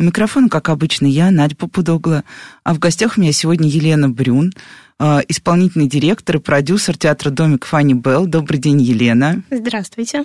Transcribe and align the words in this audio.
У 0.00 0.04
микрофона, 0.04 0.48
как 0.48 0.68
обычно, 0.68 1.06
я, 1.06 1.32
Надя 1.32 1.56
Попудогла, 1.56 2.22
а 2.62 2.72
в 2.72 2.78
гостях 2.78 3.18
у 3.18 3.20
меня 3.20 3.32
сегодня 3.32 3.68
Елена 3.68 4.08
Брюн, 4.08 4.52
а, 5.00 5.20
исполнительный 5.26 5.88
директор 5.88 6.36
и 6.36 6.38
продюсер 6.38 6.96
театра 6.96 7.30
«Домик» 7.30 7.64
Фанни 7.64 7.94
Белл. 7.94 8.26
Добрый 8.26 8.60
день, 8.60 8.80
Елена. 8.80 9.42
Здравствуйте. 9.50 10.22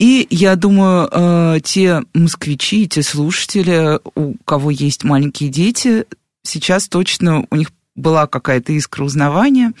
И 0.00 0.26
я 0.30 0.56
думаю, 0.56 1.08
а, 1.12 1.60
те 1.60 2.02
москвичи, 2.14 2.88
те 2.88 3.04
слушатели, 3.04 4.00
у 4.16 4.34
кого 4.44 4.72
есть 4.72 5.04
маленькие 5.04 5.50
дети, 5.50 6.04
сейчас 6.42 6.88
точно 6.88 7.46
у 7.48 7.54
них 7.54 7.70
была 8.00 8.26
какая-то 8.26 8.72
искра 8.72 9.04
узнавания, 9.04 9.72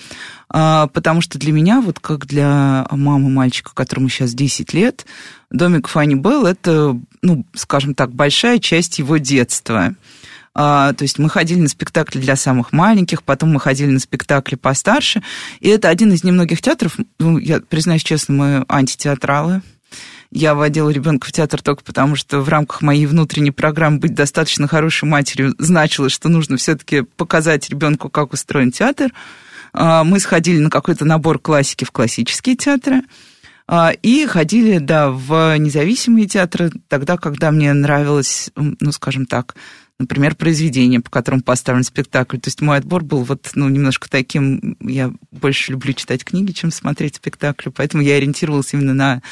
а, 0.48 0.86
потому 0.88 1.20
что 1.20 1.38
для 1.38 1.52
меня, 1.52 1.80
вот 1.80 1.98
как 1.98 2.26
для 2.26 2.86
мамы 2.90 3.30
мальчика, 3.30 3.72
которому 3.74 4.08
сейчас 4.08 4.34
10 4.34 4.72
лет, 4.74 5.06
домик 5.50 5.88
Фанни 5.88 6.14
Белл– 6.14 6.46
это, 6.46 6.98
ну, 7.22 7.44
скажем 7.54 7.94
так, 7.94 8.12
большая 8.12 8.58
часть 8.58 8.98
его 8.98 9.16
детства. 9.16 9.94
А, 10.52 10.92
то 10.92 11.04
есть 11.04 11.18
мы 11.18 11.28
ходили 11.28 11.60
на 11.60 11.68
спектакли 11.68 12.18
для 12.18 12.36
самых 12.36 12.72
маленьких, 12.72 13.22
потом 13.22 13.52
мы 13.52 13.60
ходили 13.60 13.90
на 13.90 14.00
спектакли 14.00 14.56
постарше. 14.56 15.22
И 15.60 15.68
это 15.68 15.88
один 15.88 16.12
из 16.12 16.24
немногих 16.24 16.60
театров, 16.60 16.96
ну, 17.18 17.38
я 17.38 17.60
признаюсь 17.60 18.02
честно, 18.02 18.34
мы 18.34 18.64
антитеатралы. 18.68 19.62
Я 20.32 20.54
водила 20.54 20.90
ребенка 20.90 21.26
в 21.26 21.32
театр 21.32 21.60
только 21.60 21.82
потому, 21.82 22.14
что 22.14 22.40
в 22.40 22.48
рамках 22.48 22.82
моей 22.82 23.06
внутренней 23.06 23.50
программы 23.50 23.98
быть 23.98 24.14
достаточно 24.14 24.68
хорошей 24.68 25.08
матерью 25.08 25.54
значило, 25.58 26.08
что 26.08 26.28
нужно 26.28 26.56
все-таки 26.56 27.02
показать 27.02 27.68
ребенку, 27.68 28.08
как 28.08 28.32
устроен 28.32 28.70
театр. 28.70 29.10
А, 29.72 30.04
мы 30.04 30.20
сходили 30.20 30.58
на 30.58 30.70
какой-то 30.70 31.04
набор 31.04 31.40
классики 31.40 31.84
в 31.84 31.90
классические 31.90 32.54
театры. 32.54 33.02
А, 33.66 33.90
и 33.90 34.24
ходили, 34.26 34.78
да, 34.78 35.10
в 35.10 35.56
независимые 35.58 36.26
театры 36.26 36.70
тогда, 36.86 37.16
когда 37.16 37.50
мне 37.50 37.72
нравилось, 37.72 38.50
ну, 38.56 38.92
скажем 38.92 39.26
так, 39.26 39.56
например, 40.00 40.34
произведение, 40.34 41.00
по 41.00 41.10
которому 41.10 41.42
поставлен 41.42 41.84
спектакль. 41.84 42.38
То 42.38 42.48
есть 42.48 42.60
мой 42.62 42.78
отбор 42.78 43.04
был 43.04 43.22
вот, 43.22 43.50
ну, 43.54 43.68
немножко 43.68 44.08
таким, 44.10 44.76
я 44.80 45.12
больше 45.30 45.72
люблю 45.72 45.92
читать 45.92 46.24
книги, 46.24 46.52
чем 46.52 46.72
смотреть 46.72 47.16
спектакли, 47.16 47.70
поэтому 47.70 48.02
я 48.02 48.16
ориентировалась 48.16 48.72
именно 48.72 48.94
на 48.94 49.22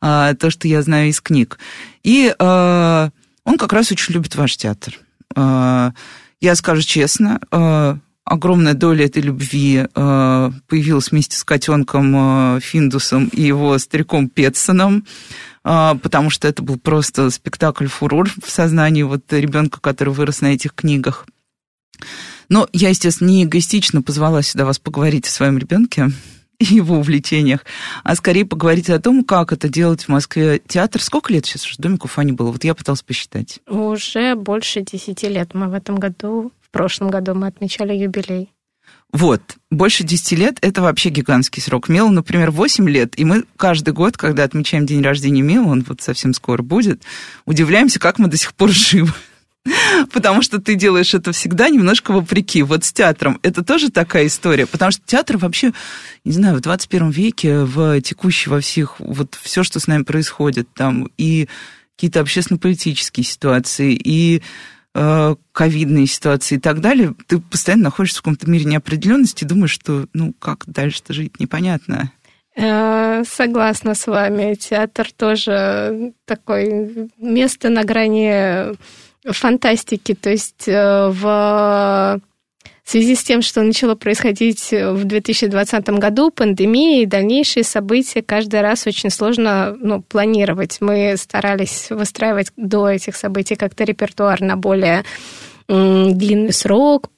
а, 0.00 0.34
то, 0.34 0.50
что 0.50 0.66
я 0.68 0.82
знаю 0.82 1.08
из 1.10 1.20
книг. 1.20 1.58
И 2.02 2.34
а, 2.38 3.10
он 3.44 3.56
как 3.56 3.72
раз 3.72 3.92
очень 3.92 4.14
любит 4.14 4.34
ваш 4.34 4.56
театр. 4.56 4.98
А, 5.34 5.92
я 6.40 6.54
скажу 6.56 6.82
честно, 6.82 7.40
а, 7.52 7.98
огромная 8.24 8.74
доля 8.74 9.06
этой 9.06 9.22
любви 9.22 9.86
а, 9.94 10.52
появилась 10.66 11.12
вместе 11.12 11.36
с 11.36 11.44
котенком 11.44 12.12
а, 12.16 12.58
Финдусом 12.60 13.28
и 13.28 13.42
его 13.42 13.78
стариком 13.78 14.28
Петсоном. 14.28 15.06
А, 15.68 15.96
потому 15.96 16.30
что 16.30 16.46
это 16.46 16.62
был 16.62 16.78
просто 16.78 17.28
спектакль-фурор 17.28 18.30
в 18.40 18.48
сознании 18.48 19.02
вот 19.02 19.32
ребенка, 19.32 19.80
который 19.80 20.14
вырос 20.14 20.40
на 20.40 20.54
этих 20.54 20.72
книгах. 20.72 21.26
Но 22.48 22.68
я, 22.72 22.90
естественно, 22.90 23.28
не 23.28 23.42
эгоистично 23.42 24.00
позвала 24.00 24.42
сюда 24.42 24.64
вас 24.64 24.78
поговорить 24.78 25.26
о 25.26 25.30
своем 25.30 25.58
ребенке 25.58 26.10
и 26.60 26.66
его 26.66 26.98
увлечениях, 26.98 27.64
а 28.04 28.14
скорее 28.14 28.46
поговорить 28.46 28.88
о 28.90 29.00
том, 29.00 29.24
как 29.24 29.52
это 29.52 29.68
делать 29.68 30.04
в 30.04 30.08
Москве 30.08 30.60
театр. 30.68 31.02
Сколько 31.02 31.32
лет 31.32 31.46
сейчас 31.46 31.66
уже 31.66 31.78
домику 31.78 32.06
Фани 32.06 32.30
было? 32.30 32.52
Вот 32.52 32.62
я 32.62 32.76
пыталась 32.76 33.02
посчитать. 33.02 33.58
Уже 33.66 34.36
больше 34.36 34.82
десяти 34.82 35.28
лет. 35.28 35.52
Мы 35.52 35.68
в 35.68 35.74
этом 35.74 35.96
году, 35.96 36.52
в 36.60 36.70
прошлом 36.70 37.10
году 37.10 37.34
мы 37.34 37.48
отмечали 37.48 37.92
юбилей. 37.92 38.52
Вот, 39.12 39.40
больше 39.70 40.04
10 40.04 40.38
лет– 40.38 40.58
это 40.60 40.82
вообще 40.82 41.08
гигантский 41.08 41.62
срок. 41.62 41.88
Мелу, 41.88 42.10
например, 42.10 42.50
8 42.50 42.88
лет, 42.88 43.18
и 43.18 43.24
мы 43.24 43.44
каждый 43.56 43.94
год, 43.94 44.16
когда 44.16 44.44
отмечаем 44.44 44.84
день 44.84 45.02
рождения 45.02 45.42
Мела, 45.42 45.68
он 45.68 45.84
вот 45.88 46.02
совсем 46.02 46.34
скоро 46.34 46.62
будет, 46.62 47.02
удивляемся, 47.44 47.98
как 47.98 48.18
мы 48.18 48.28
до 48.28 48.36
сих 48.36 48.52
пор 48.54 48.70
живы. 48.70 49.12
Потому 50.12 50.42
что 50.42 50.60
ты 50.60 50.74
делаешь 50.74 51.14
это 51.14 51.32
всегда 51.32 51.68
немножко 51.68 52.12
вопреки. 52.12 52.62
Вот 52.62 52.84
с 52.84 52.92
театром 52.92 53.38
это 53.42 53.64
тоже 53.64 53.90
такая 53.90 54.26
история. 54.26 54.66
Потому 54.66 54.90
что 54.90 55.02
театр 55.04 55.38
вообще, 55.38 55.72
не 56.24 56.32
знаю, 56.32 56.56
в 56.56 56.60
21 56.60 57.10
веке, 57.10 57.60
в 57.60 58.00
текущей 58.00 58.50
во 58.50 58.60
всех, 58.60 59.00
вот 59.00 59.36
все, 59.40 59.62
что 59.62 59.80
с 59.80 59.86
нами 59.86 60.02
происходит, 60.02 60.68
там 60.74 61.10
и 61.16 61.48
какие-то 61.96 62.20
общественно-политические 62.20 63.24
ситуации, 63.24 63.94
и 63.94 64.42
ковидные 65.52 66.06
ситуации 66.06 66.54
и 66.54 66.60
так 66.60 66.80
далее, 66.80 67.14
ты 67.26 67.38
постоянно 67.38 67.84
находишься 67.84 68.18
в 68.18 68.22
каком-то 68.22 68.48
мире 68.50 68.64
неопределенности 68.64 69.44
думаешь, 69.44 69.72
что, 69.72 70.06
ну, 70.14 70.32
как 70.38 70.64
дальше-то 70.66 71.12
жить, 71.12 71.38
непонятно. 71.38 72.12
Э, 72.56 73.22
согласна 73.24 73.94
с 73.94 74.06
вами. 74.06 74.54
Театр 74.54 75.08
тоже 75.14 76.14
такое 76.24 77.08
место 77.18 77.68
на 77.68 77.84
грани 77.84 78.74
фантастики. 79.30 80.14
То 80.14 80.30
есть 80.30 80.66
э, 80.66 81.08
в 81.10 82.20
в 82.86 82.90
связи 82.92 83.16
с 83.16 83.24
тем, 83.24 83.42
что 83.42 83.62
начало 83.62 83.96
происходить 83.96 84.70
в 84.70 85.04
2020 85.04 85.88
году, 85.88 86.30
пандемия 86.30 87.02
и 87.02 87.06
дальнейшие 87.06 87.64
события, 87.64 88.22
каждый 88.22 88.60
раз 88.60 88.86
очень 88.86 89.10
сложно 89.10 89.76
ну, 89.80 90.02
планировать. 90.02 90.76
Мы 90.78 91.16
старались 91.16 91.90
выстраивать 91.90 92.52
до 92.56 92.88
этих 92.88 93.16
событий 93.16 93.56
как-то 93.56 93.82
репертуар 93.82 94.40
на 94.40 94.56
более 94.56 95.02
длинный 95.66 96.52
срок, 96.52 97.10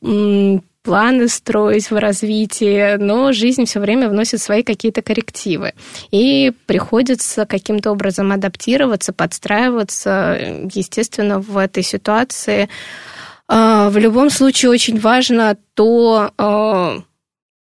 планы 0.83 1.29
строить 1.29 1.91
в 1.91 2.01
развитии, 2.01 2.97
но 2.97 3.33
жизнь 3.33 3.67
все 3.67 3.79
время 3.79 4.09
вносит 4.09 4.41
свои 4.41 4.63
какие-то 4.63 5.03
коррективы. 5.03 5.75
И 6.11 6.51
приходится 6.65 7.45
каким-то 7.45 7.91
образом 7.91 8.33
адаптироваться, 8.33 9.13
подстраиваться. 9.13 10.39
Естественно, 10.73 11.41
в 11.41 11.59
этой 11.59 11.83
ситуации 11.83 12.71
в 13.49 13.97
любом 13.97 14.31
случае 14.31 14.71
очень 14.71 15.01
важно 15.01 15.57
то, 15.75 16.33
а, 16.37 16.99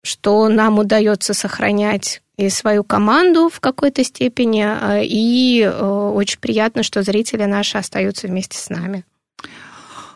что 0.03 0.47
нам 0.47 0.77
удается 0.77 1.33
сохранять 1.33 2.21
и 2.37 2.49
свою 2.49 2.83
команду 2.83 3.49
в 3.49 3.59
какой-то 3.59 4.03
степени, 4.03 4.63
а, 4.63 4.99
и 5.01 5.65
очень 5.65 6.39
приятно, 6.39 6.83
что 6.83 7.01
зрители 7.01 7.45
наши 7.45 7.77
остаются 7.77 8.27
вместе 8.27 8.57
с 8.57 8.69
нами. 8.69 9.05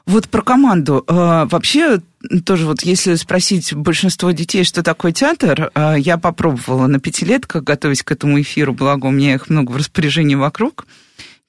Вот 0.05 0.29
про 0.29 0.43
команду. 0.43 1.03
Вообще, 1.07 1.99
тоже 2.45 2.67
вот 2.67 2.83
если 2.83 3.15
спросить 3.15 3.73
большинство 3.73 4.29
детей, 4.29 4.63
что 4.63 4.83
такое 4.83 5.11
театр, 5.11 5.71
я 5.97 6.19
попробовала 6.19 6.85
на 6.85 6.99
пятилетках, 6.99 7.63
готовясь 7.63 8.03
к 8.03 8.11
этому 8.11 8.39
эфиру, 8.39 8.73
благо 8.73 9.07
у 9.07 9.11
меня 9.11 9.33
их 9.33 9.49
много 9.49 9.71
в 9.71 9.77
распоряжении 9.77 10.35
вокруг 10.35 10.85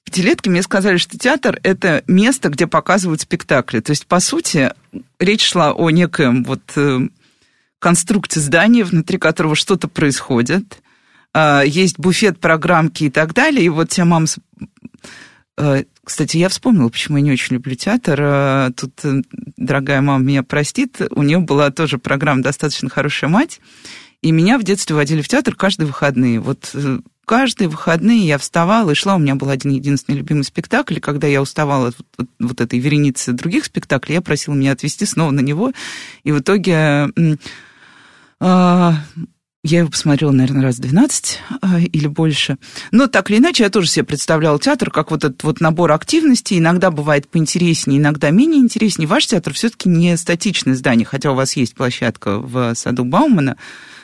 пятилетки 0.07 0.47
мне 0.47 0.61
сказали, 0.61 0.95
что 0.95 1.19
театр– 1.19 1.59
это 1.63 2.01
место, 2.07 2.47
где 2.47 2.65
показывают 2.65 3.19
спектакли. 3.19 3.81
То 3.81 3.89
есть, 3.89 4.07
по 4.07 4.21
сути, 4.21 4.71
речь 5.19 5.43
шла 5.43 5.73
о 5.73 5.89
некоем 5.89 6.45
вот 6.45 6.61
э, 6.77 7.09
конструкции 7.79 8.39
здания, 8.39 8.85
внутри 8.85 9.17
которого 9.17 9.53
что-то 9.53 9.89
происходит. 9.89 10.81
А, 11.33 11.61
есть 11.61 11.99
буфет, 11.99 12.39
программки 12.39 13.03
и 13.03 13.09
так 13.09 13.33
далее. 13.33 13.65
И 13.65 13.69
вот 13.69 13.89
тебя 13.89 14.05
мама... 14.05 14.27
Э, 15.57 15.83
кстати, 16.05 16.37
я 16.37 16.47
вспомнила, 16.47 16.87
почему 16.87 17.17
я 17.17 17.23
не 17.23 17.33
очень 17.33 17.55
люблю 17.55 17.75
театр. 17.75 18.17
Э, 18.21 18.69
тут 18.77 18.93
дорогая 19.57 19.99
мама 19.99 20.23
меня 20.23 20.41
простит. 20.41 21.01
У 21.11 21.21
нее 21.21 21.39
была 21.39 21.69
тоже 21.69 21.97
программа 21.97 22.43
«Достаточно 22.43 22.89
хорошая 22.89 23.29
мать». 23.29 23.59
И 24.21 24.31
меня 24.31 24.57
в 24.57 24.63
детстве 24.63 24.95
водили 24.95 25.21
в 25.21 25.27
театр 25.27 25.53
каждые 25.53 25.87
выходные. 25.87 26.39
Вот 26.39 26.73
каждые 27.27 27.67
выходные 27.67 28.25
я 28.25 28.37
вставала 28.37 28.91
и 28.91 28.95
шла. 28.95 29.15
У 29.15 29.19
меня 29.19 29.35
был 29.35 29.49
один 29.49 29.71
единственный 29.71 30.15
любимый 30.15 30.43
спектакль. 30.43 30.97
И 30.97 31.01
когда 31.01 31.27
я 31.27 31.41
уставала 31.41 31.89
от 31.89 31.95
вот, 32.17 32.29
вот 32.39 32.61
этой 32.61 32.79
вереницы 32.79 33.33
других 33.33 33.65
спектаклей, 33.65 34.15
я 34.15 34.21
просила 34.21 34.55
меня 34.55 34.71
отвезти 34.71 35.05
снова 35.05 35.31
на 35.31 35.41
него. 35.41 35.73
И 36.23 36.31
в 36.31 36.39
итоге 36.39 37.11
э, 37.15 37.35
я 38.39 39.79
его 39.79 39.89
посмотрела, 39.89 40.31
наверное, 40.31 40.63
раз 40.63 40.77
12 40.77 41.39
э, 41.61 41.81
или 41.81 42.07
больше. 42.07 42.57
Но 42.91 43.07
так 43.07 43.29
или 43.29 43.39
иначе, 43.39 43.63
я 43.63 43.69
тоже 43.69 43.89
себе 43.89 44.05
представляла 44.05 44.57
театр 44.57 44.89
как 44.89 45.11
вот 45.11 45.25
этот 45.25 45.43
вот 45.43 45.59
набор 45.59 45.91
активностей. 45.91 46.59
Иногда 46.59 46.91
бывает 46.91 47.27
поинтереснее, 47.27 47.99
иногда 47.99 48.29
менее 48.29 48.61
интереснее. 48.61 49.05
Ваш 49.05 49.27
театр 49.27 49.53
все-таки 49.53 49.89
не 49.89 50.15
статичное 50.15 50.75
здание, 50.75 51.05
хотя 51.05 51.33
у 51.33 51.35
вас 51.35 51.57
есть 51.57 51.75
площадка 51.75 52.39
в 52.39 52.73
саду 52.73 53.03
Баумана 53.03 53.57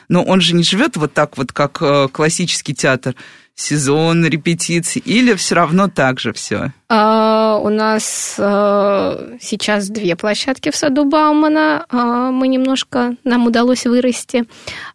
Но 0.08 0.22
он 0.22 0.40
же 0.40 0.54
не 0.54 0.62
живет 0.62 0.96
вот 0.96 1.12
так 1.12 1.36
вот, 1.36 1.52
как 1.52 1.78
э, 1.80 2.08
классический 2.12 2.74
театр 2.74 3.14
сезон 3.54 4.24
репетиций, 4.24 5.00
или 5.04 5.34
все 5.34 5.54
равно 5.54 5.88
так 5.88 6.18
же 6.18 6.32
все? 6.32 6.72
А, 6.88 7.58
у 7.62 7.68
нас 7.68 8.36
а, 8.38 9.36
сейчас 9.40 9.88
две 9.88 10.16
площадки 10.16 10.70
в 10.70 10.76
саду 10.76 11.04
Баумана. 11.04 11.86
А, 11.88 12.30
мы 12.30 12.48
немножко, 12.48 13.14
нам 13.22 13.46
удалось 13.46 13.86
вырасти. 13.86 14.44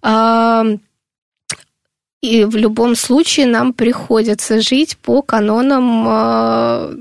А, 0.01 0.65
и 2.21 2.44
в 2.44 2.57
любом 2.57 2.95
случае 2.95 3.45
нам 3.45 3.73
приходится 3.73 4.62
жить 4.62 4.97
по 4.97 5.21
канонам 5.21 6.05
а, 6.07 6.94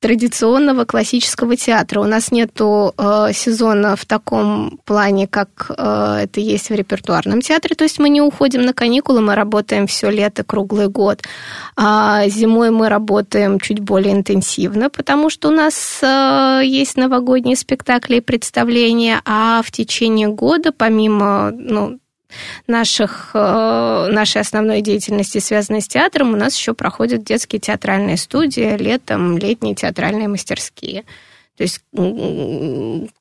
традиционного 0.00 0.84
классического 0.84 1.56
театра. 1.56 2.00
У 2.00 2.04
нас 2.04 2.30
нет 2.32 2.50
э, 2.60 3.32
сезона 3.32 3.96
в 3.96 4.04
таком 4.04 4.78
плане, 4.84 5.26
как 5.26 5.70
э, 5.76 6.20
это 6.24 6.40
есть 6.40 6.70
в 6.70 6.74
репертуарном 6.74 7.40
театре. 7.40 7.74
То 7.74 7.84
есть 7.84 7.98
мы 7.98 8.08
не 8.08 8.20
уходим 8.20 8.62
на 8.62 8.72
каникулы, 8.72 9.20
мы 9.20 9.34
работаем 9.34 9.86
все 9.86 10.10
лето, 10.10 10.44
круглый 10.44 10.88
год. 10.88 11.22
А 11.76 12.28
зимой 12.28 12.70
мы 12.70 12.88
работаем 12.88 13.58
чуть 13.60 13.80
более 13.80 14.14
интенсивно, 14.14 14.90
потому 14.90 15.30
что 15.30 15.48
у 15.48 15.52
нас 15.52 15.98
э, 16.02 16.62
есть 16.64 16.96
новогодние 16.96 17.56
спектакли 17.56 18.16
и 18.16 18.20
представления, 18.20 19.20
а 19.24 19.62
в 19.62 19.70
течение 19.70 20.28
года, 20.28 20.72
помимо 20.72 21.50
ну, 21.52 21.98
наших, 22.66 23.30
э, 23.34 24.08
нашей 24.10 24.40
основной 24.40 24.80
деятельности, 24.80 25.38
связанной 25.38 25.80
с 25.80 25.88
театром, 25.88 26.34
у 26.34 26.36
нас 26.36 26.56
еще 26.56 26.74
проходят 26.74 27.24
детские 27.24 27.60
театральные 27.60 28.16
студии, 28.16 28.76
летом 28.76 29.38
летние 29.38 29.74
театральные 29.74 30.28
мастерские. 30.28 31.04
То 31.56 31.62
есть 31.62 31.80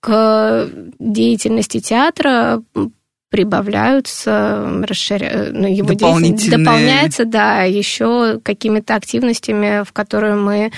к 0.02 0.70
деятельности 1.00 1.80
театра 1.80 2.62
прибавляются, 3.30 4.84
расширя... 4.88 5.50
ну, 5.52 5.68
его 5.68 5.94
деятельность 5.94 6.50
дополняется, 6.50 7.26
да, 7.26 7.64
еще 7.64 8.40
какими-то 8.42 8.96
активностями, 8.96 9.84
в 9.84 9.92
которые 9.92 10.36
мы 10.36 10.72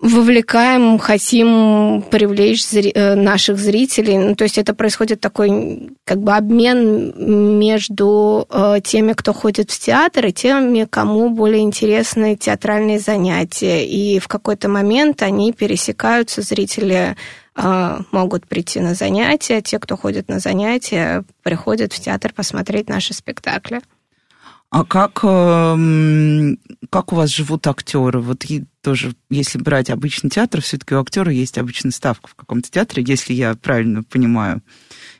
вовлекаем, 0.00 0.98
хотим 0.98 2.02
привлечь 2.10 2.64
зри... 2.64 2.92
Э, 2.94 3.14
наших 3.14 3.58
зрителей. 3.58 4.16
Ну, 4.16 4.34
то 4.36 4.44
есть 4.44 4.56
это 4.58 4.72
происходит 4.74 5.20
такой 5.20 5.90
как 6.04 6.18
бы 6.18 6.32
обмен 6.32 7.58
между 7.58 8.46
э, 8.48 8.76
теми, 8.82 9.12
кто 9.12 9.32
ходит 9.32 9.70
в 9.70 9.78
театр, 9.78 10.26
и 10.26 10.32
теми, 10.32 10.86
кому 10.88 11.30
более 11.30 11.62
интересны 11.62 12.36
театральные 12.36 13.00
занятия. 13.00 13.84
И 13.84 14.20
в 14.20 14.28
какой-то 14.28 14.68
момент 14.68 15.22
они 15.22 15.52
пересекаются, 15.52 16.42
зрители 16.42 17.16
э, 17.56 17.98
могут 18.12 18.46
прийти 18.46 18.78
на 18.78 18.94
занятия, 18.94 19.60
те, 19.62 19.80
кто 19.80 19.96
ходит 19.96 20.28
на 20.28 20.38
занятия, 20.38 21.24
приходят 21.42 21.92
в 21.92 22.00
театр 22.00 22.32
посмотреть 22.32 22.88
наши 22.88 23.14
спектакли. 23.14 23.80
А 24.70 24.84
как, 24.84 25.20
эм, 25.22 26.58
как 26.90 27.12
у 27.12 27.16
вас 27.16 27.30
живут 27.30 27.66
актеры? 27.66 28.20
Вот 28.20 28.44
тоже, 28.82 29.14
если 29.30 29.58
брать 29.58 29.88
обычный 29.88 30.28
театр, 30.28 30.60
все-таки 30.60 30.94
у 30.94 31.00
актера 31.00 31.32
есть 31.32 31.56
обычная 31.56 31.90
ставка 31.90 32.28
в 32.28 32.34
каком-то 32.34 32.70
театре, 32.70 33.02
если 33.06 33.32
я 33.32 33.54
правильно 33.54 34.02
понимаю. 34.02 34.62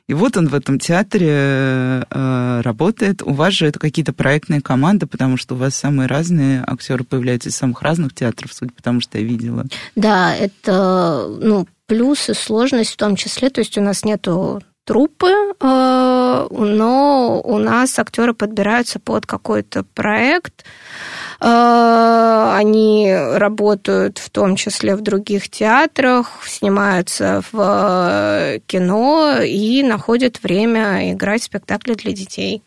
И 0.06 0.14
вот 0.14 0.36
он 0.36 0.48
в 0.48 0.54
этом 0.54 0.78
театре 0.78 1.28
э, 1.30 2.60
работает. 2.62 3.22
У 3.22 3.32
вас 3.32 3.54
же 3.54 3.66
это 3.66 3.78
какие-то 3.78 4.12
проектные 4.12 4.60
команды, 4.60 5.06
потому 5.06 5.36
что 5.36 5.54
у 5.54 5.58
вас 5.58 5.74
самые 5.74 6.08
разные 6.08 6.62
актеры 6.66 7.04
появляются 7.04 7.50
из 7.50 7.56
самых 7.56 7.82
разных 7.82 8.14
театров, 8.14 8.52
суть 8.52 8.74
потому 8.74 9.00
что 9.00 9.18
я 9.18 9.24
видела. 9.24 9.64
Да, 9.96 10.34
это 10.34 11.26
ну, 11.40 11.66
плюс 11.86 12.28
и 12.30 12.34
сложность 12.34 12.92
в 12.92 12.96
том 12.96 13.16
числе. 13.16 13.50
То 13.50 13.60
есть 13.60 13.76
у 13.76 13.82
нас 13.82 14.04
нету 14.04 14.62
труппы, 14.88 15.28
э, 15.60 16.17
но 16.50 17.40
у 17.42 17.58
нас 17.58 17.98
актеры 17.98 18.34
подбираются 18.34 18.98
под 18.98 19.26
какой-то 19.26 19.84
проект. 19.94 20.64
Э, 21.40 22.52
они 22.56 23.12
работают 23.12 24.18
в 24.18 24.30
том 24.30 24.56
числе 24.56 24.96
в 24.96 25.00
других 25.00 25.48
театрах, 25.48 26.40
снимаются 26.46 27.42
в 27.52 27.58
э, 27.60 28.58
кино 28.66 29.38
и 29.42 29.82
находят 29.82 30.42
время 30.42 31.12
играть 31.12 31.42
в 31.42 31.44
спектакли 31.44 31.94
для 31.94 32.12
детей. 32.12 32.62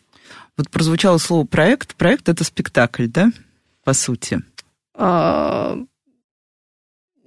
Вот 0.56 0.70
прозвучало 0.70 1.18
слово 1.18 1.44
проект. 1.46 1.94
Проект 1.94 2.28
это 2.28 2.44
спектакль, 2.44 3.06
да, 3.06 3.30
по 3.84 3.94
сути? 3.94 4.42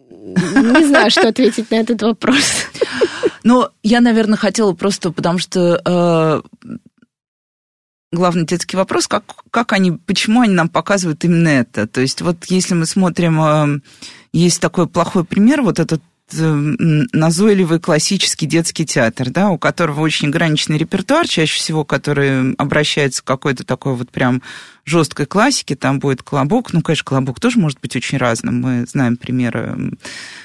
Не 0.09 0.85
знаю, 0.85 1.11
что 1.11 1.27
ответить 1.27 1.69
на 1.71 1.75
этот 1.75 2.01
вопрос. 2.01 2.67
Но 3.45 3.71
я, 3.83 4.01
наверное, 4.01 4.39
хотела 4.39 4.73
просто, 4.73 5.11
потому 5.11 5.37
что 5.37 5.79
э, 5.85 6.41
главный 8.11 8.45
детский 8.47 8.75
вопрос, 8.75 9.07
как, 9.07 9.23
как 9.51 9.71
они, 9.71 9.91
почему 9.91 10.41
они 10.41 10.53
нам 10.53 10.67
показывают 10.67 11.23
именно 11.23 11.49
это? 11.49 11.85
То 11.85 12.01
есть 12.01 12.21
вот 12.21 12.45
если 12.45 12.73
мы 12.73 12.87
смотрим, 12.87 13.39
э, 13.39 13.79
есть 14.33 14.59
такой 14.59 14.87
плохой 14.87 15.25
пример, 15.25 15.61
вот 15.61 15.77
этот 15.77 16.01
э, 16.33 16.53
назойливый 17.13 17.79
классический 17.79 18.47
детский 18.47 18.83
театр, 18.83 19.29
да, 19.29 19.51
у 19.51 19.59
которого 19.59 20.01
очень 20.01 20.29
ограниченный 20.29 20.79
репертуар, 20.79 21.27
чаще 21.27 21.59
всего, 21.59 21.85
который 21.85 22.53
обращается 22.55 23.21
к 23.21 23.27
какой-то 23.27 23.63
такой 23.63 23.93
вот 23.93 24.09
прям 24.09 24.41
жесткой 24.85 25.25
классике, 25.25 25.75
там 25.75 25.99
будет 25.99 26.21
колобок. 26.21 26.71
Ну, 26.71 26.81
конечно, 26.81 27.03
колобок 27.03 27.39
тоже 27.39 27.59
может 27.59 27.79
быть 27.81 27.95
очень 27.95 28.19
разным. 28.19 28.61
Мы 28.61 28.85
знаем 28.85 29.17
примеры 29.17 29.97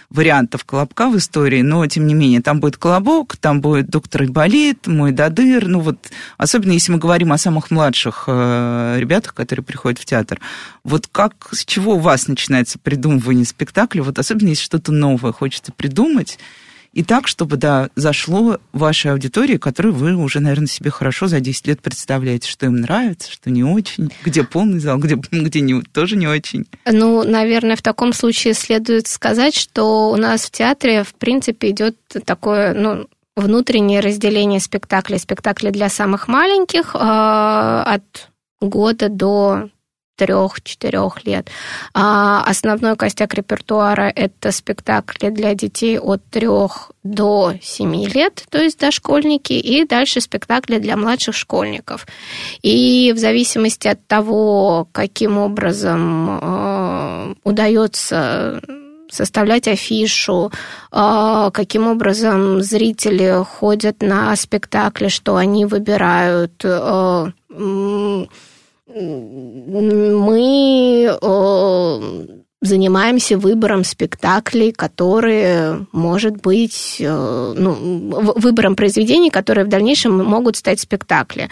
вариантов 0.09 0.65
колобка 0.65 1.09
в 1.09 1.17
истории, 1.19 1.63
но, 1.63 1.87
тем 1.87 2.07
не 2.07 2.15
менее, 2.15 2.41
там 2.41 2.59
будет 2.59 2.79
колобок, 2.79 3.37
там 3.37 3.61
будет 3.61 3.91
доктор 3.91 4.23
Айболит, 4.23 4.87
мой 4.87 5.13
Дадыр. 5.13 5.69
Ну, 5.69 5.81
вот, 5.81 6.11
особенно 6.39 6.73
если 6.73 6.93
мы 6.93 6.99
говорим 6.99 7.33
о 7.33 7.39
самых 7.39 7.71
младших 7.71 8.25
э, 8.27 8.97
ребятах, 8.99 9.35
которые 9.35 9.65
приходят 9.65 10.01
в 10.01 10.07
театр. 10.07 10.41
Вот 10.85 11.07
как, 11.07 11.51
с 11.53 11.65
чего 11.65 11.97
у 11.97 12.01
вас 12.01 12.27
начинается 12.27 12.79
придумывание 12.79 13.45
спектакля? 13.45 14.03
Вот 14.03 14.19
особенно 14.19 14.49
если 14.49 14.65
что-то 14.65 14.91
новое 14.91 15.33
хочется 15.33 15.71
придумать, 15.71 16.39
и 16.93 17.05
так, 17.05 17.29
чтобы, 17.29 17.57
да, 17.57 17.89
зашло 17.95 18.59
вашей 18.73 19.13
аудитории, 19.13 19.57
которую 19.57 19.95
вы 19.95 20.15
уже, 20.17 20.41
наверное, 20.41 20.67
себе 20.67 20.91
хорошо 20.91 21.29
за 21.29 21.41
10 21.41 21.67
лет 21.69 21.83
представляете, 21.83 22.49
что 22.49 22.67
им 22.67 22.77
нравится, 22.77 23.31
что 23.31 23.51
не 23.51 23.63
очень, 23.63 24.13
где 24.25 24.43
полный 24.43 24.81
зал, 24.81 24.99
где, 24.99 25.15
где 25.31 25.61
не, 25.61 25.81
тоже 25.83 26.17
не 26.17 26.27
очень. 26.27 26.67
Ну, 26.87 27.23
наверное, 27.23 27.77
в 27.77 27.83
таком 27.83 28.13
случае 28.13 28.55
следует 28.55 29.07
сказать, 29.07 29.55
что 29.55 30.11
у 30.11 30.17
нас 30.17 30.47
в 30.47 30.51
театре, 30.51 31.05
в 31.05 31.15
принципе, 31.15 31.71
идет 31.71 31.97
такое, 32.25 32.75
ну, 32.75 33.07
внутреннее 33.37 34.01
разделение 34.01 34.61
спектаклей. 34.61 35.19
Спектакли 35.19 35.71
для 35.71 35.89
самых 35.89 36.29
маленьких 36.29 36.95
э, 36.95 36.99
от 36.99 38.31
года 38.61 39.09
до 39.09 39.71
трех-четырех 40.21 41.25
лет. 41.25 41.49
А 41.95 42.45
основной 42.45 42.95
костяк 42.97 43.33
репертуара– 43.33 44.13
это 44.17 44.53
спектакли 44.53 45.31
для 45.31 45.55
детей 45.55 45.99
от 45.99 46.23
трех 46.31 46.93
до 47.03 47.55
семи 47.63 48.07
лет, 48.07 48.45
то 48.51 48.59
есть 48.59 48.79
дошкольники, 48.79 49.55
и 49.55 49.87
дальше 49.87 50.21
спектакли 50.21 50.79
для 50.79 50.97
младших 50.99 51.35
школьников. 51.35 52.07
И 52.61 53.15
в 53.17 53.19
зависимости 53.19 53.89
от 53.89 54.07
того, 54.07 54.89
каким 54.93 55.39
образом 55.39 56.39
э, 56.43 57.35
удается 57.45 58.61
составлять 59.11 59.69
афишу, 59.69 60.53
э, 60.93 61.51
каким 61.55 61.87
образом 61.87 62.61
зрители 62.61 63.43
ходят 63.43 64.03
на 64.03 64.37
спектакли, 64.37 65.09
что 65.09 65.37
они 65.37 65.65
выбирают, 65.65 66.63
мы 68.95 71.19
занимаемся 72.63 73.39
выбором 73.39 73.85
спектаклей, 73.85 74.73
которые, 74.73 75.87
может 75.93 76.43
быть, 76.43 76.97
ну, 77.01 78.35
выбором 78.37 78.77
произведений, 78.77 79.31
которые 79.31 79.65
в 79.65 79.69
дальнейшем 79.69 80.23
могут 80.23 80.57
стать 80.57 80.81
спектакли. 80.81 81.49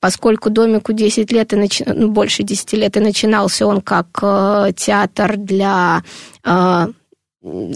Поскольку 0.00 0.50
«Домику» 0.50 0.92
10 0.92 1.30
лет 1.32 1.52
и 1.52 1.56
нач... 1.56 1.82
Ну, 1.86 2.08
больше 2.08 2.42
10 2.42 2.72
лет 2.72 2.96
и 2.96 3.00
начинался 3.00 3.66
он 3.66 3.80
как 3.80 4.18
э, 4.22 4.72
театр 4.76 5.36
для 5.36 6.02
э, 6.44 6.86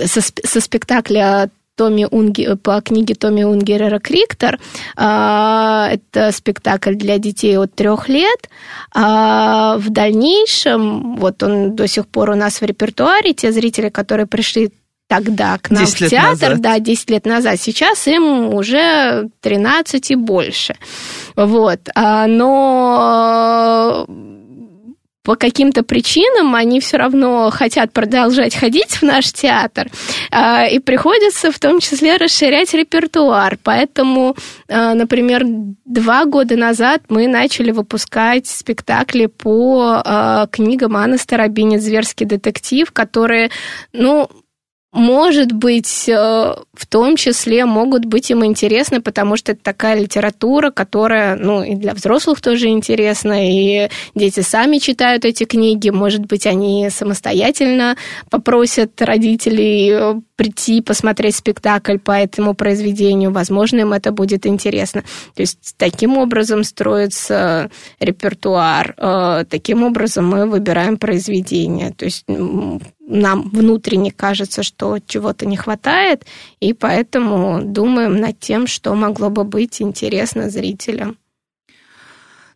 со 0.04 0.60
спектакля 0.60 1.50
Томми 1.76 2.06
Унги, 2.10 2.54
по 2.62 2.80
книге 2.80 3.14
Томми 3.14 3.42
Унгерера 3.42 3.98
«Криктор». 3.98 4.60
А, 4.96 5.90
это 5.90 6.30
спектакль 6.32 6.94
для 6.94 7.18
детей 7.18 7.58
от 7.58 7.74
трех 7.74 8.08
лет. 8.08 8.48
А 8.94 9.76
в 9.78 9.90
дальнейшем, 9.90 11.16
вот 11.16 11.42
он 11.42 11.74
до 11.74 11.88
сих 11.88 12.06
пор 12.06 12.30
у 12.30 12.34
нас 12.34 12.60
в 12.60 12.64
репертуаре, 12.64 13.32
те 13.32 13.52
зрители, 13.52 13.88
которые 13.88 14.26
пришли 14.26 14.70
тогда 15.08 15.58
к 15.58 15.70
нам 15.70 15.86
в 15.86 15.94
театр, 15.94 16.50
назад. 16.50 16.60
да, 16.60 16.78
10 16.78 17.10
лет 17.10 17.26
назад. 17.26 17.60
Сейчас 17.60 18.06
им 18.06 18.54
уже 18.54 19.28
13 19.40 20.10
и 20.10 20.14
больше. 20.14 20.76
Вот. 21.36 21.80
А, 21.94 22.26
но 22.26 24.06
по 25.24 25.36
каким-то 25.36 25.82
причинам 25.82 26.54
они 26.54 26.80
все 26.80 26.98
равно 26.98 27.50
хотят 27.50 27.92
продолжать 27.92 28.54
ходить 28.54 28.96
в 28.96 29.02
наш 29.02 29.32
театр, 29.32 29.88
а, 30.30 30.66
и 30.66 30.78
приходится 30.78 31.50
в 31.50 31.58
том 31.58 31.80
числе 31.80 32.18
расширять 32.18 32.74
репертуар. 32.74 33.58
Поэтому, 33.62 34.36
а, 34.68 34.94
например, 34.94 35.44
два 35.86 36.26
года 36.26 36.56
назад 36.56 37.02
мы 37.08 37.26
начали 37.26 37.70
выпускать 37.70 38.46
спектакли 38.46 39.26
по 39.26 40.02
а, 40.04 40.46
книгам 40.48 40.94
Анны 40.94 41.16
Старобинец 41.16 41.82
«Зверский 41.82 42.26
детектив», 42.26 42.92
которые, 42.92 43.50
ну, 43.94 44.28
может 44.94 45.52
быть, 45.52 46.08
э, 46.08 46.12
в 46.12 46.86
том 46.88 47.16
числе 47.16 47.66
могут 47.66 48.04
быть 48.04 48.30
им 48.30 48.44
интересны, 48.44 49.00
потому 49.00 49.36
что 49.36 49.50
это 49.50 49.60
такая 49.60 50.00
литература, 50.00 50.70
которая, 50.70 51.34
ну, 51.34 51.64
и 51.64 51.74
для 51.74 51.94
взрослых 51.94 52.40
тоже 52.40 52.68
интересна, 52.68 53.44
и 53.44 53.88
дети 54.14 54.38
сами 54.40 54.78
читают 54.78 55.24
эти 55.24 55.44
книги, 55.44 55.90
может 55.90 56.26
быть, 56.26 56.46
они 56.46 56.88
самостоятельно 56.90 57.96
попросят 58.30 59.02
родителей 59.02 59.90
э, 59.90 60.14
прийти 60.36 60.80
посмотреть 60.80 61.34
спектакль 61.34 61.98
по 61.98 62.12
этому 62.12 62.54
произведению, 62.54 63.32
возможно, 63.32 63.80
им 63.80 63.92
это 63.92 64.12
будет 64.12 64.46
интересно. 64.46 65.02
То 65.34 65.42
есть 65.42 65.74
таким 65.76 66.18
образом 66.18 66.62
строится 66.62 67.68
репертуар, 67.98 68.94
э, 68.96 69.44
таким 69.50 69.82
образом 69.82 70.28
мы 70.28 70.46
выбираем 70.46 70.98
произведение. 70.98 71.90
То 71.90 72.04
есть 72.04 72.24
нам 73.06 73.50
внутренне 73.50 74.10
кажется, 74.10 74.62
что 74.62 74.98
чего-то 74.98 75.46
не 75.46 75.56
хватает, 75.56 76.24
и 76.60 76.72
поэтому 76.72 77.62
думаем 77.62 78.16
над 78.16 78.38
тем, 78.40 78.66
что 78.66 78.94
могло 78.94 79.30
бы 79.30 79.44
быть 79.44 79.80
интересно 79.82 80.50
зрителям. 80.50 81.16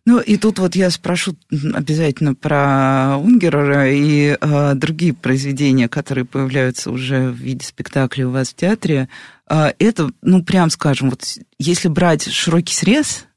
Ну, 0.05 0.19
и 0.19 0.37
тут 0.37 0.57
вот 0.57 0.75
я 0.75 0.89
спрошу 0.89 1.35
обязательно 1.51 2.33
про 2.33 3.17
Унгерера 3.17 3.91
и 3.91 4.35
э, 4.39 4.73
другие 4.73 5.13
произведения, 5.13 5.87
которые 5.87 6.25
появляются 6.25 6.89
уже 6.89 7.29
в 7.29 7.35
виде 7.35 7.63
спектакля 7.63 8.27
у 8.27 8.31
вас 8.31 8.49
в 8.49 8.55
театре. 8.55 9.07
Э, 9.47 9.73
это, 9.77 10.09
ну, 10.23 10.43
прям 10.43 10.71
скажем, 10.71 11.11
вот 11.11 11.25
если 11.59 11.89
брать 11.89 12.23
широкий 12.23 12.73
срез, 12.73 13.27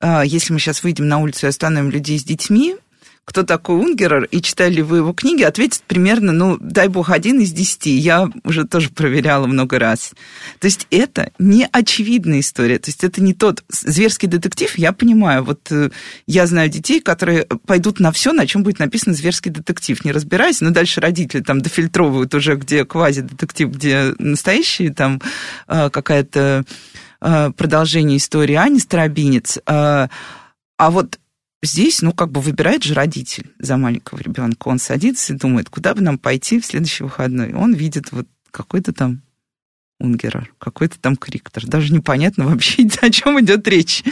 э, 0.00 0.22
если 0.24 0.54
мы 0.54 0.60
сейчас 0.60 0.82
выйдем 0.82 1.08
на 1.08 1.18
улицу 1.18 1.44
и 1.44 1.50
остановим 1.50 1.90
людей 1.90 2.18
с 2.18 2.24
детьми, 2.24 2.76
кто 3.28 3.42
такой 3.42 3.76
Унгерер, 3.76 4.24
и 4.24 4.40
читали 4.40 4.76
ли 4.76 4.82
вы 4.82 4.96
его 4.96 5.12
книги, 5.12 5.42
ответит 5.42 5.82
примерно, 5.86 6.32
ну, 6.32 6.56
дай 6.60 6.88
бог, 6.88 7.10
один 7.10 7.40
из 7.40 7.52
десяти. 7.52 7.90
Я 7.90 8.30
уже 8.42 8.66
тоже 8.66 8.88
проверяла 8.88 9.46
много 9.46 9.78
раз. 9.78 10.12
То 10.60 10.64
есть 10.64 10.86
это 10.90 11.30
не 11.38 11.68
очевидная 11.70 12.40
история. 12.40 12.78
То 12.78 12.88
есть 12.88 13.04
это 13.04 13.22
не 13.22 13.34
тот 13.34 13.64
зверский 13.68 14.28
детектив, 14.28 14.78
я 14.78 14.92
понимаю. 14.92 15.44
Вот 15.44 15.60
э, 15.70 15.90
я 16.26 16.46
знаю 16.46 16.70
детей, 16.70 17.02
которые 17.02 17.44
пойдут 17.66 18.00
на 18.00 18.12
все, 18.12 18.32
на 18.32 18.46
чем 18.46 18.62
будет 18.62 18.78
написано 18.78 19.14
зверский 19.14 19.50
детектив, 19.50 20.02
не 20.06 20.12
разбираясь, 20.12 20.62
но 20.62 20.70
дальше 20.70 21.02
родители 21.02 21.42
там 21.42 21.60
дофильтровывают 21.60 22.34
уже, 22.34 22.54
где 22.54 22.86
квази-детектив, 22.86 23.68
где 23.68 24.14
настоящий, 24.18 24.88
там 24.88 25.20
э, 25.66 25.90
какая-то 25.90 26.64
э, 27.20 27.50
продолжение 27.54 28.16
истории 28.16 28.54
Ани 28.54 28.80
Старобинец. 28.80 29.58
А 29.66 30.08
вот 30.78 31.18
Здесь, 31.62 32.02
ну, 32.02 32.12
как 32.12 32.30
бы 32.30 32.40
выбирает 32.40 32.84
же 32.84 32.94
родитель 32.94 33.52
за 33.58 33.76
маленького 33.76 34.20
ребенка. 34.20 34.68
Он 34.68 34.78
садится 34.78 35.32
и 35.32 35.36
думает, 35.36 35.68
куда 35.68 35.94
бы 35.94 36.00
нам 36.00 36.18
пойти 36.18 36.60
в 36.60 36.66
следующий 36.66 37.04
выходной. 37.04 37.52
Он 37.52 37.74
видит 37.74 38.12
вот 38.12 38.28
какой-то 38.50 38.92
там 38.92 39.22
Унгерер, 39.98 40.52
какой-то 40.58 40.98
там 41.00 41.16
Криктор. 41.16 41.66
Даже 41.66 41.92
непонятно 41.92 42.46
вообще, 42.46 42.86
о 43.00 43.10
чем 43.10 43.40
идет 43.40 43.66
речь. 43.66 44.04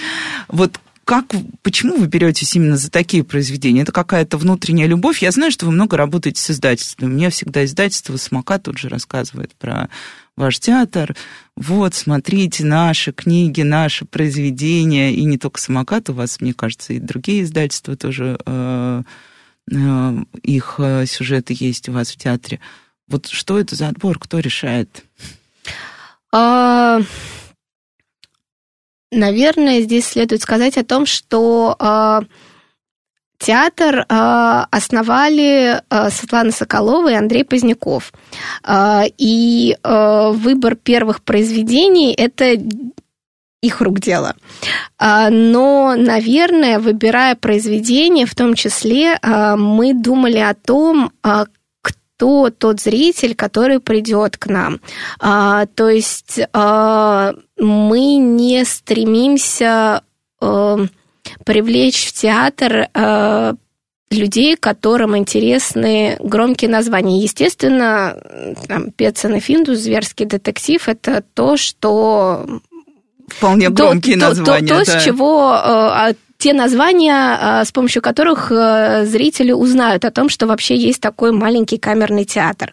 Вот 0.48 0.80
как, 1.06 1.26
почему 1.62 1.98
вы 1.98 2.08
беретесь 2.08 2.56
именно 2.56 2.76
за 2.76 2.90
такие 2.90 3.22
произведения? 3.22 3.82
Это 3.82 3.92
какая-то 3.92 4.38
внутренняя 4.38 4.88
любовь? 4.88 5.22
Я 5.22 5.30
знаю, 5.30 5.52
что 5.52 5.66
вы 5.66 5.70
много 5.70 5.96
работаете 5.96 6.42
с 6.42 6.50
издательством. 6.50 7.12
Мне 7.12 7.30
всегда 7.30 7.64
издательство 7.64 8.16
«Смока» 8.16 8.58
тут 8.58 8.76
же 8.76 8.88
рассказывает 8.88 9.54
про 9.54 9.88
ваш 10.36 10.58
театр. 10.58 11.14
Вот, 11.54 11.94
смотрите, 11.94 12.64
наши 12.64 13.12
книги, 13.12 13.62
наши 13.62 14.04
произведения. 14.04 15.14
И 15.14 15.24
не 15.24 15.38
только 15.38 15.60
«Самокат», 15.60 16.10
у 16.10 16.12
вас, 16.12 16.40
мне 16.40 16.52
кажется, 16.52 16.92
и 16.92 16.98
другие 16.98 17.44
издательства 17.44 17.94
тоже, 17.94 18.36
э, 18.44 19.02
э, 19.70 20.16
их 20.42 20.74
э, 20.78 21.06
сюжеты 21.06 21.54
есть 21.56 21.88
у 21.88 21.92
вас 21.92 22.10
в 22.10 22.16
театре. 22.16 22.58
Вот 23.06 23.28
что 23.28 23.60
это 23.60 23.76
за 23.76 23.86
отбор? 23.86 24.18
Кто 24.18 24.40
решает? 24.40 25.04
Наверное, 29.16 29.80
здесь 29.80 30.06
следует 30.06 30.42
сказать 30.42 30.76
о 30.76 30.84
том, 30.84 31.06
что 31.06 31.74
э, 31.80 32.20
театр 33.38 34.00
э, 34.00 34.04
основали 34.70 35.80
э, 35.80 36.10
Светлана 36.10 36.52
Соколова 36.52 37.10
и 37.10 37.14
Андрей 37.14 37.44
Поздняков. 37.44 38.12
Э, 38.62 39.04
и 39.16 39.74
э, 39.82 40.30
выбор 40.32 40.76
первых 40.76 41.22
произведений– 41.22 42.14
это 42.18 42.56
их 43.62 43.80
рук 43.80 44.00
дело. 44.00 44.36
Но, 45.00 45.94
наверное, 45.96 46.78
выбирая 46.78 47.34
произведение, 47.34 48.26
в 48.26 48.34
том 48.34 48.54
числе, 48.54 49.18
мы 49.22 49.92
думали 49.94 50.38
о 50.38 50.54
том, 50.54 51.10
кто 52.16 52.50
тот 52.50 52.80
зритель, 52.80 53.34
который 53.34 53.78
придет 53.78 54.36
к 54.36 54.46
нам. 54.46 54.80
А, 55.20 55.66
то 55.66 55.88
есть 55.88 56.40
а, 56.52 57.34
мы 57.58 58.16
не 58.16 58.64
стремимся 58.64 60.02
а, 60.40 60.78
привлечь 61.44 62.06
в 62.06 62.12
театр 62.12 62.88
а, 62.94 63.54
людей, 64.10 64.56
которым 64.56 65.16
интересны 65.16 66.16
громкие 66.20 66.70
названия. 66.70 67.20
Естественно, 67.20 68.16
там, 68.66 68.92
Пецин 68.92 69.34
и 69.34 69.40
Финдус, 69.40 69.78
зверский 69.78 70.24
детектив, 70.24 70.88
это 70.88 71.22
то, 71.34 71.56
что 71.56 72.46
вполне 73.28 73.68
громкие 73.68 74.14
то, 74.14 74.28
названия. 74.28 74.68
То, 74.68 74.78
то, 74.78 74.84
то 74.84 74.98
с 75.00 75.04
чего 75.04 76.14
те 76.38 76.52
названия, 76.52 77.14
а, 77.14 77.64
с 77.64 77.72
помощью 77.72 78.02
которых 78.02 78.52
э, 78.52 79.04
зрители 79.06 79.52
узнают 79.52 80.04
о 80.04 80.10
том, 80.10 80.28
что 80.28 80.46
вообще 80.46 80.76
есть 80.76 81.00
такой 81.00 81.32
маленький 81.32 81.78
камерный 81.78 82.24
театр. 82.24 82.72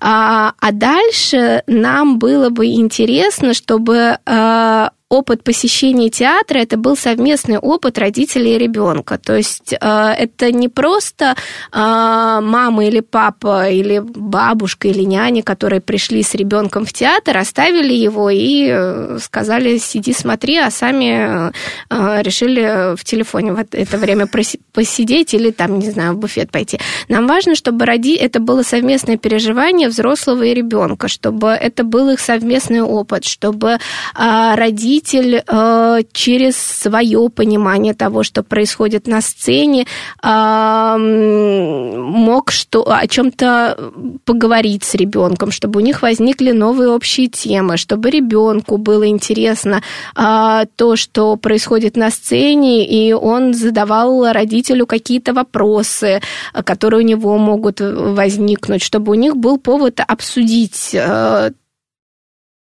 А, 0.00 0.52
а 0.60 0.72
дальше 0.72 1.62
нам 1.66 2.18
было 2.18 2.50
бы 2.50 2.66
интересно, 2.66 3.54
чтобы 3.54 4.18
а, 4.26 4.90
опыт 5.10 5.42
посещения 5.42 6.08
театра 6.08 6.58
это 6.58 6.76
был 6.76 6.96
совместный 6.96 7.58
опыт 7.58 7.98
родителей 7.98 8.54
и 8.54 8.58
ребенка. 8.58 9.18
То 9.18 9.36
есть 9.36 9.72
э, 9.72 9.76
это 9.78 10.52
не 10.52 10.68
просто 10.68 11.34
э, 11.72 11.76
мама 11.76 12.86
или 12.86 13.00
папа 13.00 13.68
или 13.68 13.98
бабушка 13.98 14.86
или 14.86 15.02
няня, 15.02 15.42
которые 15.42 15.80
пришли 15.80 16.22
с 16.22 16.34
ребенком 16.36 16.86
в 16.86 16.92
театр, 16.92 17.36
оставили 17.36 17.92
его 17.92 18.30
и 18.30 18.68
э, 18.70 19.18
сказали 19.20 19.78
сиди 19.78 20.12
смотри, 20.12 20.58
а 20.58 20.70
сами 20.70 21.50
решили 21.90 22.94
в 22.94 23.04
телефоне 23.04 23.52
в 23.52 23.58
это 23.58 23.96
время 23.96 24.28
посидеть 24.72 25.34
или 25.34 25.50
там 25.50 25.78
не 25.80 25.90
знаю 25.90 26.14
в 26.14 26.18
буфет 26.18 26.52
пойти. 26.52 26.78
Нам 27.08 27.26
важно, 27.26 27.56
чтобы 27.56 27.84
роди 27.84 28.14
это 28.14 28.38
было 28.38 28.62
совместное 28.62 29.16
переживание 29.16 29.88
взрослого 29.88 30.44
и 30.44 30.54
ребенка, 30.54 31.08
чтобы 31.08 31.48
это 31.48 31.82
был 31.82 32.10
их 32.10 32.20
совместный 32.20 32.82
опыт, 32.82 33.24
чтобы 33.24 33.78
родители 34.14 34.99
зритель 35.00 35.42
э, 35.46 36.00
через 36.12 36.56
свое 36.56 37.28
понимание 37.30 37.94
того, 37.94 38.22
что 38.22 38.42
происходит 38.42 39.06
на 39.06 39.20
сцене, 39.20 39.86
э, 40.22 40.96
мог 40.98 42.50
что, 42.50 42.82
о 42.90 43.06
чем-то 43.06 43.92
поговорить 44.24 44.84
с 44.84 44.94
ребенком, 44.94 45.50
чтобы 45.50 45.80
у 45.80 45.82
них 45.82 46.02
возникли 46.02 46.52
новые 46.52 46.90
общие 46.90 47.28
темы, 47.28 47.76
чтобы 47.76 48.10
ребенку 48.10 48.76
было 48.76 49.06
интересно 49.08 49.82
э, 50.16 50.66
то, 50.76 50.96
что 50.96 51.36
происходит 51.36 51.96
на 51.96 52.10
сцене, 52.10 52.86
и 52.86 53.12
он 53.12 53.54
задавал 53.54 54.32
родителю 54.32 54.86
какие-то 54.86 55.32
вопросы, 55.32 56.20
которые 56.64 57.00
у 57.04 57.06
него 57.06 57.38
могут 57.38 57.80
возникнуть, 57.80 58.82
чтобы 58.82 59.12
у 59.12 59.14
них 59.14 59.36
был 59.36 59.58
повод 59.58 60.00
обсудить 60.06 60.90
э, 60.92 61.50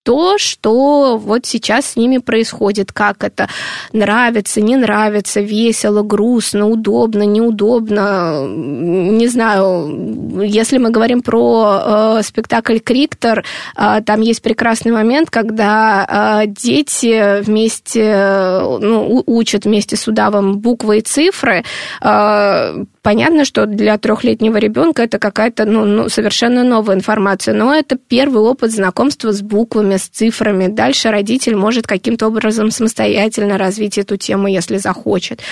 то, 0.04 0.37
что 0.38 1.16
вот 1.16 1.46
сейчас 1.46 1.87
с 1.87 1.96
ними 1.96 2.18
происходит, 2.18 2.92
как 2.92 3.25
это 3.25 3.49
нравится, 3.92 4.61
не 4.61 4.76
нравится, 4.76 5.40
весело, 5.40 6.02
грустно, 6.02 6.68
удобно, 6.68 7.23
неудобно. 7.23 8.46
Не 8.46 9.26
знаю, 9.28 10.42
если 10.42 10.78
мы 10.78 10.90
говорим 10.90 11.23
про 11.23 12.18
э, 12.18 12.23
спектакль 12.23 12.78
«Криктор», 12.78 13.44
э, 13.76 14.02
там 14.04 14.20
есть 14.20 14.42
прекрасный 14.42 14.92
момент, 14.92 15.30
когда 15.30 16.42
э, 16.44 16.46
дети 16.49 17.40
вместе, 17.42 18.61
ну, 18.80 19.23
учат 19.26 19.64
вместе 19.64 19.96
с 19.96 20.06
удавом 20.06 20.58
буквы 20.58 20.99
и 20.99 21.00
цифры, 21.00 21.64
э, 22.02 22.84
Понятно, 23.04 23.44
что 23.44 23.66
для 23.66 23.99
трехлетнего 23.99 24.56
ребенка 24.56 25.02
это 25.02 25.18
какая-то 25.18 25.66
ну, 25.66 25.84
ну, 25.84 26.08
совершенно 26.08 26.64
новая 26.64 26.96
информация, 26.96 27.52
но 27.52 27.75
это 27.75 27.99
первый 27.99 28.40
опыт 28.40 28.73
знакомства 28.73 29.30
с 29.30 29.42
буквами, 29.42 29.99
с 29.99 30.08
цифрами. 30.08 30.68
Дальше 30.68 31.11
родитель 31.11 31.54
может 31.54 31.87
каким-то 31.87 32.28
образом 32.28 32.70
самостоятельно 32.70 33.58
развить 33.58 33.99
эту 33.99 34.16
тему, 34.16 34.49
если 34.49 34.78
захочет. 34.78 35.42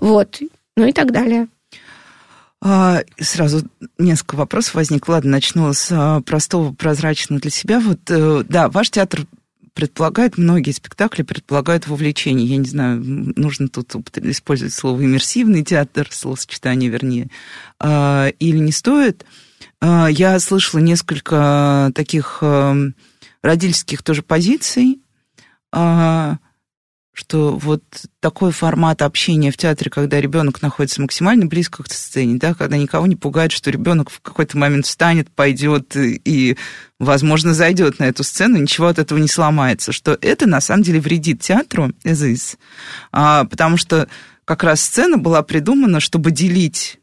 Вот. 0.00 0.40
Ну 0.76 0.88
и 0.88 0.92
так 0.92 1.12
далее. 1.12 1.46
А, 2.60 3.02
сразу 3.20 3.62
несколько 3.96 4.34
вопросов 4.34 4.74
возникло. 4.74 5.12
Ладно, 5.12 5.30
начну 5.30 5.72
с 5.72 5.92
а, 5.92 6.22
простого, 6.22 6.72
прозрачного 6.72 7.40
для 7.40 7.52
себя. 7.52 7.78
Вот, 7.78 8.00
э, 8.08 8.42
да, 8.48 8.68
ваш 8.68 8.90
театр 8.90 9.26
предполагает, 9.74 10.38
многие 10.38 10.72
спектакли 10.72 11.22
предполагают 11.22 11.86
вовлечение. 11.86 12.46
Я 12.46 12.56
не 12.56 12.68
знаю, 12.68 13.00
нужно 13.02 13.68
тут 13.68 13.94
использовать 14.18 14.74
слово 14.74 15.02
иммерсивный 15.04 15.64
театр, 15.64 16.08
словосочетание 16.10 16.90
вернее, 16.90 17.30
а, 17.78 18.28
или 18.38 18.58
не 18.58 18.72
стоит. 18.72 19.24
Я 19.82 20.38
слышала 20.40 20.80
несколько 20.80 21.90
таких 21.94 22.42
родительских 23.42 24.02
тоже 24.02 24.22
позиций, 24.22 25.00
что 27.12 27.56
вот 27.56 27.82
такой 28.20 28.52
формат 28.52 29.02
общения 29.02 29.50
в 29.50 29.56
театре, 29.56 29.90
когда 29.90 30.20
ребенок 30.20 30.62
находится 30.62 31.02
максимально 31.02 31.46
близко 31.46 31.82
к 31.82 31.92
сцене, 31.92 32.38
да, 32.38 32.54
когда 32.54 32.76
никого 32.76 33.06
не 33.06 33.16
пугает, 33.16 33.52
что 33.52 33.70
ребенок 33.70 34.10
в 34.10 34.20
какой-то 34.20 34.56
момент 34.56 34.86
встанет, 34.86 35.28
пойдет 35.30 35.96
и, 35.96 36.56
возможно, 36.98 37.52
зайдет 37.52 37.98
на 37.98 38.04
эту 38.04 38.22
сцену, 38.22 38.58
ничего 38.58 38.86
от 38.86 38.98
этого 38.98 39.18
не 39.18 39.28
сломается, 39.28 39.92
что 39.92 40.16
это 40.20 40.46
на 40.46 40.60
самом 40.60 40.82
деле 40.82 41.00
вредит 41.00 41.40
театру, 41.40 41.92
as 42.04 42.56
а, 43.12 43.44
потому 43.44 43.76
что 43.76 44.08
как 44.44 44.62
раз 44.62 44.80
сцена 44.80 45.18
была 45.18 45.42
придумана, 45.42 46.00
чтобы 46.00 46.30
делить 46.30 47.00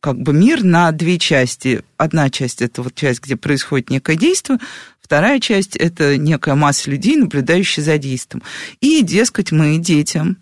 как 0.00 0.20
бы 0.20 0.32
мир 0.32 0.62
на 0.62 0.92
две 0.92 1.18
части. 1.18 1.82
Одна 1.96 2.30
часть 2.30 2.62
это 2.62 2.82
вот 2.82 2.94
часть, 2.94 3.20
где 3.20 3.34
происходит 3.34 3.90
некое 3.90 4.16
действие, 4.16 4.60
вторая 5.06 5.38
часть 5.38 5.76
это 5.76 6.18
некая 6.18 6.56
масса 6.56 6.90
людей, 6.90 7.16
наблюдающая 7.16 7.82
за 7.82 7.96
действием. 7.96 8.42
И, 8.80 9.02
дескать, 9.02 9.52
мы 9.52 9.78
детям 9.78 10.38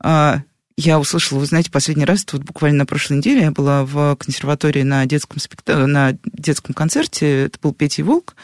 а, 0.00 0.40
я 0.78 0.98
услышала, 0.98 1.38
вы 1.38 1.46
знаете, 1.46 1.70
последний 1.70 2.06
раз, 2.06 2.24
вот 2.32 2.42
буквально 2.42 2.78
на 2.78 2.86
прошлой 2.86 3.18
неделе 3.18 3.42
я 3.42 3.50
была 3.50 3.84
в 3.84 4.16
консерватории 4.16 4.82
на 4.82 5.04
детском, 5.04 5.38
спекта... 5.38 5.86
на 5.86 6.16
детском 6.24 6.74
концерте, 6.74 7.44
это 7.44 7.58
был 7.60 7.74
Петя 7.74 8.02
Волк, 8.02 8.34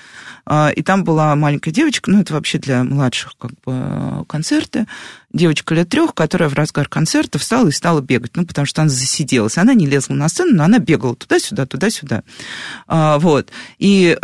а, 0.45 0.71
и 0.75 0.83
там 0.83 1.05
была 1.05 1.35
маленькая 1.35 1.71
девочка, 1.71 2.11
ну, 2.11 2.21
это 2.21 2.35
вообще 2.35 2.59
для 2.59 2.85
младших 2.85 3.35
как 3.39 3.53
бы 3.65 4.27
концерты, 4.27 4.87
девочка 5.33 5.75
лет 5.75 5.89
трех, 5.89 6.15
которая 6.15 6.51
в 6.51 6.55
разгар 6.55 6.87
концерта 6.89 7.39
встала 7.39 7.69
и 7.69 7.73
стала 7.73 8.03
бегать, 8.03 8.37
ну, 8.37 8.45
потому 8.45 8.67
что 8.67 8.83
она 8.83 8.91
засиделась. 8.91 9.57
Она 9.57 9.75
не 9.75 9.87
лезла 9.87 10.15
на 10.15 10.29
сцену, 10.29 10.55
но 10.55 10.65
она 10.65 10.79
бегала 10.79 11.17
туда-сюда, 11.17 11.67
туда-сюда. 11.67 12.23
А, 12.87 13.19
вот. 13.19 13.51
И 13.79 14.17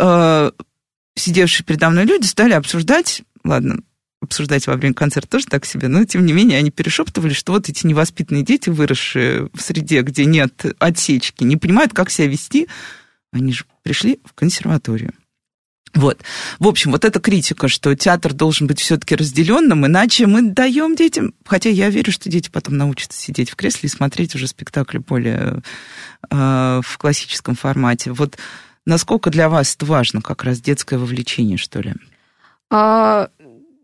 сидевшие 1.15 1.65
передо 1.65 1.89
мной 1.89 2.05
люди 2.05 2.25
стали 2.25 2.53
обсуждать, 2.53 3.23
ладно, 3.43 3.79
обсуждать 4.21 4.67
во 4.67 4.75
время 4.75 4.93
концерта 4.93 5.29
тоже 5.29 5.45
так 5.45 5.65
себе, 5.65 5.87
но 5.87 6.03
тем 6.05 6.25
не 6.25 6.33
менее 6.33 6.59
они 6.59 6.71
перешептывали, 6.71 7.33
что 7.33 7.53
вот 7.53 7.69
эти 7.69 7.85
невоспитанные 7.85 8.43
дети, 8.43 8.69
выросшие 8.69 9.49
в 9.53 9.61
среде, 9.61 10.01
где 10.01 10.25
нет 10.25 10.65
отсечки, 10.79 11.43
не 11.43 11.57
понимают, 11.57 11.93
как 11.93 12.09
себя 12.09 12.27
вести, 12.27 12.67
они 13.31 13.53
же 13.53 13.65
пришли 13.83 14.19
в 14.25 14.33
консерваторию. 14.33 15.13
Вот. 15.93 16.21
В 16.59 16.67
общем, 16.67 16.91
вот 16.91 17.05
эта 17.05 17.21
критика, 17.21 17.69
что 17.69 17.95
театр 17.95 18.33
должен 18.33 18.67
быть 18.67 18.81
все-таки 18.81 19.15
разделенным, 19.15 19.85
иначе 19.85 20.27
мы 20.27 20.41
даем 20.41 20.95
детям, 20.95 21.33
хотя 21.45 21.69
я 21.69 21.89
верю, 21.89 22.11
что 22.11 22.29
дети 22.29 22.49
потом 22.49 22.75
научатся 22.75 23.17
сидеть 23.17 23.49
в 23.49 23.55
кресле 23.55 23.87
и 23.87 23.91
смотреть 23.91 24.35
уже 24.35 24.47
спектакли 24.47 24.97
более 24.97 25.61
э, 26.29 26.81
в 26.83 26.97
классическом 26.97 27.55
формате. 27.55 28.11
Вот 28.11 28.37
насколько 28.85 29.29
для 29.29 29.49
вас 29.49 29.75
это 29.75 29.85
важно, 29.85 30.21
как 30.21 30.43
раз 30.43 30.61
детское 30.61 30.97
вовлечение, 30.97 31.57
что 31.57 31.81
ли? 31.81 31.93
А, 32.69 33.29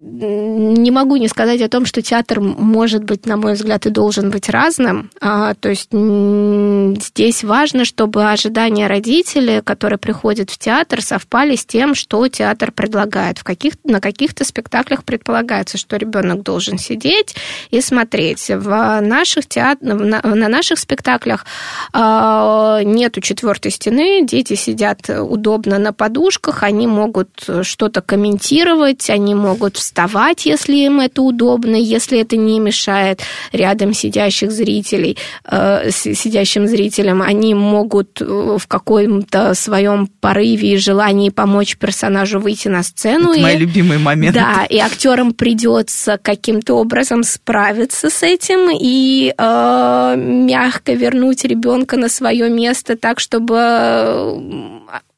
не 0.04 0.90
могу 0.90 1.16
не 1.18 1.28
сказать 1.28 1.62
о 1.62 1.70
том, 1.70 1.86
что 1.86 2.02
театр 2.02 2.40
может 2.42 3.04
быть, 3.04 3.28
на 3.28 3.38
мой 3.38 3.54
взгляд, 3.54 3.86
и 3.86 3.92
должен 3.92 4.32
быть 4.32 4.50
разным. 4.50 5.12
А, 5.22 5.54
то 5.54 5.70
есть 5.70 5.90
здесь 5.92 7.44
важно, 7.44 7.86
чтобы 7.86 8.32
ожидания 8.32 8.88
родителей, 8.88 9.62
которые 9.62 10.00
приходят 10.00 10.50
в 10.50 10.58
театр, 10.58 11.04
совпали 11.04 11.56
с 11.56 11.66
тем, 11.66 11.94
что 11.94 12.28
театр 12.28 12.72
предлагает. 12.72 13.38
В 13.38 13.44
каких, 13.44 13.74
на 13.84 14.02
каких-то 14.02 14.44
спектаклях 14.44 15.04
предполагается, 15.04 15.78
что 15.78 15.98
ребенок 15.98 16.42
должен 16.42 16.80
сидеть 16.80 17.36
и 17.70 17.80
смотреть. 17.80 18.50
В 18.50 19.02
наших 19.02 19.48
театр, 19.48 19.94
на, 19.94 20.20
на 20.24 20.48
наших 20.48 20.80
спектаклях 20.80 21.46
а, 21.94 22.82
нету 22.84 23.22
четвертой 23.22 23.70
стены, 23.70 24.26
дети 24.26 24.56
сидят 24.56 25.08
удобно 25.10 25.78
на 25.78 25.94
подушках, 25.94 26.64
они 26.64 26.88
могут 26.88 27.30
что-то 27.62 28.02
комментировать, 28.02 29.12
они 29.12 29.36
могут 29.36 29.78
вставать, 29.92 30.46
если 30.46 30.76
им 30.78 31.02
это 31.02 31.22
удобно, 31.22 31.76
если 31.76 32.22
это 32.22 32.38
не 32.38 32.60
мешает 32.60 33.20
рядом 33.52 33.94
сидящих 33.94 34.52
зрителей, 34.52 35.18
э, 35.44 35.92
сидящим 35.92 36.66
зрителям. 36.66 37.22
Они 37.22 37.54
могут 37.54 38.22
э, 38.22 38.58
в 38.58 38.68
каком-то 38.68 39.54
своем 39.54 40.08
порыве 40.08 40.74
и 40.74 40.78
желании 40.78 41.30
помочь 41.30 41.76
персонажу 41.76 42.40
выйти 42.40 42.70
на 42.70 42.84
сцену. 42.84 43.32
Это 43.32 43.40
и, 43.40 43.44
мои 43.44 43.58
любимые 43.58 44.00
моменты. 44.00 44.40
Да, 44.40 44.66
и 44.66 44.78
актерам 44.78 45.34
придется 45.34 46.18
каким-то 46.18 46.76
образом 46.76 47.24
справиться 47.24 48.10
с 48.10 48.24
этим 48.24 48.70
и 48.72 49.34
э, 49.38 50.16
мягко 50.18 50.94
вернуть 50.94 51.44
ребенка 51.44 51.98
на 51.98 52.08
свое 52.08 52.50
место 52.50 52.96
так, 52.96 53.20
чтобы 53.20 54.40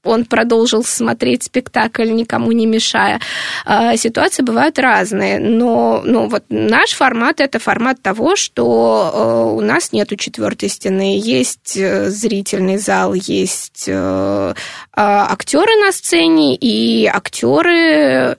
он 0.04 0.26
продолжил 0.26 0.84
смотреть 0.84 1.44
спектакль, 1.44 2.12
никому 2.12 2.52
не 2.52 2.66
мешая. 2.66 3.20
А, 3.66 3.96
ситуации 3.98 4.44
бывают 4.44 4.78
разные, 4.80 5.40
но 5.40 6.02
ну, 6.04 6.28
вот 6.28 6.44
наш 6.50 6.92
формат– 6.92 7.40
это 7.40 7.60
формат 7.60 8.02
того, 8.02 8.36
что 8.36 9.12
э, 9.14 9.56
у 9.56 9.62
нас 9.62 9.92
нету 9.92 10.16
четвертой 10.16 10.70
стены, 10.70 11.18
есть 11.20 11.78
э, 11.78 12.10
зрительный 12.10 12.78
зал, 12.78 13.14
есть 13.14 13.86
э, 13.88 13.94
а, 13.94 15.28
актеры 15.32 15.76
на 15.78 15.92
сцене, 15.92 16.56
и 16.56 17.06
актеры 17.06 18.38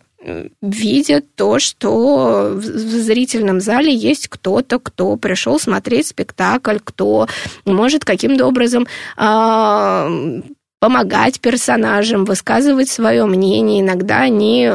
видят 0.62 1.34
то, 1.34 1.58
что 1.58 2.52
в 2.54 2.62
зрительном 2.62 3.60
зале 3.60 3.94
есть 3.94 4.28
кто-то, 4.28 4.78
кто 4.78 5.16
пришел 5.16 5.60
смотреть 5.60 6.08
спектакль, 6.08 6.78
кто 6.82 7.28
может 7.66 8.04
каким-то 8.04 8.46
образом 8.46 8.86
а, 9.16 10.08
помогать 10.84 11.40
персонажам, 11.40 12.26
высказывать 12.26 12.90
свое 12.90 13.24
мнение. 13.24 13.80
Иногда 13.80 14.18
они 14.18 14.66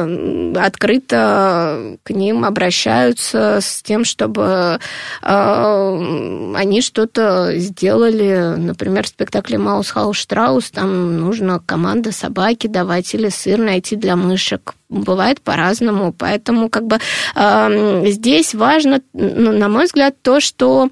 открыто 0.56 1.98
к 2.02 2.10
ним 2.10 2.44
обращаются 2.44 3.60
с 3.60 3.80
тем, 3.80 4.04
чтобы 4.04 4.80
э, 5.22 6.52
они 6.56 6.82
что-то 6.82 7.56
сделали. 7.58 8.56
Например, 8.56 9.04
в 9.04 9.08
спектакле 9.08 9.58
«Маус 9.58 9.92
Хаус 9.92 10.16
Штраус» 10.16 10.72
там 10.72 11.16
нужно 11.16 11.62
команда 11.64 12.10
собаки 12.10 12.66
давать 12.66 13.14
или 13.14 13.28
сыр 13.28 13.60
найти 13.60 13.94
для 13.94 14.16
мышек 14.16 14.74
бывает 14.90 15.40
по-разному. 15.40 16.12
Поэтому 16.12 16.68
как 16.68 16.86
бы 16.86 16.98
э, 17.34 18.02
здесь 18.06 18.54
важно, 18.54 19.00
на 19.12 19.68
мой 19.68 19.86
взгляд, 19.86 20.16
то, 20.20 20.40
что 20.40 20.90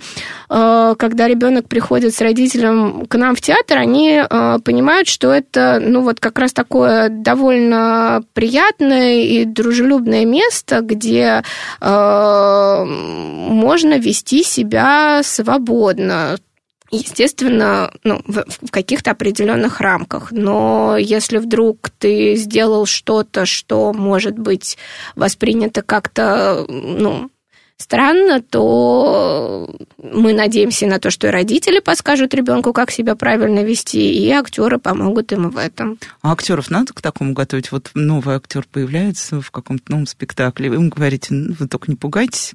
э, 0.49 0.95
когда 0.99 1.29
ребенок 1.29 1.69
приходит 1.69 2.15
с 2.15 2.21
родителем 2.21 3.07
к 3.07 3.19
нам 3.19 3.35
в 3.35 3.41
театр, 3.41 3.79
они 3.79 4.23
э, 4.23 4.59
понимают, 4.65 5.08
что 5.09 5.33
это, 5.33 5.81
ну, 5.81 6.03
вот 6.03 6.21
как 6.21 6.39
раз 6.39 6.53
такое 6.53 7.09
довольно 7.09 8.23
приятное 8.35 9.23
и 9.23 9.45
дружелюбное 9.45 10.25
место, 10.25 10.81
где 10.81 11.43
э, 11.81 12.85
можно 12.85 13.99
вести 13.99 14.43
себя 14.43 15.23
свободно 15.25 16.39
естественно, 16.91 17.93
ну, 18.05 18.23
в 18.27 18.71
каких-то 18.71 19.11
определенных 19.11 19.81
рамках. 19.81 20.33
Но 20.33 20.97
если 20.97 21.39
вдруг 21.39 21.91
ты 21.91 22.35
сделал 22.35 22.87
что-то, 22.87 23.47
что 23.47 23.93
может 23.93 24.39
быть 24.39 24.79
воспринято 25.15 25.83
как-то, 25.83 26.65
ну, 26.69 27.31
странно, 27.79 28.43
то 28.43 29.75
мы 29.99 30.33
надеемся 30.33 30.87
на 30.87 30.99
то, 30.99 31.11
что 31.11 31.29
и 31.29 31.31
родители 31.31 31.79
подскажут 31.79 32.35
ребенку, 32.35 32.73
как 32.73 32.91
себя 32.91 33.15
правильно 33.15 33.61
вести, 33.65 34.13
и 34.13 34.31
актеры 34.31 34.79
помогут 34.79 35.33
им 35.33 35.51
в 35.51 35.57
этом. 35.57 35.99
А 36.21 36.33
актеров 36.33 36.71
надо 36.71 36.93
к 36.93 37.01
такому 37.01 37.33
готовить? 37.33 37.73
Вот 37.73 37.91
новый 37.95 38.37
актер 38.37 38.67
появляется 38.71 39.41
в 39.41 39.51
каком-то 39.51 39.91
новом 39.93 40.07
спектакле, 40.07 40.69
вы 40.69 40.77
ему 40.77 40.91
говорите, 40.91 41.35
ну, 41.35 41.55
вы 41.59 41.69
только 41.69 41.91
не 41.91 41.97
пугайтесь, 41.97 42.55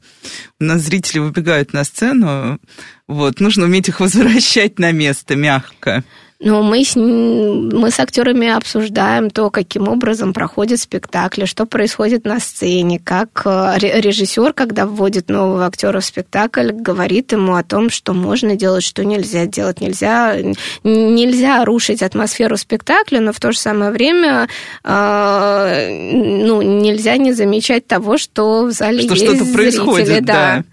у 0.59 0.65
нас 0.65 0.81
зрители 0.81 1.19
выбегают 1.19 1.73
на 1.73 1.83
сцену, 1.83 2.59
вот, 3.07 3.39
нужно 3.39 3.65
уметь 3.65 3.89
их 3.89 3.99
возвращать 3.99 4.77
на 4.79 4.91
место 4.91 5.35
мягко. 5.35 6.03
Но 6.43 6.61
мы 6.61 6.83
с, 6.83 6.97
мы 6.97 7.89
с 7.89 7.99
актерами 7.99 8.49
обсуждаем 8.49 9.29
то, 9.29 9.49
каким 9.49 9.87
образом 9.87 10.33
проходит 10.33 10.81
спектакль, 10.81 11.45
что 11.45 11.65
происходит 11.65 12.25
на 12.25 12.41
сцене, 12.41 12.99
как 12.99 13.43
э, 13.45 13.77
режиссер, 13.79 14.51
когда 14.51 14.85
вводит 14.85 15.29
нового 15.29 15.65
актера 15.65 16.01
в 16.01 16.05
спектакль, 16.05 16.71
говорит 16.71 17.31
ему 17.31 17.55
о 17.55 17.63
том, 17.63 17.89
что 17.89 18.13
можно 18.13 18.57
делать, 18.57 18.83
что 18.83 19.05
нельзя 19.05 19.45
делать. 19.45 19.79
Нельзя, 19.79 20.35
нельзя 20.83 21.63
рушить 21.63 22.03
атмосферу 22.03 22.57
спектакля, 22.57 23.21
но 23.21 23.31
в 23.31 23.39
то 23.39 23.53
же 23.53 23.59
самое 23.59 23.91
время 23.91 24.49
э, 24.83 25.89
ну, 26.13 26.61
нельзя 26.61 27.15
не 27.15 27.31
замечать 27.31 27.87
того, 27.87 28.17
что 28.17 28.65
в 28.65 28.71
зале 28.71 29.03
что 29.03 29.13
есть 29.13 29.23
что-то 29.23 29.45
зрители. 29.45 29.55
происходит, 29.55 30.25
да. 30.25 30.33
да. 30.33 30.63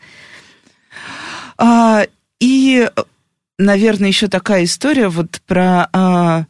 А, 1.59 2.07
и 2.41 2.89
наверное, 3.61 4.09
еще 4.09 4.29
такая 4.29 4.65
история 4.65 5.09
вот 5.09 5.41
про... 5.47 5.89
А, 5.93 6.47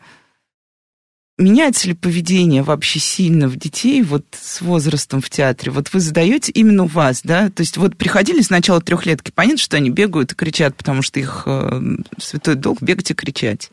меняется 1.37 1.89
ли 1.89 1.95
поведение 1.95 2.63
вообще 2.63 2.99
сильно 2.99 3.49
в 3.49 3.57
детей 3.57 4.03
вот 4.03 4.25
с 4.33 4.61
возрастом 4.61 5.21
в 5.21 5.29
театре? 5.31 5.73
Вот 5.73 5.93
вы 5.93 6.01
задаете 6.01 6.53
именно 6.53 6.85
у 6.85 6.87
вас, 6.87 7.23
да? 7.23 7.51
То 7.51 7.63
есть 7.63 7.77
вот 7.77 7.97
приходили 7.97 8.43
сначала 8.43 8.81
трехлетки, 8.81 9.33
понятно, 9.35 9.59
что 9.59 9.77
они 9.77 9.91
бегают 9.91 10.33
и 10.33 10.37
кричат, 10.37 10.77
потому 10.77 11.03
что 11.03 11.19
их 11.19 11.43
э, 11.47 11.81
святой 12.19 12.55
долг 12.55 12.81
бегать 12.81 13.11
и 13.11 13.15
кричать. 13.15 13.71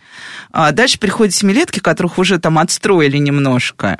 А 0.52 0.71
дальше 0.71 1.00
приходят 1.00 1.34
семилетки, 1.34 1.80
которых 1.80 2.17
уже 2.17 2.39
там 2.39 2.58
отстроили 2.58 3.17
немножко 3.17 3.97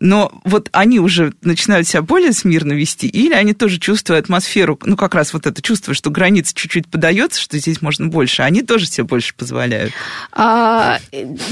но 0.00 0.32
вот 0.44 0.68
они 0.72 0.98
уже 0.98 1.32
начинают 1.42 1.86
себя 1.86 2.02
более 2.02 2.32
смирно 2.32 2.72
вести, 2.72 3.06
или 3.06 3.32
они 3.32 3.54
тоже 3.54 3.78
чувствуют 3.78 4.24
атмосферу, 4.24 4.78
ну, 4.84 4.96
как 4.96 5.14
раз 5.14 5.32
вот 5.32 5.46
это 5.46 5.62
чувство, 5.62 5.94
что 5.94 6.10
граница 6.10 6.54
чуть-чуть 6.54 6.88
подается, 6.88 7.40
что 7.40 7.58
здесь 7.58 7.80
можно 7.80 8.08
больше, 8.08 8.42
они 8.42 8.62
тоже 8.62 8.86
себе 8.86 9.04
больше 9.04 9.34
позволяют? 9.34 9.92
А, 10.32 10.98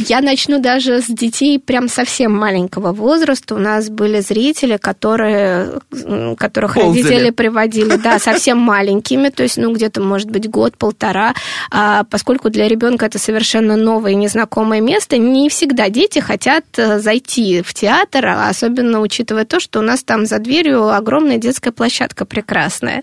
я 0.09 0.20
начну 0.20 0.61
даже 0.61 1.00
с 1.00 1.07
детей 1.07 1.59
прям 1.59 1.88
совсем 1.88 2.33
маленького 2.37 2.92
возраста. 2.92 3.55
У 3.55 3.59
нас 3.59 3.88
были 3.88 4.20
зрители, 4.20 4.76
которые, 4.76 5.81
которых 6.37 6.74
Ползали. 6.74 7.02
родители 7.02 7.31
приводили, 7.31 7.96
да, 7.96 8.18
совсем 8.18 8.59
маленькими, 8.59 9.28
то 9.28 9.42
есть, 9.42 9.57
ну, 9.57 9.72
где-то, 9.72 10.00
может 10.00 10.31
быть, 10.31 10.48
год-полтора, 10.48 11.35
а, 11.70 12.05
поскольку 12.05 12.50
для 12.50 12.66
ребенка 12.68 13.07
это 13.07 13.18
совершенно 13.18 13.76
новое 13.76 14.12
и 14.12 14.16
незнакомое 14.16 14.81
место, 14.81 15.16
не 15.16 15.48
всегда 15.48 15.88
дети 15.88 16.18
хотят 16.18 16.64
э, 16.76 16.98
зайти 16.98 17.62
в 17.62 17.72
театр, 17.74 18.32
театр, 18.33 18.51
особенно 18.51 19.01
учитывая 19.01 19.45
то, 19.45 19.61
что 19.61 19.81
у 19.81 19.83
нас 19.83 20.03
там 20.03 20.27
за 20.27 20.38
дверью 20.38 20.95
огромная 20.95 21.38
детская 21.38 21.73
площадка 21.73 22.25
прекрасная. 22.25 23.03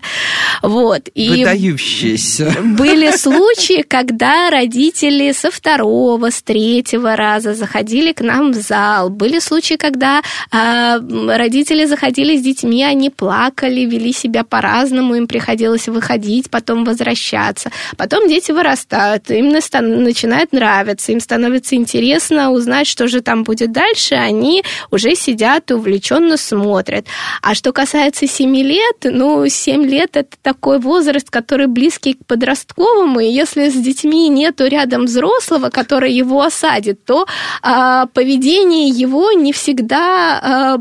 Вот. 0.62 1.08
И 1.14 1.30
Выдающаяся. 1.30 2.54
Были 2.62 3.10
случаи, 3.16 3.82
когда 3.82 4.50
родители 4.50 5.32
со 5.32 5.50
второго, 5.50 6.30
с 6.30 6.42
третьего 6.42 7.16
раза 7.16 7.54
заходили 7.54 8.12
к 8.12 8.20
нам 8.20 8.52
в 8.52 8.56
зал. 8.56 9.10
Были 9.10 9.40
случаи, 9.40 9.74
когда 9.74 10.22
э, 10.52 10.98
родители 11.36 11.86
заходили 11.86 12.36
с 12.36 12.42
детьми, 12.42 12.84
они 12.84 13.10
плакали, 13.10 13.80
вели 13.80 14.12
себя 14.12 14.44
по-разному, 14.44 15.14
им 15.14 15.26
приходилось 15.26 15.88
выходить, 15.88 16.50
потом 16.50 16.84
возвращаться. 16.84 17.70
Потом 17.96 18.28
дети 18.28 18.52
вырастают, 18.52 19.30
им 19.30 19.48
начинает 19.50 20.52
нравиться, 20.52 21.12
им 21.12 21.20
становится 21.20 21.74
интересно 21.74 22.50
узнать, 22.50 22.86
что 22.86 23.08
же 23.08 23.20
там 23.20 23.44
будет 23.44 23.72
дальше. 23.72 24.14
Они 24.14 24.62
уже 24.90 25.14
сидят 25.20 25.70
и 25.70 25.74
увлеченно 25.74 26.36
смотрят. 26.36 27.06
А 27.42 27.54
что 27.54 27.72
касается 27.72 28.26
7 28.26 28.56
лет, 28.56 28.96
ну, 29.04 29.46
7 29.48 29.84
лет 29.84 30.16
это 30.16 30.36
такой 30.42 30.78
возраст, 30.78 31.30
который 31.30 31.66
близкий 31.66 32.14
к 32.14 32.26
подростковому, 32.26 33.20
и 33.20 33.26
если 33.26 33.68
с 33.68 33.74
детьми 33.74 34.28
нету 34.28 34.66
рядом 34.66 35.04
взрослого, 35.04 35.68
который 35.70 36.12
его 36.12 36.42
осадит, 36.42 37.04
то 37.04 37.26
а, 37.62 38.06
поведение 38.06 38.88
его 38.88 39.32
не 39.32 39.52
всегда, 39.52 40.40
а, 40.42 40.78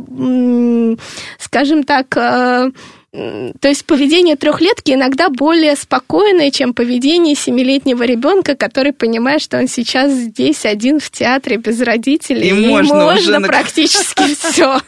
скажем 1.39 1.83
так, 1.83 2.15
а, 2.17 2.71
то 3.11 3.67
есть 3.67 3.85
поведение 3.85 4.35
трехлетки 4.35 4.91
иногда 4.91 5.29
более 5.29 5.75
спокойное, 5.75 6.51
чем 6.51 6.73
поведение 6.73 7.33
семилетнего 7.35 8.03
ребенка, 8.03 8.55
который 8.55 8.93
понимает, 8.93 9.41
что 9.41 9.57
он 9.57 9.67
сейчас 9.67 10.11
здесь 10.11 10.65
один 10.65 10.99
в 10.99 11.09
театре 11.09 11.57
без 11.57 11.81
родителей. 11.81 12.49
И, 12.49 12.63
и 12.63 12.67
можно, 12.67 13.05
можно 13.05 13.41
практически 13.41 14.35
все. 14.39 14.79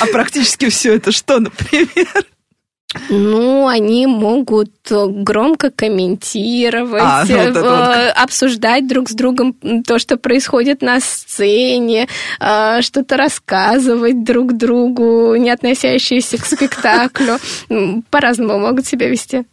А 0.00 0.06
практически 0.10 0.70
все 0.70 0.94
это 0.94 1.12
что, 1.12 1.38
например? 1.38 2.24
Ну, 3.08 3.68
они 3.68 4.06
могут 4.06 4.70
громко 4.90 5.70
комментировать, 5.70 7.02
а, 7.02 7.24
вот 7.28 7.56
вот. 7.56 7.64
Э, 7.64 8.10
обсуждать 8.10 8.86
друг 8.86 9.08
с 9.08 9.14
другом 9.14 9.54
то, 9.86 9.98
что 9.98 10.16
происходит 10.16 10.82
на 10.82 11.00
сцене, 11.00 12.08
э, 12.40 12.82
что-то 12.82 13.16
рассказывать 13.16 14.24
друг 14.24 14.56
другу, 14.56 15.34
не 15.36 15.50
относящиеся 15.50 16.38
к 16.38 16.44
спектаклю. 16.44 17.38
По-разному 18.10 18.58
могут 18.58 18.86
себя 18.86 19.08
вести 19.08 19.44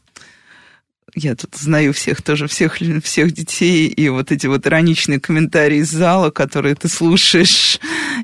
я 1.15 1.35
тут 1.35 1.55
знаю 1.55 1.93
всех 1.93 2.21
тоже, 2.21 2.47
всех, 2.47 2.77
всех 3.03 3.31
детей, 3.31 3.87
и 3.87 4.09
вот 4.09 4.31
эти 4.31 4.47
вот 4.47 4.65
ироничные 4.65 5.19
комментарии 5.19 5.79
из 5.79 5.89
зала, 5.89 6.29
которые 6.29 6.75
ты 6.75 6.87
слушаешь, 6.87 7.79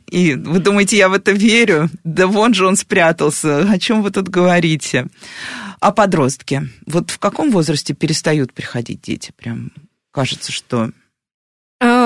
и 0.10 0.36
вы 0.36 0.60
думаете, 0.60 0.98
я 0.98 1.10
в 1.10 1.14
это 1.14 1.32
верю? 1.32 1.90
Да 2.04 2.28
вон 2.28 2.54
же 2.54 2.68
он 2.68 2.76
спрятался, 2.76 3.70
о 3.70 3.80
чем 3.80 4.02
вы 4.02 4.12
тут 4.12 4.30
говорите? 4.30 5.08
А 5.80 5.92
подростки, 5.92 6.70
вот 6.86 7.12
в 7.12 7.20
каком 7.20 7.52
возрасте 7.52 7.94
перестают 7.94 8.54
приходить 8.54 9.02
дети? 9.02 9.34
Прям 9.36 9.72
кажется, 10.12 10.52
что 10.52 10.92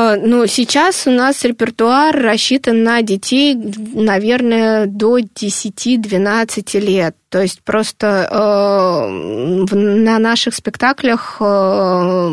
а, 0.09 0.17
ну, 0.17 0.47
сейчас 0.47 1.07
у 1.07 1.11
нас 1.11 1.43
репертуар 1.43 2.15
рассчитан 2.15 2.83
на 2.83 3.01
детей, 3.01 3.55
наверное, 3.55 4.85
до 4.85 5.19
10-12 5.19 6.79
лет. 6.79 7.15
То 7.29 7.41
есть 7.41 7.61
просто 7.61 8.27
э, 8.31 9.75
на 9.75 10.19
наших 10.19 10.55
спектаклях 10.55 11.37
э, 11.39 12.29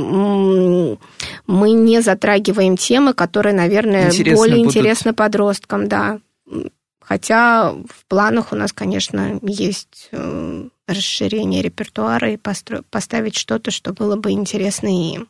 мы 1.47 1.71
не 1.71 2.01
затрагиваем 2.01 2.77
темы, 2.77 3.13
которые, 3.13 3.55
наверное, 3.55 4.07
Интересно 4.07 4.37
более 4.37 4.59
будут. 4.59 4.77
интересны 4.77 5.13
подросткам, 5.13 5.89
да. 5.89 6.19
Хотя 7.01 7.73
в 7.73 8.07
планах 8.09 8.53
у 8.53 8.57
нас, 8.57 8.73
конечно, 8.73 9.39
есть 9.43 10.09
э, 10.13 10.65
расширение 10.89 11.63
репертуара 11.63 12.33
и 12.33 12.37
постро- 12.37 12.85
поставить 12.91 13.37
что-то, 13.37 13.71
что 13.71 13.93
было 13.93 14.17
бы 14.17 14.33
интересно 14.33 14.89
им. 14.89 15.29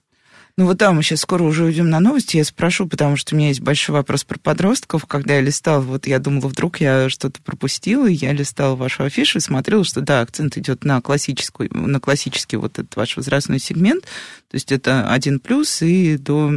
Ну 0.59 0.65
вот 0.65 0.79
да, 0.79 0.93
мы 0.93 1.03
сейчас 1.03 1.21
скоро 1.21 1.43
уже 1.43 1.65
уйдем 1.65 1.91
на 1.91 2.01
новости. 2.01 2.39
Я 2.39 2.45
спрошу, 2.45 2.89
потому 2.89 3.17
что 3.17 3.35
у 3.35 3.39
меня 3.39 3.49
есть 3.49 3.61
большой 3.61 3.95
вопрос 3.95 4.25
про 4.25 4.39
подростков. 4.39 5.05
Когда 5.05 5.35
я 5.35 5.43
листал, 5.43 5.83
вот 5.83 6.07
я 6.07 6.19
думала, 6.19 6.49
вдруг 6.49 6.81
я 6.81 7.11
что-то 7.11 7.43
пропустила, 7.43 8.07
и 8.07 8.15
я 8.15 8.33
листала 8.33 8.75
вашу 8.75 9.05
афишу 9.05 9.37
и 9.37 9.43
смотрела, 9.43 9.85
что 9.85 10.01
да, 10.01 10.23
акцент 10.23 10.57
идет 10.57 10.83
на 10.83 11.03
классическую, 11.03 11.69
на 11.75 12.01
классический 12.01 12.57
вот 12.57 12.79
этот 12.79 12.97
ваш 12.97 13.19
возрастной 13.19 13.59
сегмент. 13.59 14.05
То 14.05 14.55
есть 14.55 14.73
это 14.73 15.13
один 15.13 15.41
плюс 15.41 15.83
и 15.83 16.17
до 16.17 16.51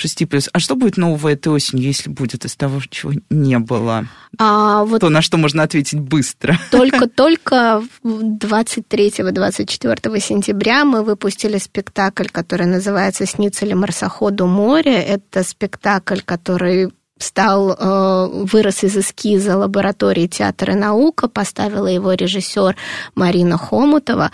6 0.00 0.28
плюс. 0.28 0.48
А 0.52 0.58
что 0.58 0.76
будет 0.76 0.96
нового 0.96 1.28
этой 1.28 1.48
осенью, 1.48 1.84
если 1.84 2.10
будет 2.10 2.44
из 2.44 2.56
того, 2.56 2.80
чего 2.88 3.12
не 3.30 3.58
было? 3.58 4.06
А, 4.38 4.84
вот 4.84 5.00
То, 5.00 5.08
на 5.08 5.22
что 5.22 5.36
можно 5.36 5.62
ответить 5.62 6.00
быстро. 6.00 6.58
Только-только 6.70 7.82
23-24 8.04 10.20
сентября 10.20 10.84
мы 10.84 11.02
выпустили 11.02 11.58
спектакль, 11.58 12.28
который 12.30 12.66
называется 12.66 13.26
«Снится 13.26 13.66
ли 13.66 13.74
марсоходу 13.74 14.46
море». 14.46 15.02
Это 15.02 15.44
спектакль, 15.44 16.20
который 16.24 16.90
стал, 17.22 17.72
э, 17.72 18.44
вырос 18.44 18.82
из 18.84 18.96
эскиза 18.96 19.56
лаборатории 19.56 20.26
театра 20.26 20.72
и 20.72 20.76
наука, 20.76 21.28
поставила 21.28 21.86
его 21.86 22.12
режиссер 22.12 22.76
Марина 23.14 23.58
Хомутова. 23.58 24.30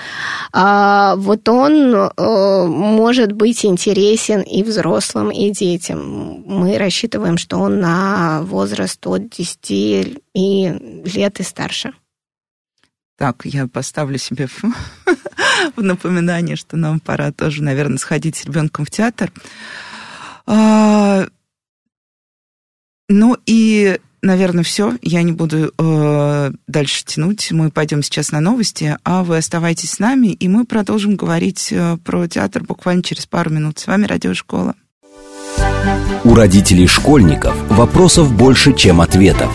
А 0.52 1.16
вот 1.16 1.48
он 1.48 1.94
э, 1.94 2.66
может 2.66 3.32
быть 3.32 3.64
интересен 3.64 4.40
и 4.40 4.62
взрослым, 4.62 5.30
и 5.30 5.50
детям. 5.50 6.44
Мы 6.46 6.78
рассчитываем, 6.78 7.38
что 7.38 7.58
он 7.58 7.80
на 7.80 8.42
возраст 8.42 9.04
от 9.06 9.28
10 9.30 9.70
и 9.70 11.02
лет 11.04 11.40
и 11.40 11.42
старше. 11.42 11.92
Так, 13.18 13.46
я 13.46 13.66
поставлю 13.66 14.18
себе 14.18 14.46
в, 14.46 14.62
напоминание, 15.76 16.54
что 16.54 16.76
нам 16.76 17.00
пора 17.00 17.32
тоже, 17.32 17.62
наверное, 17.62 17.98
сходить 17.98 18.36
с 18.36 18.44
ребенком 18.44 18.84
в 18.84 18.90
театр. 18.90 19.32
Ну 23.08 23.36
и, 23.46 23.98
наверное, 24.22 24.64
все. 24.64 24.94
Я 25.00 25.22
не 25.22 25.32
буду 25.32 25.72
э, 25.78 26.50
дальше 26.66 27.04
тянуть. 27.04 27.52
Мы 27.52 27.70
пойдем 27.70 28.02
сейчас 28.02 28.32
на 28.32 28.40
новости, 28.40 28.96
а 29.04 29.22
вы 29.22 29.38
оставайтесь 29.38 29.92
с 29.92 29.98
нами, 29.98 30.28
и 30.28 30.48
мы 30.48 30.64
продолжим 30.64 31.16
говорить 31.16 31.68
э, 31.70 31.98
про 32.04 32.26
театр 32.26 32.64
буквально 32.64 33.02
через 33.02 33.26
пару 33.26 33.50
минут. 33.50 33.78
С 33.78 33.86
вами 33.86 34.06
Радиошкола. 34.06 34.74
У 36.24 36.34
родителей 36.34 36.88
школьников 36.88 37.54
вопросов 37.70 38.34
больше, 38.34 38.74
чем 38.74 39.00
ответов. 39.00 39.52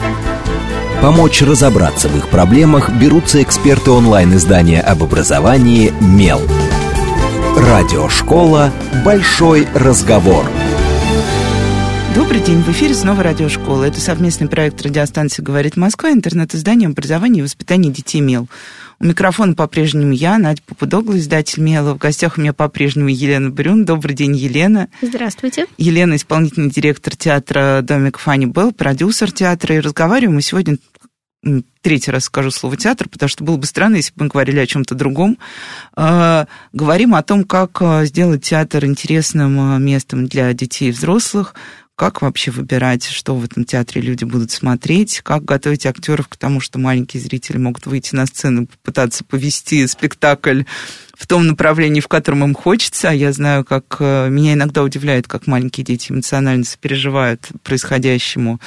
Помочь 1.01 1.41
разобраться 1.41 2.07
в 2.07 2.15
их 2.15 2.29
проблемах 2.29 2.91
берутся 2.91 3.41
эксперты 3.41 3.91
онлайн-издания 3.91 4.81
об 4.81 5.03
образовании 5.03 5.91
«Мел». 5.99 6.39
Радиошкола 7.57 8.71
«Большой 9.03 9.67
разговор». 9.73 10.45
Добрый 12.13 12.41
день, 12.41 12.61
в 12.61 12.67
эфире 12.69 12.93
снова 12.93 13.23
радиошкола. 13.23 13.85
Это 13.85 14.01
совместный 14.01 14.49
проект 14.49 14.81
радиостанции 14.81 15.41
«Говорит 15.41 15.77
Москва», 15.77 16.11
интернет-издание 16.11 16.89
образования 16.89 17.39
и 17.39 17.43
воспитания 17.43 17.89
детей 17.89 18.19
МЕЛ. 18.19 18.49
У 18.99 19.05
микрофона 19.05 19.53
по-прежнему 19.53 20.11
я, 20.11 20.37
Надя 20.37 20.61
Попудогла, 20.65 21.17
издатель 21.17 21.61
МЕЛа. 21.61 21.93
В 21.93 21.97
гостях 21.97 22.37
у 22.37 22.41
меня 22.41 22.51
по-прежнему 22.51 23.07
Елена 23.07 23.49
Брюн. 23.49 23.85
Добрый 23.85 24.13
день, 24.13 24.35
Елена. 24.35 24.89
Здравствуйте. 25.01 25.67
Елена, 25.77 26.17
исполнительный 26.17 26.69
директор 26.69 27.15
театра 27.15 27.79
«Домик 27.81 28.17
Фанни 28.17 28.45
Белл», 28.45 28.73
продюсер 28.73 29.31
театра. 29.31 29.75
И 29.75 29.79
разговариваем 29.79 30.35
мы 30.35 30.41
сегодня 30.41 30.77
третий 31.81 32.11
раз 32.11 32.25
скажу 32.25 32.51
слово 32.51 32.77
театр, 32.77 33.09
потому 33.09 33.27
что 33.27 33.43
было 33.43 33.57
бы 33.57 33.65
странно, 33.65 33.95
если 33.95 34.13
бы 34.13 34.25
мы 34.25 34.29
говорили 34.29 34.59
о 34.59 34.67
чем-то 34.67 34.93
другом. 34.93 35.39
Э, 35.97 36.45
говорим 36.71 37.15
о 37.15 37.23
том, 37.23 37.43
как 37.43 37.81
э, 37.81 38.05
сделать 38.05 38.43
театр 38.43 38.85
интересным 38.85 39.75
э, 39.75 39.79
местом 39.79 40.27
для 40.27 40.53
детей 40.53 40.89
и 40.89 40.91
взрослых, 40.91 41.55
как 41.95 42.21
вообще 42.21 42.49
выбирать, 42.51 43.05
что 43.05 43.35
в 43.35 43.43
этом 43.43 43.63
театре 43.63 44.01
люди 44.01 44.23
будут 44.23 44.51
смотреть, 44.51 45.21
как 45.21 45.45
готовить 45.45 45.85
актеров 45.85 46.27
к 46.27 46.35
тому, 46.35 46.59
что 46.59 46.79
маленькие 46.79 47.21
зрители 47.21 47.57
могут 47.57 47.85
выйти 47.85 48.15
на 48.15 48.25
сцену 48.25 48.63
и 48.63 48.65
попытаться 48.65 49.23
повести 49.23 49.85
спектакль 49.85 50.63
в 51.13 51.27
том 51.27 51.45
направлении, 51.45 52.01
в 52.01 52.07
котором 52.07 52.43
им 52.43 52.55
хочется. 52.55 53.09
Я 53.09 53.31
знаю, 53.33 53.63
как 53.63 53.99
меня 53.99 54.53
иногда 54.53 54.81
удивляет, 54.81 55.27
как 55.27 55.45
маленькие 55.45 55.85
дети 55.85 56.11
эмоционально 56.11 56.63
сопереживают 56.63 57.47
происходящему 57.63 58.59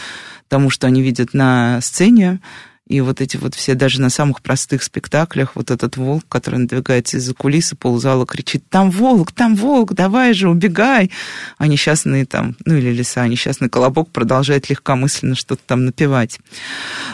тому, 0.49 0.71
что 0.71 0.87
они 0.87 1.03
видят 1.03 1.35
на 1.35 1.81
сцене. 1.81 2.41
И 2.87 3.01
вот 3.01 3.23
эти 3.23 3.39
вот 3.39 3.55
все, 3.55 3.75
даже 3.75 3.99
на 3.99 4.11
самых 4.11 4.43
простых 4.43 4.83
спектаклях, 4.83 5.53
вот 5.55 5.71
этот 5.71 5.97
волк, 5.97 6.25
который 6.29 6.61
надвигается 6.61 7.17
из-за 7.17 7.33
кулисы, 7.33 7.77
ползала 7.77 8.27
кричит, 8.27 8.63
там 8.69 8.91
волк, 8.91 9.33
там 9.33 9.57
волк, 9.57 9.95
давай 9.95 10.35
же, 10.35 10.51
убегай. 10.51 11.11
А 11.57 11.67
несчастный 11.67 12.27
там, 12.27 12.57
ну 12.67 12.77
или 12.77 12.91
лиса, 12.91 13.23
а 13.23 13.29
несчастный 13.29 13.71
колобок 13.71 14.11
продолжает 14.11 14.69
легкомысленно 14.69 15.35
что-то 15.35 15.63
там 15.67 15.87
напевать. 15.87 16.41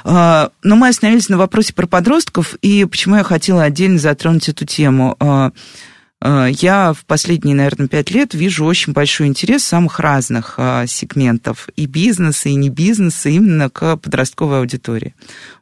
А, 0.03 0.51
но 0.65 0.75
мы 0.75 0.89
остановились 0.89 1.29
на 1.29 1.39
вопросе 1.39 1.73
про 1.73 1.87
подростков, 1.87 2.55
и 2.63 2.85
почему 2.85 3.17
я 3.17 3.23
хотела 3.23 3.63
отдельно 3.63 3.99
затронуть 3.99 4.49
эту 4.49 4.67
тему. 4.67 5.17
А, 6.21 6.47
я 6.47 6.93
в 6.93 7.05
последние, 7.07 7.57
наверное, 7.57 7.89
пять 7.89 8.11
лет 8.11 8.35
вижу 8.35 8.65
очень 8.65 8.93
большой 8.93 9.27
интерес 9.27 9.65
самых 9.65 10.01
разных 10.01 10.55
сегментов 10.87 11.69
и 11.77 11.87
бизнеса, 11.87 12.49
и 12.49 12.55
не 12.55 12.69
бизнеса 12.69 13.31
именно 13.31 13.71
к 13.71 13.97
подростковой 13.97 14.59
аудитории. 14.59 15.15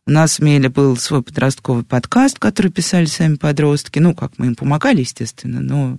У 0.06 0.10
нас 0.10 0.38
в 0.38 0.42
Меле 0.42 0.68
был 0.68 0.96
свой 0.96 1.22
подростковый 1.22 1.84
подкаст, 1.84 2.38
который 2.38 2.72
писали 2.72 3.04
сами 3.04 3.36
подростки. 3.36 3.98
Ну, 3.98 4.14
как 4.14 4.32
мы 4.38 4.46
им 4.46 4.54
помогали, 4.54 5.00
естественно, 5.00 5.60
но 5.60 5.98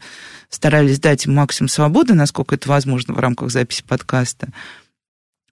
старались 0.50 1.00
дать 1.00 1.26
им 1.26 1.36
максимум 1.36 1.70
свободы, 1.70 2.14
насколько 2.14 2.56
это 2.56 2.68
возможно 2.70 3.14
в 3.14 3.20
рамках 3.20 3.52
записи 3.52 3.84
подкаста. 3.88 4.50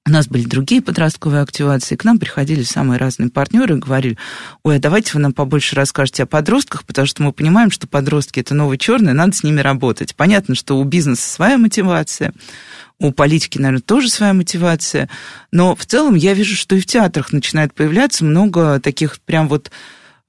У 0.07 0.09
нас 0.09 0.25
были 0.29 0.45
другие 0.45 0.81
подростковые 0.81 1.41
активации, 1.41 1.97
к 1.97 2.05
нам 2.05 2.17
приходили 2.17 2.63
самые 2.63 2.97
разные 2.97 3.29
партнеры 3.29 3.75
и 3.75 3.79
говорили, 3.79 4.17
ой, 4.63 4.77
а 4.77 4.79
давайте 4.79 5.11
вы 5.13 5.19
нам 5.19 5.33
побольше 5.33 5.75
расскажете 5.75 6.23
о 6.23 6.25
подростках, 6.25 6.85
потому 6.85 7.05
что 7.05 7.23
мы 7.23 7.33
понимаем, 7.33 7.71
что 7.71 7.87
подростки– 7.87 8.39
это 8.41 8.55
новый 8.55 8.77
черный, 8.77 9.11
надо 9.11 9.35
с 9.35 9.43
ними 9.43 9.59
работать. 9.59 10.15
Понятно, 10.15 10.55
что 10.55 10.79
у 10.79 10.83
бизнеса 10.85 11.29
своя 11.29 11.57
мотивация, 11.57 12.31
у 12.99 13.11
политики, 13.11 13.57
наверное, 13.57 13.81
тоже 13.81 14.07
своя 14.07 14.33
мотивация. 14.33 15.09
Но 15.51 15.75
в 15.75 15.85
целом 15.85 16.15
я 16.15 16.33
вижу, 16.33 16.55
что 16.55 16.77
и 16.77 16.79
в 16.79 16.85
театрах 16.85 17.33
начинает 17.33 17.73
появляться 17.73 18.23
много 18.23 18.79
таких 18.79 19.19
прям 19.19 19.49
вот, 19.49 19.71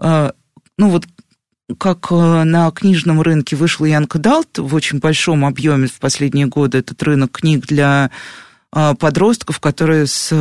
э, 0.01 0.33
ну 0.77 0.91
вот 0.91 1.07
как 1.79 2.09
э, 2.11 2.43
на 2.43 2.69
книжном 2.73 3.23
рынке 3.23 3.55
вышел 3.55 3.87
Янка 3.87 4.19
Далт 4.19 4.59
в 4.59 4.75
очень 4.75 4.99
большом 4.99 5.45
объеме 5.45 5.87
в 5.87 6.01
последние 6.01 6.47
годы, 6.47 6.79
этот 6.79 7.01
рынок 7.05 7.31
книг 7.31 7.65
для 7.65 8.11
подростков, 8.71 9.61
которые 9.61 10.07
с 10.07 10.33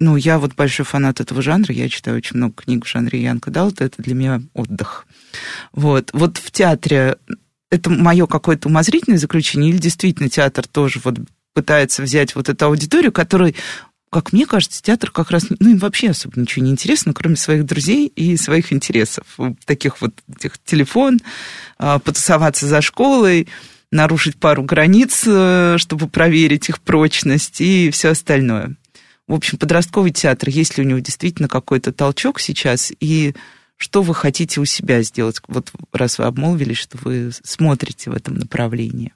ну, 0.00 0.16
я 0.16 0.38
вот 0.38 0.54
большой 0.54 0.84
фанат 0.84 1.20
этого 1.20 1.40
жанра, 1.40 1.72
я 1.72 1.88
читаю 1.88 2.16
очень 2.16 2.36
много 2.36 2.62
книг 2.62 2.84
в 2.84 2.88
жанре 2.88 3.22
Янка 3.22 3.50
Далта, 3.50 3.84
это 3.84 4.02
для 4.02 4.14
меня 4.14 4.42
отдых. 4.52 5.06
Вот, 5.72 6.10
вот 6.12 6.38
в 6.38 6.50
театре 6.50 7.16
это 7.70 7.90
мое 7.90 8.26
какое-то 8.26 8.68
умозрительное 8.68 9.18
заключение, 9.18 9.70
или 9.70 9.78
действительно 9.78 10.28
театр 10.28 10.66
тоже 10.66 11.00
вот 11.04 11.16
пытается 11.54 12.02
взять 12.02 12.34
вот 12.34 12.48
эту 12.48 12.66
аудиторию, 12.66 13.12
которой 13.12 13.54
как 14.10 14.32
мне 14.32 14.46
кажется, 14.46 14.80
театр 14.80 15.10
как 15.10 15.32
раз, 15.32 15.46
ну, 15.58 15.70
им 15.70 15.78
вообще 15.78 16.10
особо 16.10 16.38
ничего 16.38 16.64
не 16.64 16.70
интересно, 16.70 17.12
кроме 17.12 17.34
своих 17.34 17.66
друзей 17.66 18.06
и 18.06 18.36
своих 18.36 18.72
интересов. 18.72 19.24
Таких 19.64 20.00
вот 20.00 20.12
этих 20.36 20.56
телефон, 20.64 21.18
а, 21.78 21.98
потусоваться 21.98 22.68
за 22.68 22.80
школой, 22.80 23.48
нарушить 23.94 24.36
пару 24.36 24.62
границ, 24.62 25.22
э, 25.26 25.76
чтобы 25.78 26.08
проверить 26.08 26.68
их 26.68 26.80
прочность 26.80 27.60
и 27.60 27.90
все 27.90 28.10
остальное. 28.10 28.74
В 29.26 29.34
общем, 29.34 29.56
подростковый 29.56 30.10
театр, 30.10 30.50
есть 30.50 30.76
ли 30.76 30.84
у 30.84 30.86
него 30.86 30.98
действительно 30.98 31.48
какой-то 31.48 31.92
толчок 31.92 32.40
сейчас, 32.40 32.92
и 33.00 33.34
что 33.76 34.02
вы 34.02 34.14
хотите 34.14 34.60
у 34.60 34.64
себя 34.64 35.02
сделать, 35.02 35.40
вот 35.48 35.70
раз 35.92 36.18
вы 36.18 36.24
обмолвились, 36.24 36.76
что 36.76 36.98
вы 37.02 37.30
смотрите 37.42 38.10
в 38.10 38.14
этом 38.14 38.34
направлении? 38.34 39.14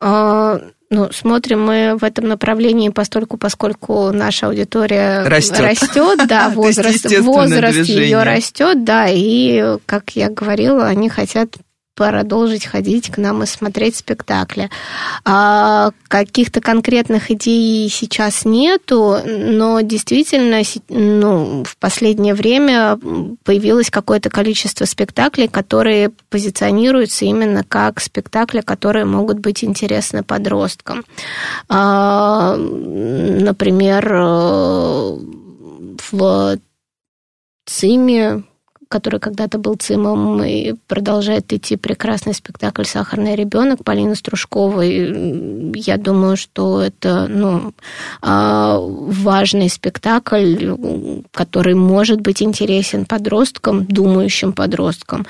А, 0.00 0.60
ну, 0.90 1.12
смотрим 1.12 1.62
мы 1.62 1.96
в 1.96 2.04
этом 2.04 2.26
направлении 2.26 2.88
постольку, 2.88 3.38
поскольку 3.38 4.10
наша 4.10 4.48
аудитория 4.48 5.24
растет, 5.24 5.60
растет 5.60 6.28
да, 6.28 6.48
возраст, 6.54 7.06
возраст 7.20 7.88
ее 7.88 8.22
растет, 8.24 8.84
да, 8.84 9.06
и, 9.08 9.78
как 9.86 10.16
я 10.16 10.28
говорила, 10.28 10.86
они 10.86 11.08
хотят 11.08 11.56
продолжить 12.10 12.66
ходить 12.66 13.10
к 13.10 13.18
нам 13.18 13.42
и 13.42 13.46
смотреть 13.46 13.96
спектакли. 13.96 14.70
А 15.24 15.90
каких-то 16.08 16.60
конкретных 16.60 17.30
идей 17.30 17.88
сейчас 17.88 18.44
нету, 18.44 19.18
но 19.24 19.80
действительно 19.80 20.62
ну, 20.88 21.64
в 21.64 21.76
последнее 21.78 22.34
время 22.34 22.98
появилось 23.44 23.90
какое-то 23.90 24.30
количество 24.30 24.84
спектаклей, 24.84 25.48
которые 25.48 26.10
позиционируются 26.30 27.24
именно 27.24 27.64
как 27.64 28.00
спектакли, 28.00 28.60
которые 28.60 29.04
могут 29.04 29.38
быть 29.38 29.64
интересны 29.64 30.22
подросткам. 30.22 31.04
А, 31.68 32.56
например, 32.56 34.12
э, 34.12 35.18
в 36.10 36.58
ЦИМе 37.66 38.44
который 38.92 39.20
когда-то 39.20 39.58
был 39.58 39.76
ЦИМом 39.76 40.44
и 40.44 40.74
продолжает 40.86 41.50
идти 41.54 41.76
прекрасный 41.76 42.34
спектакль 42.34 42.84
«Сахарный 42.84 43.34
ребенок» 43.34 43.84
Полины 43.84 44.14
Стружковой. 44.14 45.72
Я 45.74 45.96
думаю, 45.96 46.36
что 46.36 46.82
это 46.82 47.26
ну, 47.26 47.72
а, 48.20 48.76
важный 48.78 49.70
спектакль, 49.70 50.74
который 51.30 51.74
может 51.74 52.20
быть 52.20 52.42
интересен 52.42 53.06
подросткам, 53.06 53.86
думающим 53.86 54.52
подросткам. 54.52 55.24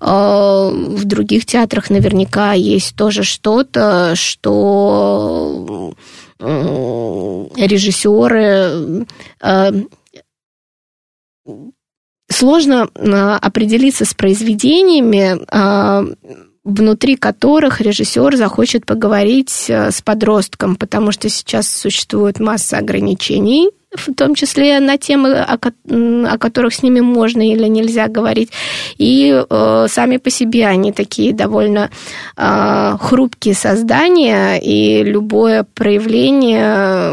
А, 0.00 0.70
в 0.70 1.04
других 1.04 1.44
театрах 1.44 1.90
наверняка 1.90 2.54
есть 2.54 2.96
тоже 2.96 3.24
что-то, 3.24 4.14
что 4.16 5.92
режиссеры 6.38 9.06
а, 9.42 9.70
сложно 12.32 12.88
а, 12.94 13.38
определиться 13.38 14.04
с 14.04 14.14
произведениями, 14.14 15.38
а, 15.48 16.04
внутри 16.64 17.16
которых 17.16 17.80
режиссер 17.80 18.36
захочет 18.36 18.86
поговорить 18.86 19.66
а, 19.70 19.90
с 19.90 20.02
подростком, 20.02 20.76
потому 20.76 21.12
что 21.12 21.28
сейчас 21.28 21.68
существует 21.68 22.40
масса 22.40 22.78
ограничений, 22.78 23.70
в 23.94 24.14
том 24.14 24.34
числе 24.34 24.80
на 24.80 24.96
темы, 24.96 25.34
о, 25.34 25.58
которых 26.38 26.74
с 26.74 26.82
ними 26.82 27.00
можно 27.00 27.46
или 27.46 27.66
нельзя 27.68 28.08
говорить. 28.08 28.50
И 28.96 29.30
э, 29.32 29.86
сами 29.88 30.16
по 30.16 30.30
себе 30.30 30.66
они 30.66 30.92
такие 30.92 31.34
довольно 31.34 31.90
э, 32.36 32.96
хрупкие 32.98 33.54
создания, 33.54 34.58
и 34.58 35.02
любое 35.04 35.64
проявление 35.74 37.12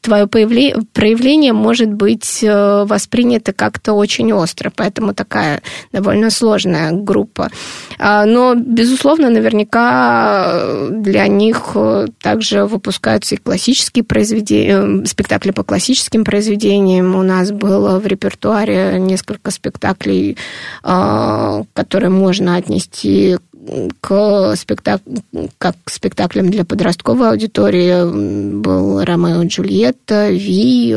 твое 0.00 0.26
проявление 0.26 1.52
может 1.52 1.92
быть 1.92 2.42
э, 2.42 2.84
воспринято 2.84 3.52
как-то 3.52 3.92
очень 3.92 4.32
остро, 4.32 4.72
поэтому 4.74 5.14
такая 5.14 5.62
довольно 5.92 6.30
сложная 6.30 6.92
группа. 6.92 7.50
А, 7.98 8.24
но, 8.24 8.54
безусловно, 8.54 9.30
наверняка 9.30 10.50
э, 10.52 10.88
для 10.92 11.26
них 11.26 11.72
э, 11.74 12.06
также 12.20 12.64
выпускаются 12.64 13.34
и 13.34 13.38
классические 13.38 14.04
произведения, 14.04 15.04
спектакли 15.06 15.50
по 15.50 15.64
классическим 15.64 16.24
произведениям. 16.24 17.14
У 17.14 17.22
нас 17.22 17.50
было 17.50 17.98
в 17.98 18.06
репертуаре 18.06 18.98
несколько 18.98 19.50
спектаклей, 19.50 20.36
которые 20.82 22.10
можно 22.10 22.56
отнести 22.56 23.36
к 24.00 24.54
спектак... 24.56 25.02
как 25.58 25.76
к 25.84 25.90
спектаклям 25.90 26.50
для 26.50 26.64
подростковой 26.64 27.30
аудитории 27.30 28.54
был 28.60 29.02
Ромео 29.02 29.42
и 29.42 29.48
Джульетта, 29.48 30.30
Ви, 30.30 30.96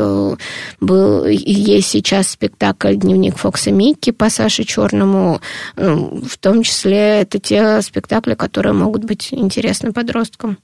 был, 0.80 1.26
есть 1.26 1.88
сейчас 1.88 2.30
спектакль 2.30 2.94
«Дневник 2.94 3.36
Фокса 3.36 3.70
Микки» 3.70 4.10
по 4.10 4.30
Саше 4.30 4.64
Черному. 4.64 5.40
Ну, 5.76 6.22
в 6.26 6.38
том 6.38 6.62
числе 6.62 7.20
это 7.20 7.38
те 7.38 7.82
спектакли, 7.82 8.34
которые 8.34 8.72
могут 8.72 9.04
быть 9.04 9.28
интересны 9.32 9.92
подросткам. 9.92 10.58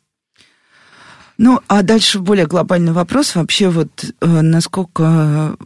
Ну, 1.39 1.61
а 1.69 1.83
дальше 1.83 2.19
более 2.19 2.47
глобальный 2.47 2.93
вопрос. 2.93 3.37
Вообще 3.37 3.69
вот 3.69 3.89
э, 4.21 4.27
насколько 4.27 5.57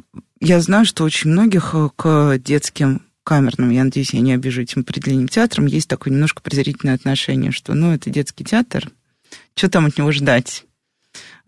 я 0.40 0.61
знаю, 0.61 0.85
что 0.85 1.05
очень 1.05 1.31
многих 1.31 1.71
э, 1.75 1.88
к 1.97 2.38
детским 2.38 3.01
камерным, 3.24 3.70
я 3.70 3.85
надеюсь, 3.85 4.14
я 4.14 4.20
не 4.20 4.32
обижу 4.32 4.62
этим 4.62 4.82
определением 4.82 5.28
театром, 5.28 5.66
есть 5.66 5.88
такое 5.88 6.12
немножко 6.12 6.42
презрительное 6.42 6.94
отношение, 6.94 7.52
что, 7.52 7.74
ну, 7.74 7.92
это 7.92 8.11
детский 8.11 8.44
театр, 8.44 8.90
что 9.54 9.68
там 9.68 9.87
от 9.87 9.98
него 9.98 10.12
ждать? 10.12 10.64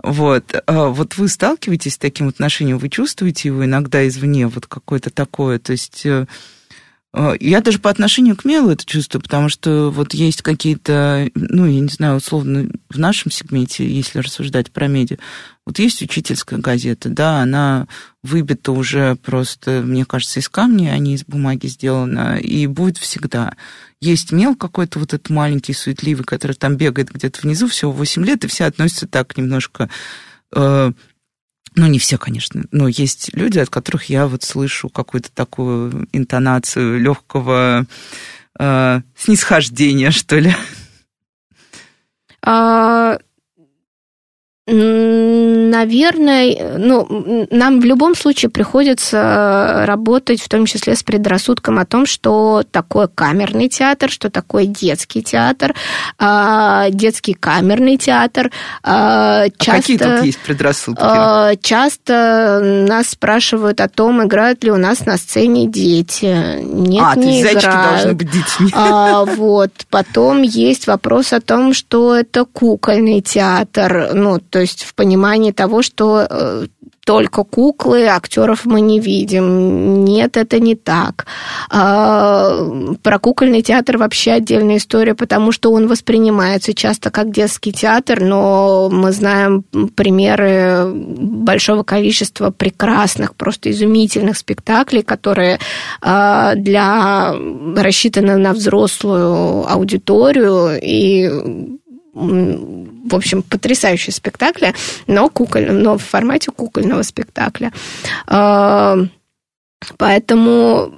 Вот. 0.02 0.54
А 0.66 0.88
вот 0.88 1.16
вы 1.16 1.28
сталкиваетесь 1.28 1.94
с 1.94 1.98
таким 1.98 2.28
отношением, 2.28 2.78
вы 2.78 2.88
чувствуете 2.88 3.48
его 3.48 3.64
иногда 3.64 4.06
извне, 4.06 4.46
вот 4.46 4.66
какое-то 4.66 5.10
такое, 5.10 5.58
то 5.58 5.72
есть 5.72 6.04
э, 6.04 6.26
я 7.38 7.61
даже 7.61 7.79
по 7.79 7.90
отношению 7.90 8.37
к 8.37 8.44
Мелу 8.44 8.70
это 8.70 8.85
чувствую, 8.85 9.22
потому 9.22 9.48
что 9.48 9.90
вот 9.90 10.14
есть 10.14 10.42
какие-то, 10.42 11.31
ну, 11.35 11.64
я 11.66 11.79
не 11.79 11.88
знаю, 11.88 12.16
условно, 12.16 12.68
в 12.90 12.98
нашем 12.98 13.31
сегменте, 13.31 13.87
если 13.88 14.18
рассуждать 14.18 14.72
про 14.72 14.88
медиа, 14.88 15.18
вот 15.64 15.79
есть 15.79 16.03
учительская 16.03 16.59
газета, 16.59 17.09
да, 17.09 17.40
она 17.40 17.87
выбита 18.24 18.72
уже 18.72 19.14
просто, 19.16 19.83
мне 19.85 20.05
кажется, 20.05 20.40
из 20.40 20.48
камня, 20.48 20.90
а 20.90 20.98
не 20.98 21.14
из 21.14 21.24
бумаги 21.24 21.68
сделана, 21.68 22.38
и 22.38 22.66
будет 22.66 22.98
всегда. 22.98 23.55
Есть 24.00 24.33
мел 24.33 24.57
какой-то 24.57 24.98
вот 24.98 25.14
этот 25.14 25.31
маленький, 25.31 25.72
суетливый, 25.72 26.24
который 26.24 26.57
там 26.57 26.77
бегает 26.77 27.12
где-то 27.12 27.40
внизу, 27.42 27.68
всего 27.68 27.92
8 27.92 28.24
лет, 28.24 28.44
и 28.44 28.48
все 28.48 28.64
относятся 28.64 29.07
так 29.07 29.37
немножко... 29.37 29.88
Э, 30.53 30.92
ну, 31.76 31.87
не 31.87 31.98
все, 31.98 32.18
конечно, 32.18 32.64
но 32.70 32.87
есть 32.87 33.34
люди, 33.34 33.58
от 33.58 33.68
которых 33.68 34.04
я 34.04 34.26
вот 34.26 34.42
слышу 34.44 34.88
какую-то 34.88 35.30
такую 35.32 36.08
интонацию 36.12 37.00
легкого 37.00 37.87
э, 38.58 39.00
снисхождения, 39.16 40.10
что 40.10 40.38
ли. 40.38 40.54
А, 42.42 43.18
Наверное, 45.74 46.79
ну, 46.79 47.46
нам 47.50 47.81
в 47.81 47.85
любом 47.85 48.14
случае 48.14 48.50
приходится 48.50 49.85
работать, 49.87 50.40
в 50.40 50.48
том 50.48 50.64
числе 50.64 50.96
с 50.96 51.03
предрассудком 51.03 51.79
о 51.79 51.85
том, 51.85 52.07
что 52.07 52.62
такое 52.70 53.07
камерный 53.09 53.68
театр, 53.68 54.11
что 54.11 54.31
такое 54.31 54.64
детский 54.64 55.22
театр, 55.22 55.74
а, 56.18 56.88
детский 56.88 57.35
камерный 57.35 57.98
театр. 57.98 58.50
Часто, 58.83 59.50
а 59.66 59.77
какие 59.77 59.98
тут 59.98 60.24
есть 60.24 60.38
предрассудки? 60.38 61.03
А, 61.03 61.57
часто 61.57 62.87
нас 62.88 63.11
спрашивают 63.11 63.83
о 63.83 63.88
том, 63.90 64.24
играют 64.24 64.64
ли 64.64 64.70
у 64.70 64.79
нас 64.79 65.05
на 65.05 65.18
сцене 65.18 65.66
дети. 65.66 66.59
Нет, 66.62 67.05
а, 67.05 67.16
не 67.16 67.42
то 67.42 67.50
есть 67.50 67.64
играют. 67.64 67.90
должны 67.90 68.14
быть 68.14 68.31
детьми. 68.31 68.70
А, 68.72 69.27
вот. 69.27 69.72
Потом 69.90 70.40
есть 70.40 70.87
вопрос 70.87 71.35
о 71.35 71.42
том, 71.42 71.74
что 71.74 72.14
это 72.16 72.46
кукольный 72.46 73.20
театр. 73.20 74.09
Ну, 74.14 74.38
то 74.54 74.60
есть 74.60 74.84
в 74.84 74.94
понимании 74.94 75.50
того, 75.50 75.82
что 75.82 76.28
э, 76.30 76.66
только 77.04 77.42
куклы, 77.42 78.06
актеров 78.06 78.66
мы 78.66 78.80
не 78.80 79.00
видим. 79.00 80.04
Нет, 80.04 80.36
это 80.36 80.60
не 80.60 80.76
так. 80.76 81.26
А, 81.70 82.60
про 83.02 83.18
кукольный 83.18 83.62
театр 83.62 83.98
вообще 83.98 84.30
отдельная 84.30 84.76
история, 84.76 85.16
потому 85.16 85.50
что 85.50 85.72
он 85.72 85.88
воспринимается 85.88 86.72
часто 86.72 87.10
как 87.10 87.32
детский 87.32 87.72
театр, 87.72 88.20
но 88.20 88.88
мы 88.92 89.10
знаем 89.10 89.64
примеры 89.96 90.88
большого 90.92 91.82
количества 91.82 92.50
прекрасных, 92.50 93.34
просто 93.34 93.72
изумительных 93.72 94.36
спектаклей, 94.36 95.02
которые 95.02 95.58
а, 96.00 96.54
для 96.54 97.34
рассчитаны 97.74 98.36
на 98.36 98.52
взрослую 98.52 99.68
аудиторию 99.68 100.78
и 100.80 101.74
в 102.14 103.14
общем, 103.14 103.42
потрясающие 103.42 104.12
спектакли, 104.12 104.74
но, 105.07 105.29
куколь, 105.29 105.70
но 105.70 105.98
в 105.98 106.03
формате 106.03 106.50
кукольного 106.50 107.03
спектакля. 107.03 107.72
Поэтому 109.99 110.92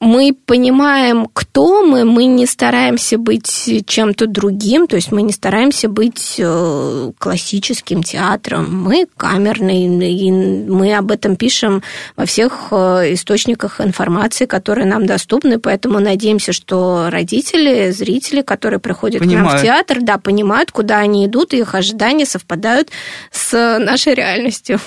мы 0.00 0.36
понимаем, 0.46 1.26
кто 1.32 1.82
мы, 1.82 2.04
мы 2.04 2.26
не 2.26 2.46
стараемся 2.46 3.18
быть 3.18 3.84
чем-то 3.86 4.26
другим, 4.26 4.86
то 4.86 4.96
есть 4.96 5.12
мы 5.12 5.22
не 5.22 5.32
стараемся 5.32 5.88
быть 5.88 6.36
э, 6.38 7.12
классическим 7.18 8.02
театром, 8.02 8.84
мы 8.84 9.06
камерный, 9.16 9.84
и 9.84 10.30
мы 10.30 10.94
об 10.96 11.10
этом 11.10 11.36
пишем 11.36 11.82
во 12.16 12.26
всех 12.26 12.68
э, 12.70 13.14
источниках 13.14 13.80
информации, 13.80 14.46
которые 14.46 14.86
нам 14.86 15.06
доступны, 15.06 15.58
поэтому 15.58 16.00
надеемся, 16.00 16.52
что 16.52 17.08
родители, 17.10 17.90
зрители, 17.90 18.42
которые 18.42 18.80
приходят 18.80 19.20
понимают. 19.20 19.48
к 19.48 19.52
нам 19.52 19.58
в 19.58 19.62
театр, 19.62 19.98
да, 20.02 20.18
понимают, 20.18 20.70
куда 20.72 20.98
они 20.98 21.26
идут, 21.26 21.54
и 21.54 21.58
их 21.58 21.74
ожидания 21.74 22.26
совпадают 22.26 22.88
с 23.30 23.78
нашей 23.78 24.14
реальностью. 24.14 24.78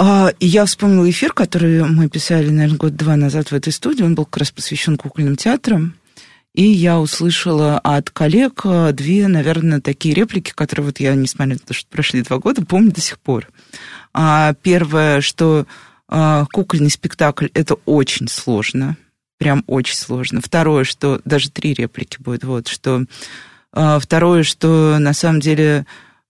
А, 0.00 0.30
я 0.38 0.64
вспомнила 0.64 1.10
эфир, 1.10 1.32
который 1.32 1.82
мы 1.82 2.08
писали, 2.08 2.50
наверное, 2.50 2.78
год-два 2.78 3.16
назад 3.16 3.50
в 3.50 3.54
этой 3.54 3.72
студии. 3.72 4.04
Он 4.04 4.14
был 4.14 4.26
как 4.26 4.38
раз 4.38 4.52
посвящен 4.52 4.96
кукольным 4.96 5.34
театрам. 5.34 5.96
И 6.54 6.62
я 6.62 7.00
услышала 7.00 7.78
от 7.80 8.10
коллег 8.10 8.60
а, 8.64 8.92
две, 8.92 9.26
наверное, 9.26 9.80
такие 9.80 10.14
реплики, 10.14 10.52
которые 10.54 10.86
вот 10.86 11.00
я, 11.00 11.16
несмотря 11.16 11.54
на 11.54 11.58
то, 11.58 11.74
что 11.74 11.88
прошли 11.90 12.22
два 12.22 12.38
года, 12.38 12.64
помню 12.64 12.92
до 12.92 13.00
сих 13.00 13.18
пор. 13.18 13.48
А, 14.14 14.54
первое, 14.62 15.20
что 15.20 15.66
кукольный 16.10 16.90
спектакль– 16.90 17.48
это 17.52 17.74
очень 17.84 18.28
сложно, 18.28 18.96
прям 19.36 19.62
очень 19.66 19.94
сложно. 19.94 20.40
Второе, 20.40 20.84
что 20.84 21.20
даже 21.26 21.50
три 21.50 21.74
реплики 21.74 22.16
будет, 22.18 22.44
вот, 22.44 22.66
что 22.68 23.04
второе, 23.72 24.42
что 24.42 24.96
на 24.98 25.12
самом 25.12 25.40
деле 25.40 25.84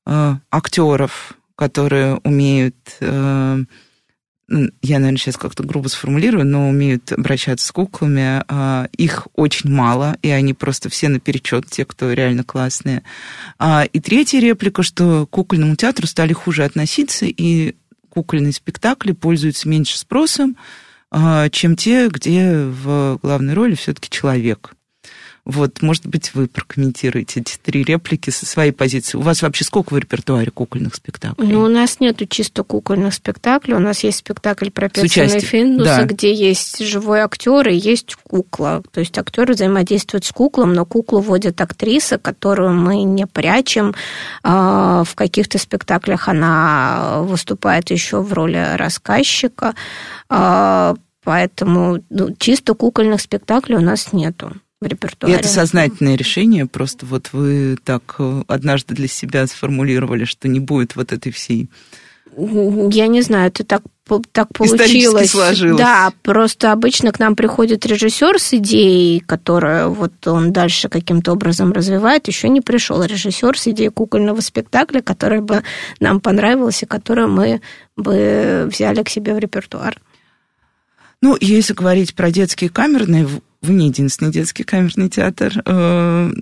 актеров 0.04 1.38
которые 1.58 2.20
умеют, 2.22 2.76
э, 3.00 3.58
я, 4.48 4.98
наверное, 4.98 5.18
сейчас 5.18 5.36
как-то 5.36 5.64
грубо 5.64 5.88
сформулирую, 5.88 6.46
но 6.46 6.68
умеют 6.68 7.10
обращаться 7.10 7.66
с 7.66 7.72
куклами, 7.72 8.44
э, 8.48 8.86
их 8.96 9.26
очень 9.34 9.68
мало, 9.68 10.16
и 10.22 10.30
они 10.30 10.54
просто 10.54 10.88
все 10.88 11.08
наперечет, 11.08 11.66
те, 11.66 11.84
кто 11.84 12.12
реально 12.12 12.44
классные. 12.44 13.02
А, 13.58 13.84
и 13.92 13.98
третья 13.98 14.38
реплика, 14.38 14.84
что 14.84 15.26
к 15.26 15.30
кукольному 15.30 15.74
театру 15.74 16.06
стали 16.06 16.32
хуже 16.32 16.62
относиться, 16.62 17.26
и 17.26 17.74
кукольные 18.08 18.52
спектакли 18.52 19.10
пользуются 19.10 19.68
меньше 19.68 19.98
спросом, 19.98 20.56
э, 21.10 21.48
чем 21.50 21.74
те, 21.74 22.08
где 22.08 22.54
в 22.54 23.18
главной 23.20 23.54
роли 23.54 23.74
все-таки 23.74 24.08
человек. 24.08 24.76
Вот, 25.48 25.80
может 25.80 26.06
быть, 26.06 26.34
вы 26.34 26.46
прокомментируете 26.46 27.40
эти 27.40 27.56
три 27.56 27.82
реплики 27.82 28.28
со 28.28 28.44
своей 28.44 28.70
позиции. 28.70 29.16
У 29.16 29.22
вас 29.22 29.40
вообще 29.40 29.64
сколько 29.64 29.94
в 29.94 29.98
репертуаре 29.98 30.50
кукольных 30.50 30.94
спектаклей? 30.94 31.48
Ну, 31.48 31.62
у 31.62 31.68
нас 31.68 32.00
нету 32.00 32.26
чисто 32.26 32.64
кукольных 32.64 33.14
спектаклей. 33.14 33.74
У 33.74 33.78
нас 33.78 34.04
есть 34.04 34.18
спектакль 34.18 34.68
про 34.68 34.90
Петсона 34.90 35.40
Финдуса, 35.40 35.96
да. 36.00 36.04
где 36.04 36.34
есть 36.34 36.84
живой 36.84 37.20
актер 37.20 37.66
и 37.66 37.74
есть 37.74 38.14
кукла. 38.16 38.82
То 38.92 39.00
есть 39.00 39.16
актер 39.16 39.50
взаимодействует 39.50 40.26
с 40.26 40.32
куклом, 40.32 40.74
но 40.74 40.84
куклу 40.84 41.20
вводит 41.20 41.58
актриса, 41.62 42.18
которую 42.18 42.74
мы 42.74 43.04
не 43.04 43.26
прячем. 43.26 43.94
А, 44.42 45.02
в 45.04 45.14
каких-то 45.14 45.56
спектаклях 45.56 46.28
она 46.28 47.22
выступает 47.22 47.90
еще 47.90 48.20
в 48.20 48.34
роли 48.34 48.76
рассказчика. 48.76 49.74
А, 50.28 50.94
поэтому 51.24 52.04
ну, 52.11 52.37
чисто 52.38 52.74
кукольных 52.74 53.22
спектаклей 53.22 53.78
у 53.78 53.80
нас 53.80 54.12
нету 54.12 54.52
репертуаре. 54.86 55.34
И 55.34 55.38
это 55.38 55.48
сознательное 55.48 56.16
решение, 56.16 56.66
просто 56.66 57.06
вот 57.06 57.30
вы 57.32 57.76
так 57.84 58.16
э, 58.18 58.42
однажды 58.46 58.94
для 58.94 59.08
себя 59.08 59.46
сформулировали, 59.46 60.24
что 60.24 60.48
не 60.48 60.60
будет 60.60 60.96
вот 60.96 61.12
этой 61.12 61.32
всей... 61.32 61.68
Я 62.36 63.08
не 63.08 63.22
знаю, 63.22 63.48
это 63.48 63.64
так 63.64 63.82
так 64.32 64.48
получилось. 64.52 65.30
сложилось. 65.30 65.78
Да, 65.78 66.12
просто 66.22 66.72
обычно 66.72 67.12
к 67.12 67.18
нам 67.18 67.36
приходит 67.36 67.84
режиссер 67.84 68.38
с 68.38 68.54
идеей, 68.54 69.20
которую 69.20 69.92
вот 69.92 70.26
он 70.26 70.52
дальше 70.52 70.88
каким-то 70.88 71.32
образом 71.32 71.72
развивает. 71.72 72.28
Еще 72.28 72.48
не 72.48 72.60
пришел 72.60 73.02
режиссер 73.02 73.58
с 73.58 73.66
идеей 73.68 73.90
кукольного 73.90 74.40
спектакля, 74.40 75.02
которая 75.02 75.40
бы 75.40 75.62
нам 76.00 76.20
понравилась 76.20 76.82
и 76.82 76.86
которую 76.86 77.28
мы 77.28 77.60
бы 77.96 78.68
взяли 78.72 79.02
к 79.02 79.10
себе 79.10 79.34
в 79.34 79.38
репертуар. 79.38 80.00
Ну, 81.20 81.36
если 81.40 81.74
говорить 81.74 82.14
про 82.14 82.30
детские 82.30 82.70
камерные, 82.70 83.28
вы 83.62 83.74
не 83.74 83.88
единственный 83.88 84.30
детский 84.30 84.64
камерный 84.64 85.08
театр. 85.08 85.62
Э, 85.64 86.32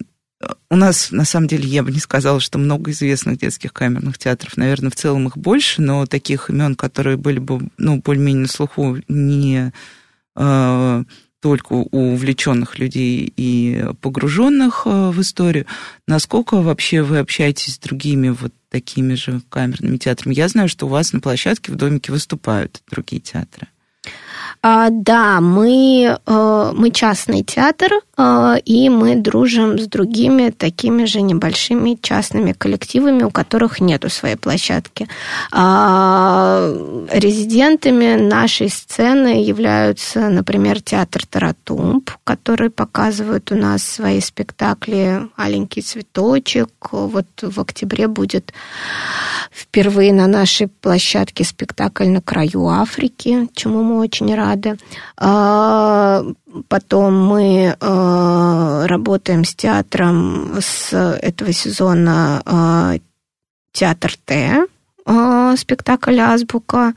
у 0.69 0.77
нас, 0.77 1.11
на 1.11 1.25
самом 1.25 1.49
деле, 1.49 1.67
я 1.69 1.83
бы 1.83 1.91
не 1.91 1.99
сказала, 1.99 2.41
что 2.41 2.59
много 2.59 2.91
известных 2.91 3.39
детских 3.39 3.73
камерных 3.73 4.19
театров. 4.19 4.57
Наверное, 4.57 4.91
в 4.91 4.97
целом 4.97 5.29
их 5.29 5.37
больше, 5.37 5.81
но 5.83 6.07
таких 6.07 6.51
имен, 6.51 6.75
которые 6.75 7.17
были 7.17 7.39
бы, 7.39 7.69
ну, 7.79 8.01
более-менее 8.03 8.43
на 8.43 8.49
слуху, 8.49 8.99
не 9.09 9.73
э, 10.37 11.05
только 11.41 11.73
у 11.73 12.13
увлеченных 12.15 12.79
людей 12.79 13.33
и 13.37 13.87
погруженных 14.01 14.83
э, 14.85 15.11
в 15.11 15.21
историю. 15.21 15.67
Насколько 16.07 16.61
вообще 16.61 17.03
вы 17.03 17.19
общаетесь 17.19 17.75
с 17.75 17.79
другими 17.79 18.29
вот 18.29 18.53
такими 18.69 19.15
же 19.15 19.41
камерными 19.49 19.97
театрами? 19.97 20.35
Я 20.35 20.49
знаю, 20.49 20.69
что 20.69 20.87
у 20.87 20.91
вас 20.91 21.13
на 21.13 21.21
площадке 21.21 21.73
в 21.73 21.77
домике 21.77 22.13
выступают 22.13 22.83
другие 22.91 23.23
театры. 23.23 23.69
А, 24.69 24.89
да, 24.91 25.41
мы, 25.41 26.19
э, 26.27 26.73
мы 26.75 26.91
частный 26.91 27.45
театр, 27.45 27.93
а, 28.17 28.57
и 28.65 28.89
мы 28.89 29.15
дружим 29.15 29.79
с 29.79 29.87
другими 29.87 30.51
такими 30.51 31.05
же 31.05 31.21
небольшими 31.21 31.97
частными 32.03 32.53
коллективами, 32.53 33.23
у 33.23 33.31
которых 33.31 33.79
нету 33.81 34.11
своей 34.11 34.35
площадки. 34.35 35.07
А, 35.53 36.75
резидентами 37.13 38.17
нашей 38.17 38.69
сцены 38.69 39.45
являются, 39.45 40.31
например, 40.31 40.81
театр 40.81 41.25
Таратумб, 41.27 42.11
который 42.25 42.71
показывает 42.71 43.53
у 43.53 43.55
нас 43.55 43.85
свои 43.85 44.21
спектакли 44.21 45.29
«Аленький 45.37 45.83
цветочек». 45.83 46.71
Вот 46.91 47.27
в 47.41 47.61
октябре 47.61 48.09
будет 48.09 48.53
впервые 49.51 50.13
на 50.13 50.27
нашей 50.27 50.69
площадке 50.69 51.45
спектакль 51.45 52.09
«На 52.09 52.21
краю 52.21 52.69
Африки», 52.69 53.49
чему 53.55 53.83
мы 53.83 53.99
очень 53.99 54.35
рады. 54.35 54.79
А, 55.17 56.25
потом 56.69 57.27
мы 57.27 57.77
э, 57.79 58.87
работаем 58.87 59.45
с 59.45 59.55
театром 59.55 60.59
с 60.61 60.93
этого 60.93 61.53
сезона 61.53 62.43
э, 62.45 62.99
театр 63.73 64.13
Т, 64.25 64.67
спектакль 65.57 66.19
Азбука. 66.19 66.95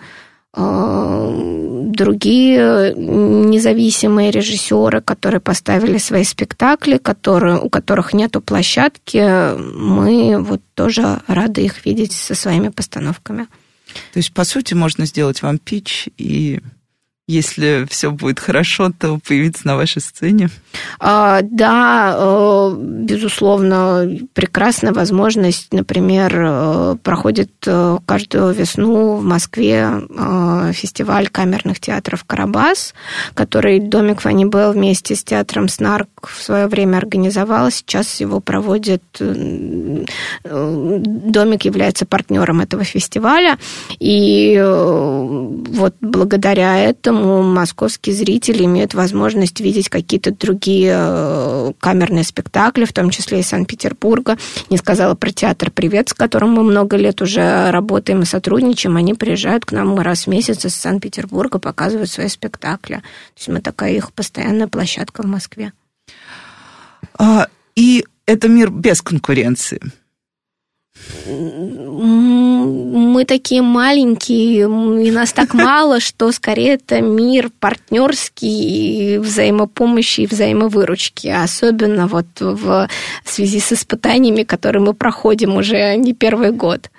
Другие 1.91 2.93
независимые 2.95 4.32
режиссеры, 4.32 5.02
которые 5.02 5.41
поставили 5.41 5.97
свои 5.97 6.24
спектакли, 6.24 6.97
которые, 6.97 7.60
у 7.60 7.70
которых 7.70 8.14
нету 8.14 8.41
площадки, 8.41 9.56
мы 9.58 10.41
вот 10.41 10.62
тоже 10.74 11.22
рады 11.28 11.62
их 11.62 11.86
видеть 11.86 12.14
со 12.14 12.36
своими 12.36 12.70
постановками. 12.70 13.47
То 14.14 14.18
есть, 14.20 14.34
по 14.34 14.43
сути, 14.43 14.74
можно 14.74 15.06
сделать 15.06 15.41
вам 15.41 15.58
пич 15.58 16.10
и 16.18 16.62
если 17.30 17.86
все 17.88 18.09
будет 18.09 18.39
хорошо, 18.39 18.91
то 18.97 19.19
появиться 19.19 19.67
на 19.67 19.75
вашей 19.75 20.01
сцене? 20.01 20.49
А, 20.99 21.41
да, 21.43 22.15
э, 22.17 22.75
безусловно, 22.75 24.17
прекрасная 24.34 24.93
возможность. 24.93 25.71
Например, 25.71 26.34
э, 26.36 26.95
проходит 27.03 27.51
э, 27.67 27.97
каждую 28.07 28.51
весну 28.53 29.17
в 29.17 29.23
Москве 29.23 29.89
фестиваль 30.73 31.27
камерных 31.27 31.80
театров 31.80 32.23
«Карабас», 32.23 32.95
который 33.36 33.80
Домик 33.80 34.21
Фанни 34.21 34.45
Белл 34.45 34.73
вместе 34.73 35.15
с 35.15 35.23
театром 35.23 35.69
«Снарк» 35.69 36.30
в 36.36 36.41
свое 36.41 36.65
время 36.65 36.97
организовал. 36.97 37.69
Сейчас 37.69 38.19
его 38.19 38.39
проводит... 38.39 39.03
Домик 40.43 41.65
является 41.65 42.05
партнером 42.05 42.61
этого 42.61 42.84
фестиваля. 42.84 43.57
И 43.99 44.59
вот 44.59 45.95
благодаря 46.01 46.77
этому 46.80 47.18
поэтому 47.20 47.43
московские 47.43 48.15
зрители 48.15 48.63
имеют 48.63 48.93
возможность 48.93 49.59
видеть 49.59 49.89
какие-то 49.89 50.32
другие 50.32 50.93
э, 50.95 51.74
камерные 51.80 52.24
спектакли, 52.24 52.86
в 52.86 52.93
том 52.93 53.09
числе 53.09 53.39
из 53.41 53.47
Санкт-Петербурга. 53.47 54.38
Не 54.70 54.78
сказала 54.78 55.15
про 55.15 55.32
театр 55.32 55.72
«Привет», 55.72 56.09
с 56.09 56.13
которым 56.13 56.51
мы 56.51 56.63
много 56.63 56.97
лет 56.97 57.22
уже 57.22 57.72
работаем 57.72 58.22
и 58.22 58.26
сотрудничаем. 58.26 58.97
Они 58.97 59.13
приезжают 59.13 59.65
к 59.65 59.72
нам 59.72 59.99
раз 59.99 60.26
в 60.26 60.28
месяц 60.28 60.65
из 60.65 60.76
Санкт-Петербурга, 60.76 61.59
показывают 61.59 62.09
свои 62.09 62.28
спектакли. 62.28 62.95
То 62.95 63.01
есть 63.38 63.47
мы 63.49 63.61
такая 63.61 63.93
их 63.93 64.11
постоянная 64.13 64.67
площадка 64.67 65.24
в 65.24 65.26
Москве. 65.26 65.74
А, 67.17 67.47
и 67.76 68.05
это 68.26 68.47
мир 68.47 68.70
без 68.72 69.01
конкуренции 69.01 69.82
такие 73.30 73.61
маленькие, 73.61 74.63
и 75.05 75.11
нас 75.11 75.32
так 75.34 75.53
мало, 75.69 75.99
что 75.99 76.32
скорее 76.32 76.73
это 76.73 76.99
мир 76.99 77.51
партнерский, 77.59 79.19
взаимопомощи 79.19 80.21
и 80.21 80.27
взаимовыручки. 80.27 81.27
Особенно 81.27 82.07
вот 82.07 82.25
в 82.39 82.89
связи 83.23 83.59
с 83.59 83.71
испытаниями, 83.71 84.43
которые 84.43 84.82
мы 84.82 84.93
проходим 84.95 85.55
уже 85.55 85.95
не 85.95 86.13
первый 86.13 86.51
год. 86.51 86.89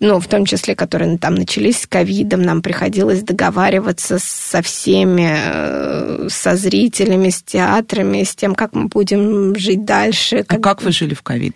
Ну, 0.00 0.18
в 0.18 0.26
том 0.26 0.46
числе, 0.46 0.74
которые 0.74 1.16
там 1.16 1.36
начались 1.36 1.82
с 1.82 1.86
ковидом, 1.86 2.42
нам 2.42 2.60
приходилось 2.60 3.22
договариваться 3.22 4.18
со 4.18 4.62
всеми, 4.62 5.32
э, 5.32 6.28
со 6.28 6.56
зрителями, 6.56 7.30
с 7.30 7.42
театрами, 7.42 8.24
с 8.24 8.34
тем, 8.34 8.56
как 8.56 8.74
мы 8.74 8.88
будем 8.88 9.54
жить 9.56 9.84
дальше. 9.84 10.44
А 10.48 10.58
как 10.58 10.82
вы 10.82 10.90
жили 10.90 11.14
в 11.14 11.22
ковид? 11.22 11.54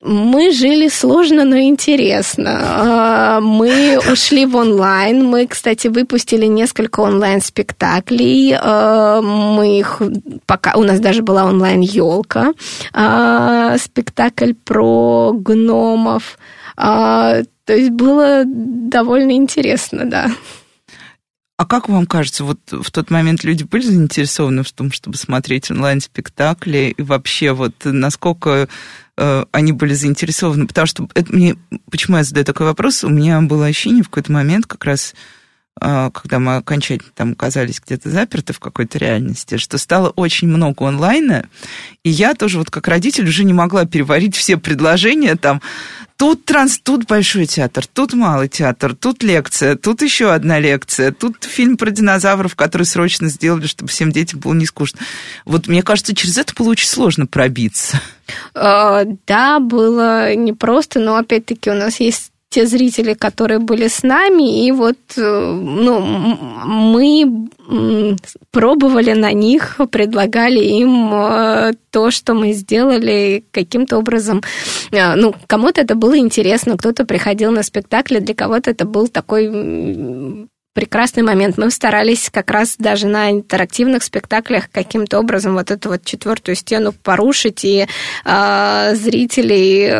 А, 0.00 0.08
мы 0.08 0.52
жили 0.52 0.88
сложно, 0.88 1.44
но 1.44 1.58
интересно. 1.58 2.58
А, 2.60 3.40
мы 3.40 3.98
ушли 4.12 4.46
в 4.46 4.56
онлайн. 4.56 5.24
Мы, 5.24 5.46
кстати, 5.46 5.88
выпустили 5.88 6.46
несколько 6.46 7.00
онлайн-спектаклей. 7.00 8.56
А, 8.60 9.20
мы 9.20 9.78
их 9.78 10.02
пока... 10.46 10.74
У 10.76 10.82
нас 10.82 11.00
даже 11.00 11.22
была 11.22 11.44
онлайн-елка. 11.44 12.52
Спектакль 13.78 14.52
про 14.64 15.32
гномов. 15.34 16.38
То 16.76 17.44
есть 17.68 17.90
было 17.90 18.44
довольно 18.46 19.32
интересно, 19.32 20.08
да. 20.08 20.30
А 21.58 21.66
как 21.66 21.88
вам 21.88 22.06
кажется, 22.06 22.44
вот 22.44 22.60
в 22.70 22.90
тот 22.92 23.10
момент 23.10 23.42
люди 23.42 23.64
были 23.64 23.82
заинтересованы 23.82 24.62
в 24.62 24.70
том, 24.70 24.92
чтобы 24.92 25.16
смотреть 25.16 25.72
онлайн-спектакли? 25.72 26.94
И 26.96 27.02
вообще, 27.02 27.50
вот 27.52 27.74
насколько 27.82 28.68
они 29.52 29.72
были 29.72 29.94
заинтересованы? 29.94 30.66
Потому 30.66 30.86
что 30.86 31.08
это 31.14 31.34
мне... 31.34 31.56
Почему 31.90 32.16
я 32.16 32.24
задаю 32.24 32.44
такой 32.44 32.66
вопрос? 32.66 33.04
У 33.04 33.08
меня 33.08 33.40
было 33.40 33.66
ощущение 33.66 34.02
в 34.02 34.08
какой-то 34.08 34.32
момент 34.32 34.66
как 34.66 34.84
раз 34.84 35.14
э, 35.80 36.10
когда 36.12 36.38
мы 36.38 36.56
окончательно 36.56 37.12
там 37.14 37.32
оказались 37.32 37.80
где-то 37.84 38.10
заперты 38.10 38.52
в 38.52 38.60
какой-то 38.60 38.98
реальности, 38.98 39.56
что 39.56 39.78
стало 39.78 40.10
очень 40.10 40.48
много 40.48 40.86
онлайна, 40.86 41.46
и 42.04 42.10
я 42.10 42.34
тоже 42.34 42.58
вот 42.58 42.70
как 42.70 42.88
родитель 42.88 43.28
уже 43.28 43.44
не 43.44 43.52
могла 43.52 43.86
переварить 43.86 44.36
все 44.36 44.56
предложения 44.56 45.34
там 45.36 45.60
Тут 46.18 46.44
транс, 46.44 46.80
тут 46.80 47.06
большой 47.06 47.46
театр, 47.46 47.86
тут 47.86 48.12
малый 48.12 48.48
театр, 48.48 48.92
тут 48.96 49.22
лекция, 49.22 49.76
тут 49.76 50.02
еще 50.02 50.32
одна 50.32 50.58
лекция, 50.58 51.12
тут 51.12 51.44
фильм 51.44 51.76
про 51.76 51.92
динозавров, 51.92 52.56
который 52.56 52.82
срочно 52.82 53.28
сделали, 53.28 53.68
чтобы 53.68 53.88
всем 53.88 54.10
детям 54.10 54.40
было 54.40 54.52
не 54.52 54.66
скучно. 54.66 54.98
Вот 55.44 55.68
мне 55.68 55.84
кажется, 55.84 56.16
через 56.16 56.36
это 56.36 56.54
было 56.58 56.70
очень 56.70 56.88
сложно 56.88 57.26
пробиться. 57.26 58.00
А, 58.52 59.04
да, 59.28 59.60
было 59.60 60.34
непросто, 60.34 60.98
но 60.98 61.14
опять-таки 61.14 61.70
у 61.70 61.74
нас 61.74 62.00
есть 62.00 62.32
те 62.58 62.66
зрители, 62.66 63.14
которые 63.14 63.60
были 63.60 63.86
с 63.86 64.02
нами, 64.02 64.66
и 64.66 64.72
вот 64.72 64.98
э, 65.16 65.20
ну, 65.20 66.00
мы 66.66 67.46
пробовали 68.50 69.12
на 69.12 69.32
них, 69.32 69.80
предлагали 69.92 70.58
им 70.58 71.14
э, 71.14 71.74
то, 71.90 72.10
что 72.10 72.34
мы 72.34 72.54
сделали 72.54 73.44
каким-то 73.52 73.98
образом. 73.98 74.42
Э, 74.90 75.14
ну, 75.14 75.34
кому-то 75.46 75.80
это 75.80 75.94
было 75.94 76.18
интересно, 76.18 76.76
кто-то 76.76 77.04
приходил 77.04 77.52
на 77.52 77.62
спектакль, 77.62 78.18
для 78.18 78.34
кого-то 78.34 78.72
это 78.72 78.84
был 78.84 79.06
такой 79.06 80.48
прекрасный 80.78 81.24
момент. 81.24 81.58
Мы 81.58 81.72
старались 81.72 82.30
как 82.30 82.52
раз 82.52 82.76
даже 82.78 83.08
на 83.08 83.32
интерактивных 83.32 84.04
спектаклях 84.04 84.70
каким-то 84.70 85.18
образом 85.18 85.54
вот 85.54 85.72
эту 85.72 85.88
вот 85.88 86.04
четвертую 86.04 86.54
стену 86.54 86.92
порушить 86.92 87.64
и 87.64 87.88
э, 88.24 88.94
зрителей 88.94 89.90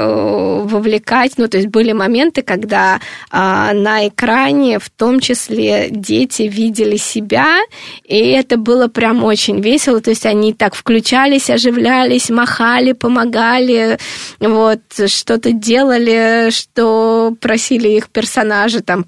вовлекать. 0.68 1.32
Ну, 1.36 1.48
то 1.48 1.56
есть 1.56 1.68
были 1.68 1.90
моменты, 1.90 2.42
когда 2.42 2.96
э, 2.96 3.00
на 3.32 4.06
экране 4.06 4.78
в 4.78 4.88
том 4.88 5.18
числе 5.18 5.88
дети 5.90 6.42
видели 6.42 6.96
себя, 6.96 7.58
и 8.04 8.16
это 8.16 8.56
было 8.56 8.86
прям 8.86 9.24
очень 9.24 9.60
весело. 9.60 10.00
То 10.00 10.10
есть 10.10 10.26
они 10.26 10.52
так 10.52 10.76
включались, 10.76 11.50
оживлялись, 11.50 12.30
махали, 12.30 12.92
помогали, 12.92 13.98
вот, 14.38 14.80
что-то 15.08 15.50
делали, 15.50 16.50
что 16.50 17.34
просили 17.40 17.88
их 17.88 18.10
персонажи 18.10 18.80
там 18.80 19.02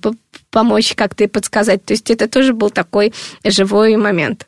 помочь 0.51 0.95
как-то 0.95 1.25
и 1.25 1.29
подсказать. 1.29 1.85
То 1.85 1.93
есть 1.93 2.11
это 2.11 2.29
тоже 2.29 2.53
был 2.53 2.71
такой 2.71 3.13
живой 3.45 3.97
момент. 3.97 4.47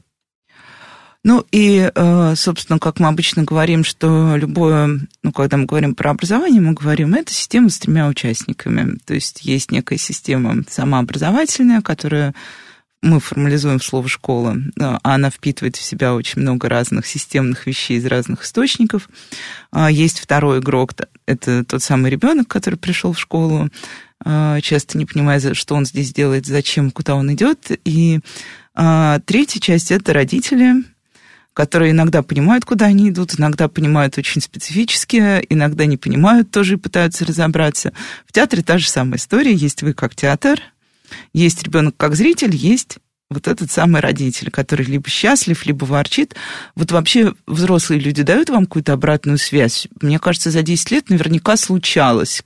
Ну 1.25 1.47
и, 1.53 1.89
э, 1.95 2.35
собственно, 2.35 2.81
как 2.81 2.99
мы 2.99 3.07
обычно 3.07 3.45
говорим, 3.45 3.85
что 3.85 4.35
любое, 4.37 5.01
ну, 5.23 5.33
когда 5.33 5.57
мы 5.57 5.67
говорим 5.67 5.95
про 5.95 6.11
образование, 6.11 6.61
мы 6.61 6.73
говорим, 6.73 7.15
это 7.15 7.33
система 7.33 7.69
с 7.69 7.79
тремя 7.79 8.09
участниками. 8.09 8.99
То 9.05 9.15
есть 9.15 9.43
есть 9.43 9.71
некая 9.71 9.99
система 9.99 10.65
самообразовательная, 10.69 11.81
которая 11.81 12.35
мы 13.03 13.19
формализуем 13.19 13.81
слово 13.81 14.09
«школа», 14.09 14.57
а 14.81 14.99
она 15.03 15.31
впитывает 15.31 15.77
в 15.77 15.83
себя 15.83 16.15
очень 16.15 16.43
много 16.43 16.69
разных 16.69 17.07
системных 17.07 17.67
вещей 17.67 17.99
из 17.99 18.07
разных 18.07 18.45
источников. 18.45 19.09
А 19.73 19.91
есть 19.91 20.21
второй 20.21 20.61
игрок, 20.61 20.93
это 21.27 21.65
тот 21.65 21.83
самый 21.83 22.11
ребенок, 22.11 22.47
который 22.49 22.77
пришел 22.77 23.13
в 23.13 23.19
школу, 23.19 23.69
часто 24.25 24.99
не 24.99 25.07
понимая, 25.07 25.55
что 25.55 25.75
он 25.75 25.87
здесь 25.87 26.13
делает, 26.13 26.47
зачем, 26.47 26.91
куда 26.91 27.15
он 27.15 27.33
идет. 27.33 27.71
И 27.85 28.21
а, 28.75 29.21
третья 29.21 29.61
часть– 29.61 29.91
это 29.91 30.13
родители, 30.13 30.85
которые 31.55 31.91
иногда 31.93 32.23
понимают, 32.23 32.65
куда 32.65 32.87
они 32.87 33.11
идут, 33.11 33.39
иногда 33.39 33.69
понимают 33.69 34.17
очень 34.19 34.41
специфически, 34.41 35.45
иногда 35.51 35.85
не 35.87 35.97
понимают, 35.97 36.51
тоже 36.51 36.79
пытаются 36.79 37.25
разобраться. 37.25 37.93
В 38.27 38.33
театре 38.33 38.63
та 38.63 38.79
же 38.79 38.89
самая 38.89 39.19
история. 39.19 39.53
Есть 39.53 39.83
вы 39.83 39.93
как 39.93 40.15
театр, 40.15 40.61
есть 41.33 41.63
ребенок 41.63 41.97
как 41.97 42.15
зритель, 42.15 42.55
есть 42.55 42.99
вот 43.29 43.49
этот 43.49 43.71
самый 43.71 44.01
родитель, 44.01 44.51
который 44.51 44.85
либо 44.85 45.09
счастлив, 45.09 45.65
либо 45.65 45.85
ворчит. 45.85 46.35
Вот 46.75 46.93
вообще 46.93 47.35
взрослые 47.47 48.01
люди 48.01 48.23
дают 48.23 48.51
вам 48.51 48.67
какую-то 48.67 48.93
обратную 48.93 49.39
связь? 49.39 49.89
Мне 50.01 50.19
кажется, 50.19 50.51
за 50.51 50.63
10 50.63 50.91
лет 50.91 51.11
наверняка 51.11 51.57
случалось. 51.57 52.43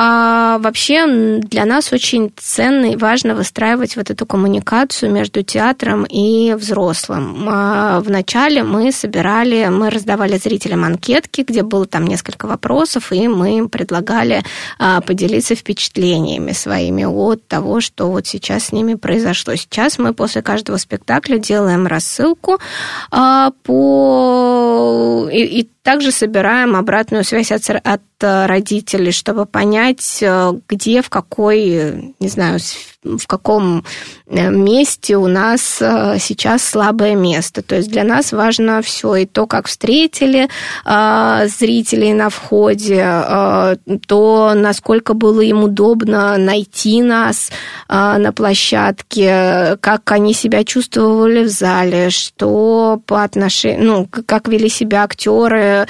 А 0.00 0.58
вообще 0.58 1.40
для 1.40 1.64
нас 1.64 1.92
очень 1.92 2.32
ценно 2.36 2.92
и 2.92 2.96
важно 2.96 3.34
выстраивать 3.34 3.96
вот 3.96 4.10
эту 4.10 4.26
коммуникацию 4.26 5.10
между 5.10 5.42
театром 5.42 6.04
и 6.04 6.54
взрослым. 6.54 7.48
А 7.48 7.98
вначале 7.98 8.62
мы 8.62 8.92
собирали, 8.92 9.66
мы 9.66 9.90
раздавали 9.90 10.38
зрителям 10.38 10.84
анкетки, 10.84 11.40
где 11.40 11.64
было 11.64 11.84
там 11.84 12.06
несколько 12.06 12.46
вопросов, 12.46 13.10
и 13.10 13.26
мы 13.26 13.58
им 13.58 13.68
предлагали 13.68 14.44
а, 14.78 15.00
поделиться 15.00 15.56
впечатлениями 15.56 16.52
своими 16.52 17.02
от 17.02 17.48
того, 17.48 17.80
что 17.80 18.08
вот 18.08 18.24
сейчас 18.28 18.66
с 18.66 18.72
ними 18.72 18.94
произошло. 18.94 19.56
Сейчас 19.56 19.98
мы 19.98 20.14
после 20.14 20.42
каждого 20.42 20.76
спектакля 20.76 21.38
делаем 21.38 21.88
рассылку 21.88 22.60
а, 23.10 23.50
по... 23.64 25.28
И, 25.32 25.68
также 25.88 26.12
собираем 26.12 26.76
обратную 26.76 27.24
связь 27.24 27.50
от, 27.50 27.62
родителей, 28.20 29.12
чтобы 29.12 29.46
понять, 29.46 30.18
э, 30.20 30.52
где, 30.68 31.02
в 31.02 31.10
какой, 31.10 32.14
не 32.20 32.28
знаю, 32.28 32.58
в 33.16 33.26
каком 33.26 33.84
э, 34.26 34.50
месте 34.50 35.16
у 35.16 35.26
нас 35.28 35.78
э, 35.80 36.16
сейчас 36.18 36.64
слабое 36.64 37.14
место. 37.14 37.62
То 37.62 37.76
есть 37.76 37.90
для 37.90 38.04
нас 38.04 38.32
важно 38.32 38.82
все 38.82 39.14
и 39.16 39.26
то, 39.26 39.46
как 39.46 39.68
встретили 39.68 40.48
э, 40.84 41.48
зрителей 41.48 42.12
на 42.12 42.28
входе, 42.28 42.98
то, 44.06 44.52
насколько 44.54 45.14
было 45.14 45.40
им 45.40 45.64
удобно 45.64 46.36
найти 46.36 47.02
нас 47.02 47.50
на 47.88 48.32
площадке, 48.34 49.76
как 49.80 50.10
они 50.10 50.32
себя 50.34 50.64
чувствовали 50.64 51.44
в 51.44 51.48
зале, 51.48 52.10
что 52.10 53.00
по 53.06 53.22
отношению, 53.22 53.84
ну, 53.84 54.08
как 54.26 54.48
вели 54.48 54.68
себя 54.68 55.04
актеры, 55.04 55.86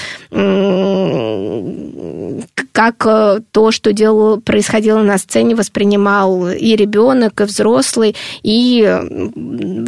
как 2.73 3.05
то, 3.51 3.71
что 3.71 3.93
делало, 3.93 4.39
происходило 4.41 5.03
на 5.03 5.19
сцене, 5.19 5.55
воспринимал 5.55 6.49
и 6.49 6.77
ребенок, 6.77 6.89
ребенок, 6.99 7.41
и 7.41 7.45
взрослый, 7.45 8.17
и 8.43 9.01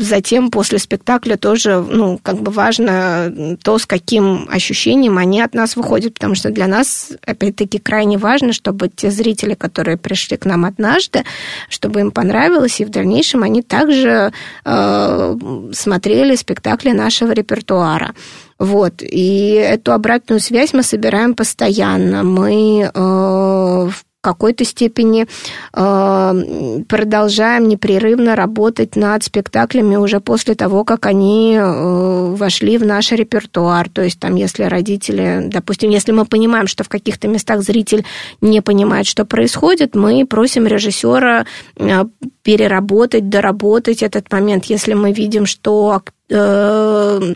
затем 0.01 0.51
после 0.51 0.79
спектакля 0.79 1.37
тоже, 1.37 1.85
ну, 1.89 2.19
как 2.23 2.37
бы 2.37 2.51
важно 2.51 3.57
то, 3.63 3.79
с 3.79 3.87
каким 3.87 4.49
ощущением 4.51 5.19
они 5.19 5.41
от 5.41 5.55
нас 5.55 5.77
выходят, 5.77 6.15
потому 6.15 6.35
что 6.35 6.51
для 6.51 6.67
нас, 6.67 7.13
опять-таки, 7.27 7.79
крайне 7.79 8.19
важно, 8.19 8.53
чтобы 8.53 8.89
те 8.89 9.11
зрители, 9.11 9.55
которые 9.55 9.97
пришли 9.97 10.37
к 10.37 10.47
нам 10.47 10.65
однажды, 10.65 11.25
чтобы 11.69 12.01
им 12.01 12.11
понравилось, 12.11 12.81
и 12.81 12.85
в 12.85 12.91
дальнейшем 12.91 13.43
они 13.43 13.63
также 13.63 14.33
э, 14.65 15.37
смотрели 15.73 16.37
спектакли 16.37 16.91
нашего 16.91 17.33
репертуара. 17.33 18.15
Вот. 18.61 19.03
И 19.03 19.53
эту 19.55 19.93
обратную 19.93 20.39
связь 20.39 20.75
мы 20.75 20.83
собираем 20.83 21.35
постоянно. 21.35 22.23
Мы 22.23 22.83
э, 22.83 22.91
в 22.95 24.05
какой-то 24.21 24.67
степени 24.67 25.27
э, 25.73 26.83
продолжаем 26.87 27.69
непрерывно 27.69 28.37
работать 28.37 28.97
над 28.97 29.25
спектаклями 29.25 29.97
уже 29.97 30.21
после 30.21 30.55
того, 30.55 30.85
как 30.85 31.07
они 31.07 31.57
э, 31.57 32.35
вошли 32.35 32.77
в 32.77 32.85
наш 32.85 33.13
репертуар. 33.13 33.89
То 33.89 34.03
есть 34.03 34.21
там, 34.21 34.35
если 34.35 34.65
родители, 34.65 35.45
допустим, 35.47 35.89
если 35.89 36.13
мы 36.13 36.27
понимаем, 36.27 36.67
что 36.67 36.85
в 36.85 36.91
каких-то 36.91 37.29
местах 37.29 37.63
зритель 37.63 38.05
не 38.43 38.61
понимает, 38.61 39.07
что 39.07 39.25
происходит, 39.25 39.95
мы 39.95 40.27
просим 40.27 40.67
режиссера 40.67 41.47
э, 41.77 42.05
переработать, 42.43 43.31
доработать 43.31 44.03
этот 44.03 44.31
момент. 44.31 44.67
Если 44.67 44.93
мы 44.93 45.13
видим, 45.13 45.47
что 45.47 46.03
э, 46.29 47.35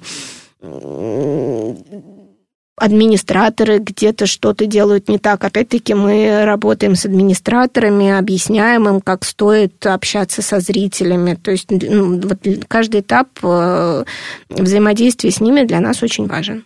администраторы 2.77 3.79
где-то 3.79 4.27
что-то 4.27 4.67
делают 4.67 5.09
не 5.09 5.19
так. 5.19 5.45
Опять-таки 5.45 5.95
мы 5.95 6.45
работаем 6.45 6.97
с 6.97 7.05
администраторами, 7.05 8.11
объясняем 8.11 8.89
им, 8.89 9.01
как 9.01 9.25
стоит 9.25 9.87
общаться 9.87 10.43
со 10.43 10.61
зрителями. 10.61 11.35
То 11.35 11.53
есть 11.53 11.71
ну, 11.71 12.21
вот 12.21 12.39
каждый 12.69 13.01
этап 13.01 13.29
э, 13.43 14.05
взаимодействия 14.49 15.31
с 15.31 15.41
ними 15.41 15.65
для 15.65 15.81
нас 15.81 16.03
очень 16.03 16.27
важен. 16.27 16.65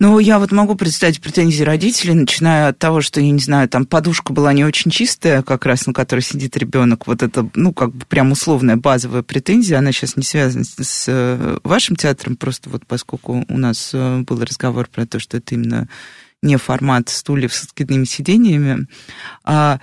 Ну, 0.00 0.18
я 0.18 0.38
вот 0.38 0.50
могу 0.50 0.76
представить 0.76 1.20
претензии 1.20 1.62
родителей, 1.62 2.14
начиная 2.14 2.68
от 2.68 2.78
того, 2.78 3.02
что, 3.02 3.20
я 3.20 3.30
не 3.30 3.38
знаю, 3.38 3.68
там 3.68 3.84
подушка 3.84 4.32
была 4.32 4.54
не 4.54 4.64
очень 4.64 4.90
чистая, 4.90 5.42
как 5.42 5.66
раз 5.66 5.86
на 5.86 5.92
которой 5.92 6.20
сидит 6.20 6.56
ребенок. 6.56 7.06
Вот 7.06 7.22
это, 7.22 7.50
ну, 7.54 7.74
как 7.74 7.94
бы 7.94 8.06
прям 8.06 8.32
условная 8.32 8.78
базовая 8.78 9.22
претензия. 9.22 9.76
Она 9.76 9.92
сейчас 9.92 10.16
не 10.16 10.22
связана 10.22 10.64
с 10.64 11.04
э, 11.06 11.58
вашим 11.64 11.96
театром, 11.96 12.36
просто 12.36 12.70
вот 12.70 12.86
поскольку 12.86 13.44
у 13.46 13.58
нас 13.58 13.90
э, 13.92 14.20
был 14.20 14.40
разговор 14.42 14.88
про 14.90 15.04
то, 15.04 15.18
что 15.18 15.36
это 15.36 15.54
именно 15.54 15.86
не 16.42 16.56
формат 16.56 17.10
стульев 17.10 17.52
с 17.52 17.64
откидными 17.64 18.04
сидениями. 18.04 18.86
А, 19.44 19.80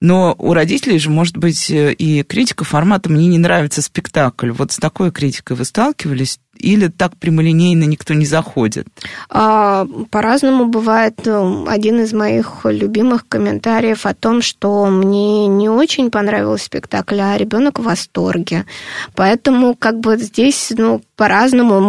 но 0.00 0.34
у 0.36 0.52
родителей 0.52 0.98
же 0.98 1.10
может 1.10 1.36
быть 1.36 1.70
э, 1.70 1.92
и 1.92 2.24
критика 2.24 2.64
формата 2.64 3.08
«мне 3.08 3.28
не 3.28 3.38
нравится 3.38 3.82
спектакль». 3.82 4.50
Вот 4.50 4.72
с 4.72 4.78
такой 4.78 5.12
критикой 5.12 5.56
вы 5.56 5.64
сталкивались? 5.64 6.40
Или 6.60 6.88
так 6.88 7.16
прямолинейно 7.16 7.84
никто 7.84 8.14
не 8.14 8.26
заходит? 8.26 8.86
А, 9.28 9.86
по-разному 10.10 10.66
бывает. 10.66 11.14
Ну, 11.24 11.66
один 11.68 12.00
из 12.00 12.12
моих 12.12 12.60
любимых 12.64 13.26
комментариев 13.28 14.06
о 14.06 14.14
том, 14.14 14.42
что 14.42 14.86
мне 14.86 15.46
не 15.46 15.68
очень 15.68 16.10
понравился 16.10 16.66
спектакль, 16.66 17.20
а 17.20 17.36
ребенок 17.36 17.78
в 17.78 17.84
восторге. 17.84 18.66
Поэтому 19.14 19.74
как 19.74 20.00
бы 20.00 20.16
здесь, 20.16 20.72
ну, 20.76 21.00
по-разному. 21.20 21.80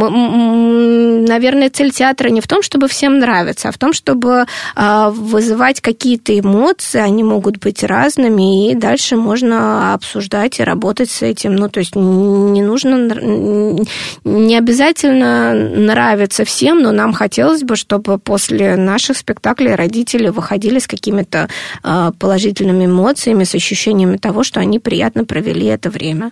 Наверное, 1.26 1.70
цель 1.70 1.92
театра 1.92 2.28
не 2.30 2.42
в 2.42 2.48
том, 2.48 2.62
чтобы 2.62 2.90
всем 2.90 3.20
нравиться, 3.20 3.70
а 3.70 3.72
в 3.72 3.78
том, 3.78 3.94
чтобы 3.94 4.46
а, 4.76 5.10
вызывать 5.10 5.80
какие-то 5.80 6.38
эмоции, 6.38 7.00
они 7.00 7.24
могут 7.24 7.58
быть 7.58 7.82
разными, 7.84 8.72
и 8.72 8.76
дальше 8.76 9.16
можно 9.16 9.94
обсуждать 9.94 10.60
и 10.60 10.64
работать 10.64 11.10
с 11.10 11.22
этим. 11.22 11.56
Ну, 11.56 11.70
то 11.70 11.80
есть 11.80 11.96
не 11.96 12.62
нужно, 12.62 13.78
не 14.26 14.56
обязательно 14.62 15.54
нравится 15.54 16.46
всем, 16.46 16.82
но 16.82 16.92
нам 16.92 17.14
хотелось 17.14 17.64
бы, 17.64 17.76
чтобы 17.76 18.18
после 18.18 18.76
наших 18.76 19.18
спектаклей 19.18 19.76
родители 19.76 20.30
выходили 20.30 20.80
с 20.80 20.88
какими-то 20.88 21.50
а, 21.84 22.12
положительными 22.12 22.86
эмоциями, 22.86 23.44
с 23.44 23.56
ощущениями 23.56 24.18
того, 24.18 24.44
что 24.44 24.60
они 24.60 24.80
приятно 24.80 25.26
провели 25.26 25.66
это 25.66 25.90
время. 25.90 26.32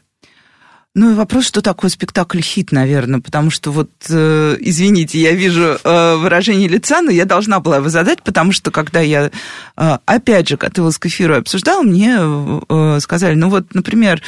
Ну 0.95 1.11
и 1.11 1.15
вопрос, 1.15 1.45
что 1.45 1.61
такое 1.61 1.89
спектакль-хит, 1.91 2.71
наверное, 2.71 3.19
потому 3.19 3.51
что 3.51 3.71
вот, 3.71 3.91
э, 4.09 4.57
извините, 4.59 5.19
я 5.19 5.33
вижу 5.33 5.77
э, 5.83 6.15
выражение 6.15 6.67
лица, 6.67 7.01
но 7.01 7.11
я 7.11 7.25
должна 7.25 7.59
была 7.59 7.77
его 7.77 7.89
задать, 7.89 8.23
потому 8.23 8.51
что 8.51 8.71
когда 8.71 8.99
я, 8.99 9.29
э, 9.77 9.97
опять 10.05 10.49
же, 10.49 10.57
готовилась 10.57 10.97
к 10.97 11.05
эфиру 11.05 11.37
обсуждала, 11.37 11.83
мне 11.83 12.17
э, 12.17 12.99
сказали, 13.01 13.35
ну 13.35 13.49
вот, 13.49 13.75
например, 13.75 14.21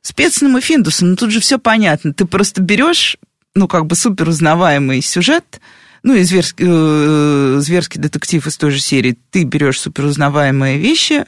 с 0.00 0.12
Пецным 0.12 0.56
и 0.56 0.62
Финдусом, 0.62 1.10
ну 1.10 1.16
тут 1.16 1.30
же 1.30 1.40
все 1.40 1.58
понятно, 1.58 2.14
ты 2.14 2.24
просто 2.24 2.62
берешь 2.62 3.18
ну, 3.56 3.66
как 3.66 3.86
бы 3.86 3.96
супер 3.96 4.28
узнаваемый 4.28 5.00
сюжет, 5.00 5.60
ну, 6.02 6.14
и 6.14 6.22
зверский, 6.22 6.66
э, 6.68 7.58
зверский 7.58 8.00
детектив 8.00 8.46
из 8.46 8.56
той 8.56 8.70
же 8.70 8.80
серии, 8.80 9.18
ты 9.30 9.42
берешь 9.42 9.80
супер 9.80 10.04
узнаваемые 10.04 10.78
вещи, 10.78 11.24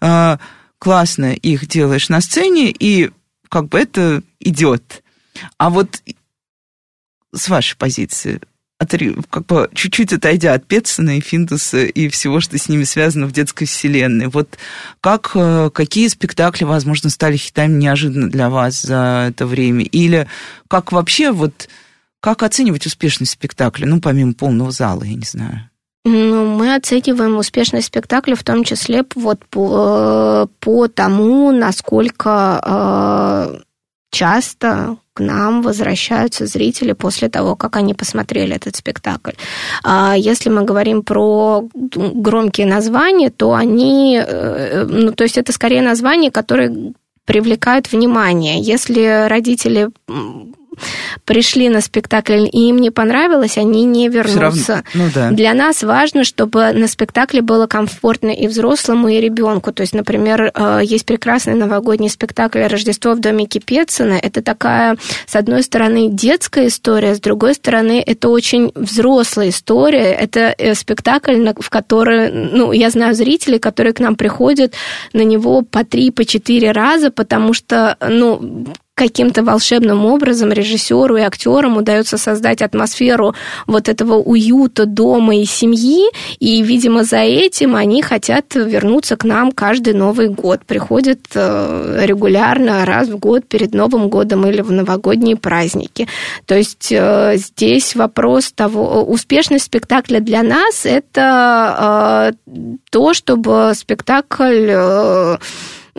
э, 0.00 0.38
классно 0.78 1.32
их 1.32 1.66
делаешь 1.66 2.08
на 2.08 2.20
сцене, 2.20 2.74
и 2.76 3.10
как 3.48 3.68
бы 3.68 3.78
это 3.78 4.22
идет. 4.40 5.02
А 5.56 5.70
вот 5.70 6.02
с 7.32 7.48
вашей 7.48 7.76
позиции, 7.76 8.40
как 8.78 9.46
бы 9.46 9.68
чуть-чуть 9.74 10.12
отойдя 10.12 10.54
от 10.54 10.64
Петсона 10.66 11.18
и 11.18 11.20
Финдуса 11.20 11.84
и 11.84 12.08
всего, 12.08 12.40
что 12.40 12.56
с 12.56 12.68
ними 12.68 12.84
связано 12.84 13.26
в 13.26 13.32
детской 13.32 13.66
вселенной, 13.66 14.28
вот 14.28 14.56
как, 15.00 15.32
э, 15.34 15.70
какие 15.74 16.06
спектакли, 16.08 16.64
возможно, 16.64 17.10
стали 17.10 17.36
хитами 17.36 17.72
неожиданно 17.72 18.30
для 18.30 18.48
вас 18.48 18.82
за 18.82 19.26
это 19.30 19.46
время? 19.46 19.84
Или 19.84 20.28
как 20.68 20.92
вообще 20.92 21.32
вот, 21.32 21.68
как 22.20 22.44
оценивать 22.44 22.86
успешность 22.86 23.32
спектакля, 23.32 23.86
ну, 23.86 24.00
помимо 24.00 24.34
полного 24.34 24.70
зала, 24.70 25.02
я 25.02 25.14
не 25.14 25.26
знаю? 25.26 25.68
Ну, 26.04 26.56
мы 26.56 26.74
оцениваем 26.74 27.36
успешность 27.36 27.88
спектакля 27.88 28.36
в 28.36 28.44
том 28.44 28.62
числе 28.62 29.04
вот 29.16 29.44
по, 29.46 30.44
э, 30.44 30.46
по 30.60 30.86
тому, 30.86 31.50
насколько 31.50 32.60
э, 32.64 33.60
часто 34.18 34.96
к 35.14 35.20
нам 35.20 35.62
возвращаются 35.62 36.46
зрители 36.46 36.92
после 36.92 37.28
того, 37.28 37.54
как 37.54 37.76
они 37.76 37.94
посмотрели 37.94 38.56
этот 38.56 38.74
спектакль. 38.76 39.32
А 39.84 40.14
если 40.16 40.50
мы 40.50 40.64
говорим 40.64 41.02
про 41.02 41.68
громкие 41.72 42.66
названия, 42.66 43.30
то 43.30 43.52
они, 43.52 44.20
э, 44.20 44.84
ну, 44.88 45.12
то 45.12 45.24
есть 45.24 45.38
это 45.38 45.52
скорее 45.52 45.82
названия, 45.82 46.30
которые 46.30 46.92
привлекают 47.26 47.92
внимание. 47.92 48.60
Если 48.60 49.28
родители 49.28 49.90
пришли 51.24 51.68
на 51.68 51.80
спектакль 51.80 52.46
и 52.50 52.68
им 52.68 52.78
не 52.78 52.90
понравилось, 52.90 53.58
они 53.58 53.84
не 53.84 54.08
вернутся. 54.08 54.84
ну, 54.94 55.08
да. 55.14 55.30
Для 55.30 55.54
нас 55.54 55.82
важно, 55.82 56.24
чтобы 56.24 56.72
на 56.72 56.88
спектакле 56.88 57.42
было 57.42 57.66
комфортно 57.66 58.30
и 58.30 58.46
взрослому, 58.46 59.08
и 59.08 59.20
ребенку. 59.20 59.72
То 59.72 59.82
есть, 59.82 59.94
например, 59.94 60.50
э, 60.54 60.80
есть 60.82 61.06
прекрасный 61.06 61.54
новогодний 61.54 62.10
спектакль 62.10 62.62
«Рождество 62.62 63.14
в 63.14 63.20
домике 63.20 63.60
Пецина». 63.60 64.14
Это 64.14 64.42
такая, 64.42 64.96
с 65.26 65.36
одной 65.36 65.62
стороны, 65.62 66.08
детская 66.10 66.68
история, 66.68 67.14
с 67.14 67.20
другой 67.20 67.54
стороны, 67.54 68.02
это 68.04 68.28
очень 68.28 68.72
взрослая 68.74 69.50
история. 69.50 70.12
Это 70.12 70.54
э, 70.56 70.74
спектакль, 70.74 71.52
в 71.58 71.70
который, 71.70 72.30
ну, 72.30 72.72
я 72.72 72.90
знаю 72.90 73.14
зрителей, 73.14 73.58
которые 73.58 73.92
к 73.92 74.00
нам 74.00 74.16
приходят 74.16 74.74
на 75.12 75.22
него 75.22 75.62
по 75.62 75.84
три, 75.84 76.10
по 76.10 76.24
четыре 76.24 76.72
раза, 76.72 77.10
потому 77.10 77.54
что, 77.54 77.96
ну, 78.00 78.66
каким-то 78.98 79.44
волшебным 79.44 80.04
образом 80.04 80.52
режиссеру 80.52 81.16
и 81.16 81.22
актерам 81.22 81.76
удается 81.76 82.18
создать 82.18 82.62
атмосферу 82.62 83.34
вот 83.66 83.88
этого 83.88 84.14
уюта 84.14 84.86
дома 84.86 85.36
и 85.36 85.44
семьи, 85.44 86.10
и, 86.40 86.62
видимо, 86.62 87.04
за 87.04 87.18
этим 87.18 87.76
они 87.76 88.02
хотят 88.02 88.54
вернуться 88.54 89.16
к 89.16 89.24
нам 89.24 89.52
каждый 89.52 89.94
Новый 89.94 90.28
год. 90.28 90.60
Приходят 90.66 91.20
э, 91.34 92.00
регулярно 92.04 92.84
раз 92.84 93.08
в 93.08 93.18
год 93.18 93.46
перед 93.46 93.72
Новым 93.72 94.08
годом 94.08 94.44
или 94.46 94.62
в 94.62 94.72
новогодние 94.72 95.36
праздники. 95.36 96.08
То 96.46 96.56
есть 96.56 96.88
э, 96.90 97.36
здесь 97.36 97.94
вопрос 97.94 98.52
того, 98.52 99.04
успешность 99.04 99.66
спектакля 99.66 100.18
для 100.18 100.42
нас– 100.42 100.84
это 100.84 102.32
э, 102.50 102.56
то, 102.90 103.14
чтобы 103.14 103.72
спектакль 103.76 105.38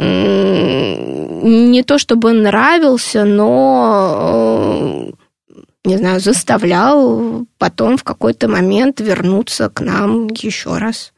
не 0.02 1.84
то 1.84 1.97
чтобы 1.97 2.34
нравился, 2.34 3.26
но 3.26 5.12
не 5.86 5.97
знаю, 5.97 6.20
заставлял 6.20 7.47
потом 7.58 7.97
в 7.97 8.04
какой-то 8.04 8.47
момент 8.47 9.00
вернуться 9.00 9.70
к 9.70 9.82
нам 9.82 10.28
еще 10.28 10.78
раз. 10.78 11.14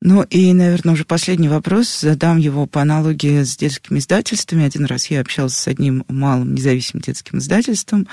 Ну 0.00 0.22
и, 0.22 0.52
наверное, 0.52 0.92
уже 0.94 1.04
последний 1.04 1.48
вопрос. 1.48 2.00
Задам 2.00 2.36
его 2.36 2.66
по 2.66 2.82
аналогии 2.82 3.42
с 3.42 3.56
детскими 3.56 3.98
издательствами. 3.98 4.66
Один 4.66 4.84
раз 4.84 5.06
я 5.06 5.20
общался 5.20 5.56
с 5.56 5.66
одним 5.66 6.04
малым 6.08 6.54
независимым 6.54 7.02
детским 7.02 7.38
издательством. 7.38 8.06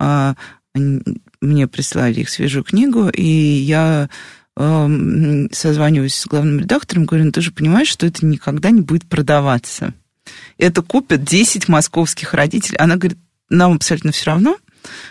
А, 0.00 0.34
мне 0.74 1.68
прислали 1.68 2.20
их 2.20 2.28
свежую 2.28 2.64
книгу, 2.64 3.08
и 3.08 3.22
я 3.22 4.10
созваниваюсь 5.52 6.14
с 6.14 6.26
главным 6.26 6.60
редактором, 6.60 7.06
говорю, 7.06 7.26
ну 7.26 7.32
ты 7.32 7.40
же 7.40 7.52
понимаешь, 7.52 7.88
что 7.88 8.06
это 8.06 8.26
никогда 8.26 8.70
не 8.70 8.80
будет 8.80 9.08
продаваться. 9.08 9.94
Это 10.58 10.82
купят 10.82 11.24
10 11.24 11.68
московских 11.68 12.34
родителей. 12.34 12.76
Она 12.78 12.96
говорит, 12.96 13.18
нам 13.48 13.74
абсолютно 13.74 14.12
все 14.12 14.26
равно, 14.26 14.58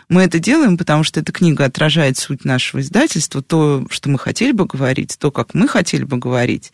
мы 0.10 0.24
это 0.24 0.39
делаем, 0.39 0.78
потому 0.78 1.04
что 1.04 1.20
эта 1.20 1.32
книга 1.32 1.66
отражает 1.66 2.18
суть 2.18 2.45
нашего 2.45 2.82
издательства, 2.82 3.41
то, 3.41 3.86
что 3.89 4.10
мы 4.10 4.20
хотели 4.20 4.52
бы 4.52 4.66
говорить, 4.66 5.18
то, 5.20 5.32
как 5.32 5.54
мы 5.54 5.68
хотели 5.68 6.04
бы 6.04 6.18
говорить, 6.18 6.72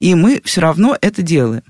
и 0.00 0.14
мы 0.14 0.40
все 0.44 0.60
равно 0.60 0.96
это 1.00 1.22
делаем. 1.22 1.62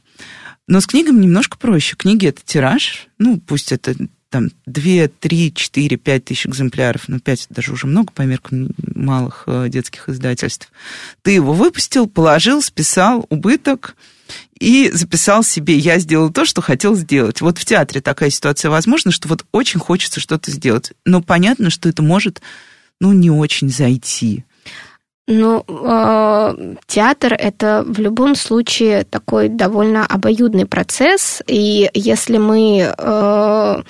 Но 0.68 0.80
с 0.80 0.86
книгами 0.86 1.22
немножко 1.22 1.56
проще. 1.58 1.94
Книги– 1.94 2.26
это 2.28 2.42
тираж, 2.44 3.06
ну, 3.18 3.40
пусть 3.40 3.70
это 3.70 3.94
там 4.30 4.50
2, 4.66 5.08
3, 5.20 5.52
4, 5.54 5.96
5 5.96 6.24
тысяч 6.24 6.46
экземпляров, 6.46 7.08
ну 7.08 7.20
5 7.20 7.46
даже 7.50 7.72
уже 7.72 7.86
много 7.86 8.12
по 8.12 8.22
меркам 8.22 8.70
малых 8.94 9.44
э, 9.46 9.68
детских 9.68 10.08
издательств. 10.08 10.70
Ты 11.22 11.32
его 11.32 11.52
выпустил, 11.52 12.08
положил, 12.08 12.60
списал 12.60 13.26
убыток 13.30 13.96
и 14.58 14.90
записал 14.92 15.42
себе, 15.42 15.76
я 15.76 15.98
сделал 15.98 16.30
то, 16.30 16.44
что 16.44 16.60
хотел 16.60 16.96
сделать. 16.96 17.40
Вот 17.40 17.58
в 17.58 17.64
театре 17.64 18.00
такая 18.00 18.30
ситуация 18.30 18.70
возможна, 18.70 19.12
что 19.12 19.28
вот 19.28 19.44
очень 19.52 19.80
хочется 19.80 20.20
что-то 20.20 20.50
сделать, 20.50 20.92
но 21.04 21.22
понятно, 21.22 21.70
что 21.70 21.88
это 21.88 22.02
может, 22.02 22.40
ну, 23.00 23.12
не 23.12 23.30
очень 23.30 23.68
зайти. 23.68 24.44
Ну, 25.28 25.64
э, 25.66 26.74
театр 26.86 27.34
это 27.34 27.84
в 27.84 27.98
любом 27.98 28.36
случае 28.36 29.02
такой 29.04 29.48
довольно 29.48 30.06
обоюдный 30.06 30.66
процесс, 30.66 31.42
и 31.48 31.90
если 31.94 32.38
мы 32.38 32.94
э, 32.96 33.82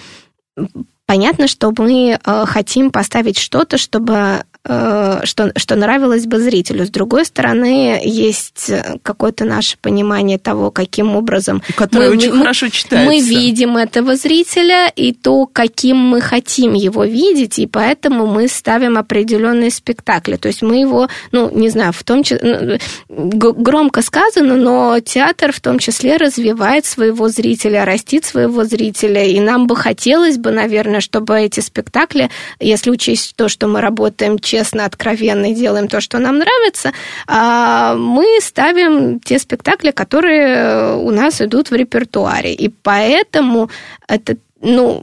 понятно, 1.07 1.47
что 1.47 1.73
мы 1.77 2.19
э, 2.23 2.45
хотим 2.47 2.91
поставить 2.91 3.39
что-то, 3.39 3.79
чтобы 3.79 4.45
что, 4.67 5.53
что 5.57 5.77
нравилось 5.77 6.27
бы 6.27 6.41
зрителю. 6.41 6.87
С 6.87 6.91
другой 6.91 7.25
стороны, 7.25 8.01
есть 8.03 8.71
какое-то 9.03 9.45
наше 9.45 9.79
понимание 9.79 10.39
того, 10.39 10.71
каким 10.71 11.15
образом... 11.15 11.63
Мы, 11.93 12.11
очень 12.11 12.33
мы, 12.33 12.39
хорошо 12.39 12.69
читается. 12.69 13.09
Мы 13.09 13.21
видим 13.21 13.77
этого 13.77 14.17
зрителя 14.17 14.89
и 14.95 15.13
то, 15.13 15.47
каким 15.47 15.97
мы 15.99 16.21
хотим 16.21 16.75
его 16.75 17.05
видеть, 17.05 17.59
и 17.59 17.67
поэтому 17.67 18.27
мы 18.27 18.49
ставим 18.49 18.99
определенные 18.99 19.71
спектакли. 19.71 20.37
То 20.37 20.49
есть 20.49 20.63
мы 20.63 20.81
его, 20.81 21.09
ну, 21.33 21.51
не 21.51 21.69
знаю, 21.69 21.93
в 21.93 22.03
том 22.03 22.23
числе... 22.23 22.81
Ну, 23.09 23.53
громко 23.53 24.03
сказано, 24.03 24.57
но 24.57 24.99
театр 25.01 25.53
в 25.53 25.61
том 25.61 25.79
числе 25.79 26.17
развивает 26.17 26.87
своего 26.87 27.29
зрителя, 27.29 27.85
растит 27.85 28.25
своего 28.25 28.65
зрителя, 28.65 29.25
и 29.25 29.39
нам 29.41 29.67
бы 29.67 29.77
хотелось 29.77 30.39
бы, 30.39 30.51
наверное, 30.51 31.01
чтобы 31.01 31.39
эти 31.39 31.61
спектакли, 31.61 32.31
если 32.59 32.91
учесть 32.91 33.37
то, 33.37 33.49
что 33.49 33.69
мы 33.69 33.81
работаем 33.81 34.39
честно, 34.57 34.87
откровенно 34.87 35.51
и 35.51 35.55
делаем 35.55 35.89
то, 35.89 36.01
что 36.01 36.19
нам 36.19 36.39
нравится, 36.39 36.93
а 37.27 37.95
мы 37.95 38.25
ставим 38.41 39.21
те 39.21 39.39
спектакли, 39.39 39.91
которые 39.91 40.97
у 40.97 41.11
нас 41.11 41.41
идут 41.43 41.71
в 41.71 41.75
репертуаре. 41.75 42.55
И 42.55 42.69
поэтому 42.69 43.71
это, 44.09 44.37
ну, 44.63 45.03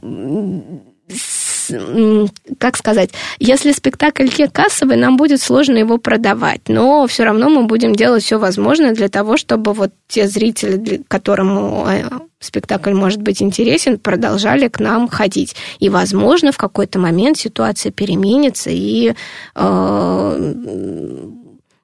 как 2.58 2.76
сказать, 2.76 3.10
если 3.38 3.72
спектакль 3.72 4.28
не 4.38 4.48
кассовый, 4.48 4.96
нам 4.96 5.16
будет 5.16 5.40
сложно 5.40 5.78
его 5.78 5.98
продавать, 5.98 6.62
но 6.68 7.06
все 7.06 7.24
равно 7.24 7.48
мы 7.48 7.64
будем 7.64 7.94
делать 7.94 8.24
все 8.24 8.38
возможное 8.38 8.94
для 8.94 9.08
того, 9.08 9.36
чтобы 9.36 9.72
вот 9.72 9.92
те 10.08 10.28
зрители, 10.28 11.02
которым 11.08 11.86
э, 11.86 12.04
спектакль 12.40 12.92
может 12.92 13.22
быть 13.22 13.42
интересен, 13.42 13.98
продолжали 13.98 14.68
к 14.68 14.80
нам 14.80 15.08
ходить. 15.08 15.56
И, 15.78 15.88
возможно, 15.88 16.52
в 16.52 16.56
какой-то 16.56 16.98
момент 16.98 17.38
ситуация 17.38 17.92
переменится, 17.92 18.70
и 18.70 19.14
э, 19.54 20.54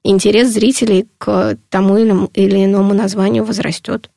интерес 0.03 0.49
зрителей 0.49 1.07
к 1.17 1.57
тому 1.69 1.97
или 1.97 2.65
иному 2.65 2.93
названию 2.93 3.43
возрастет. 3.43 4.09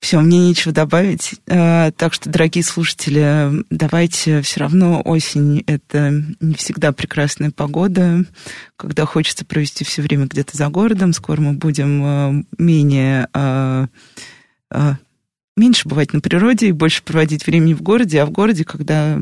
Все, 0.00 0.20
мне 0.20 0.38
нечего 0.38 0.72
добавить. 0.72 1.34
Э, 1.46 1.90
так 1.96 2.12
что, 2.12 2.28
дорогие 2.28 2.62
слушатели, 2.62 3.64
давайте 3.70 4.42
все 4.42 4.60
равно 4.60 5.00
осень– 5.04 5.64
это 5.66 6.22
не 6.40 6.54
всегда 6.54 6.92
прекрасная 6.92 7.50
погода, 7.50 8.24
когда 8.76 9.06
хочется 9.06 9.44
провести 9.44 9.84
все 9.84 10.02
время 10.02 10.26
где-то 10.26 10.56
за 10.56 10.68
городом. 10.68 11.12
Скоро 11.12 11.40
мы 11.40 11.52
будем 11.54 12.04
э, 12.04 12.44
менее 12.58 13.28
э, 13.32 13.86
меньше 15.56 15.88
бывать 15.88 16.12
на 16.12 16.20
природе 16.20 16.68
и 16.68 16.72
больше 16.72 17.02
проводить 17.02 17.46
времени 17.46 17.72
в 17.72 17.82
городе, 17.82 18.20
а 18.20 18.26
в 18.26 18.30
городе, 18.30 18.64
когда 18.64 19.18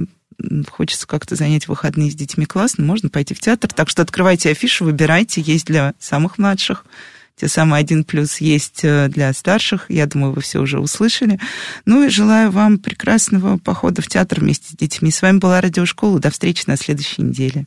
хочется 0.69 1.07
как-то 1.07 1.37
занять 1.37 1.69
выходные 1.69 2.11
с 2.11 2.15
детьми 2.17 2.45
классно, 2.45 2.85
можно 2.85 3.09
пойти 3.09 3.35
в 3.35 3.41
театр. 3.41 3.73
Так 3.73 3.89
что 3.89 4.03
открывайте 4.03 4.51
афишу, 4.51 4.85
выбирайте, 4.85 5.41
есть 5.41 5.67
для 5.67 5.95
самых 6.01 6.39
младших– 6.39 6.85
те 7.37 7.49
самые 7.49 7.81
один 7.81 8.05
плюс 8.05 8.39
есть 8.39 8.81
э, 8.85 9.09
для 9.09 9.33
старших. 9.33 9.87
Я 9.89 10.07
думаю, 10.07 10.33
вы 10.33 10.41
все 10.41 10.61
уже 10.61 10.79
услышали. 10.79 11.41
Ну 11.85 12.05
и 12.05 12.09
желаю 12.09 12.51
вам 12.51 12.79
прекрасного 12.79 13.59
похода 13.59 14.03
в 14.03 14.07
театр 14.07 14.41
вместе 14.41 14.69
с 14.69 14.77
детьми. 14.77 15.11
С 15.11 15.21
вами 15.21 15.39
была 15.39 15.61
Радиошкола. 15.61 16.21
До 16.21 16.31
встречи 16.31 16.65
на 16.67 16.77
следующей 16.77 17.23
неделе. 17.23 17.67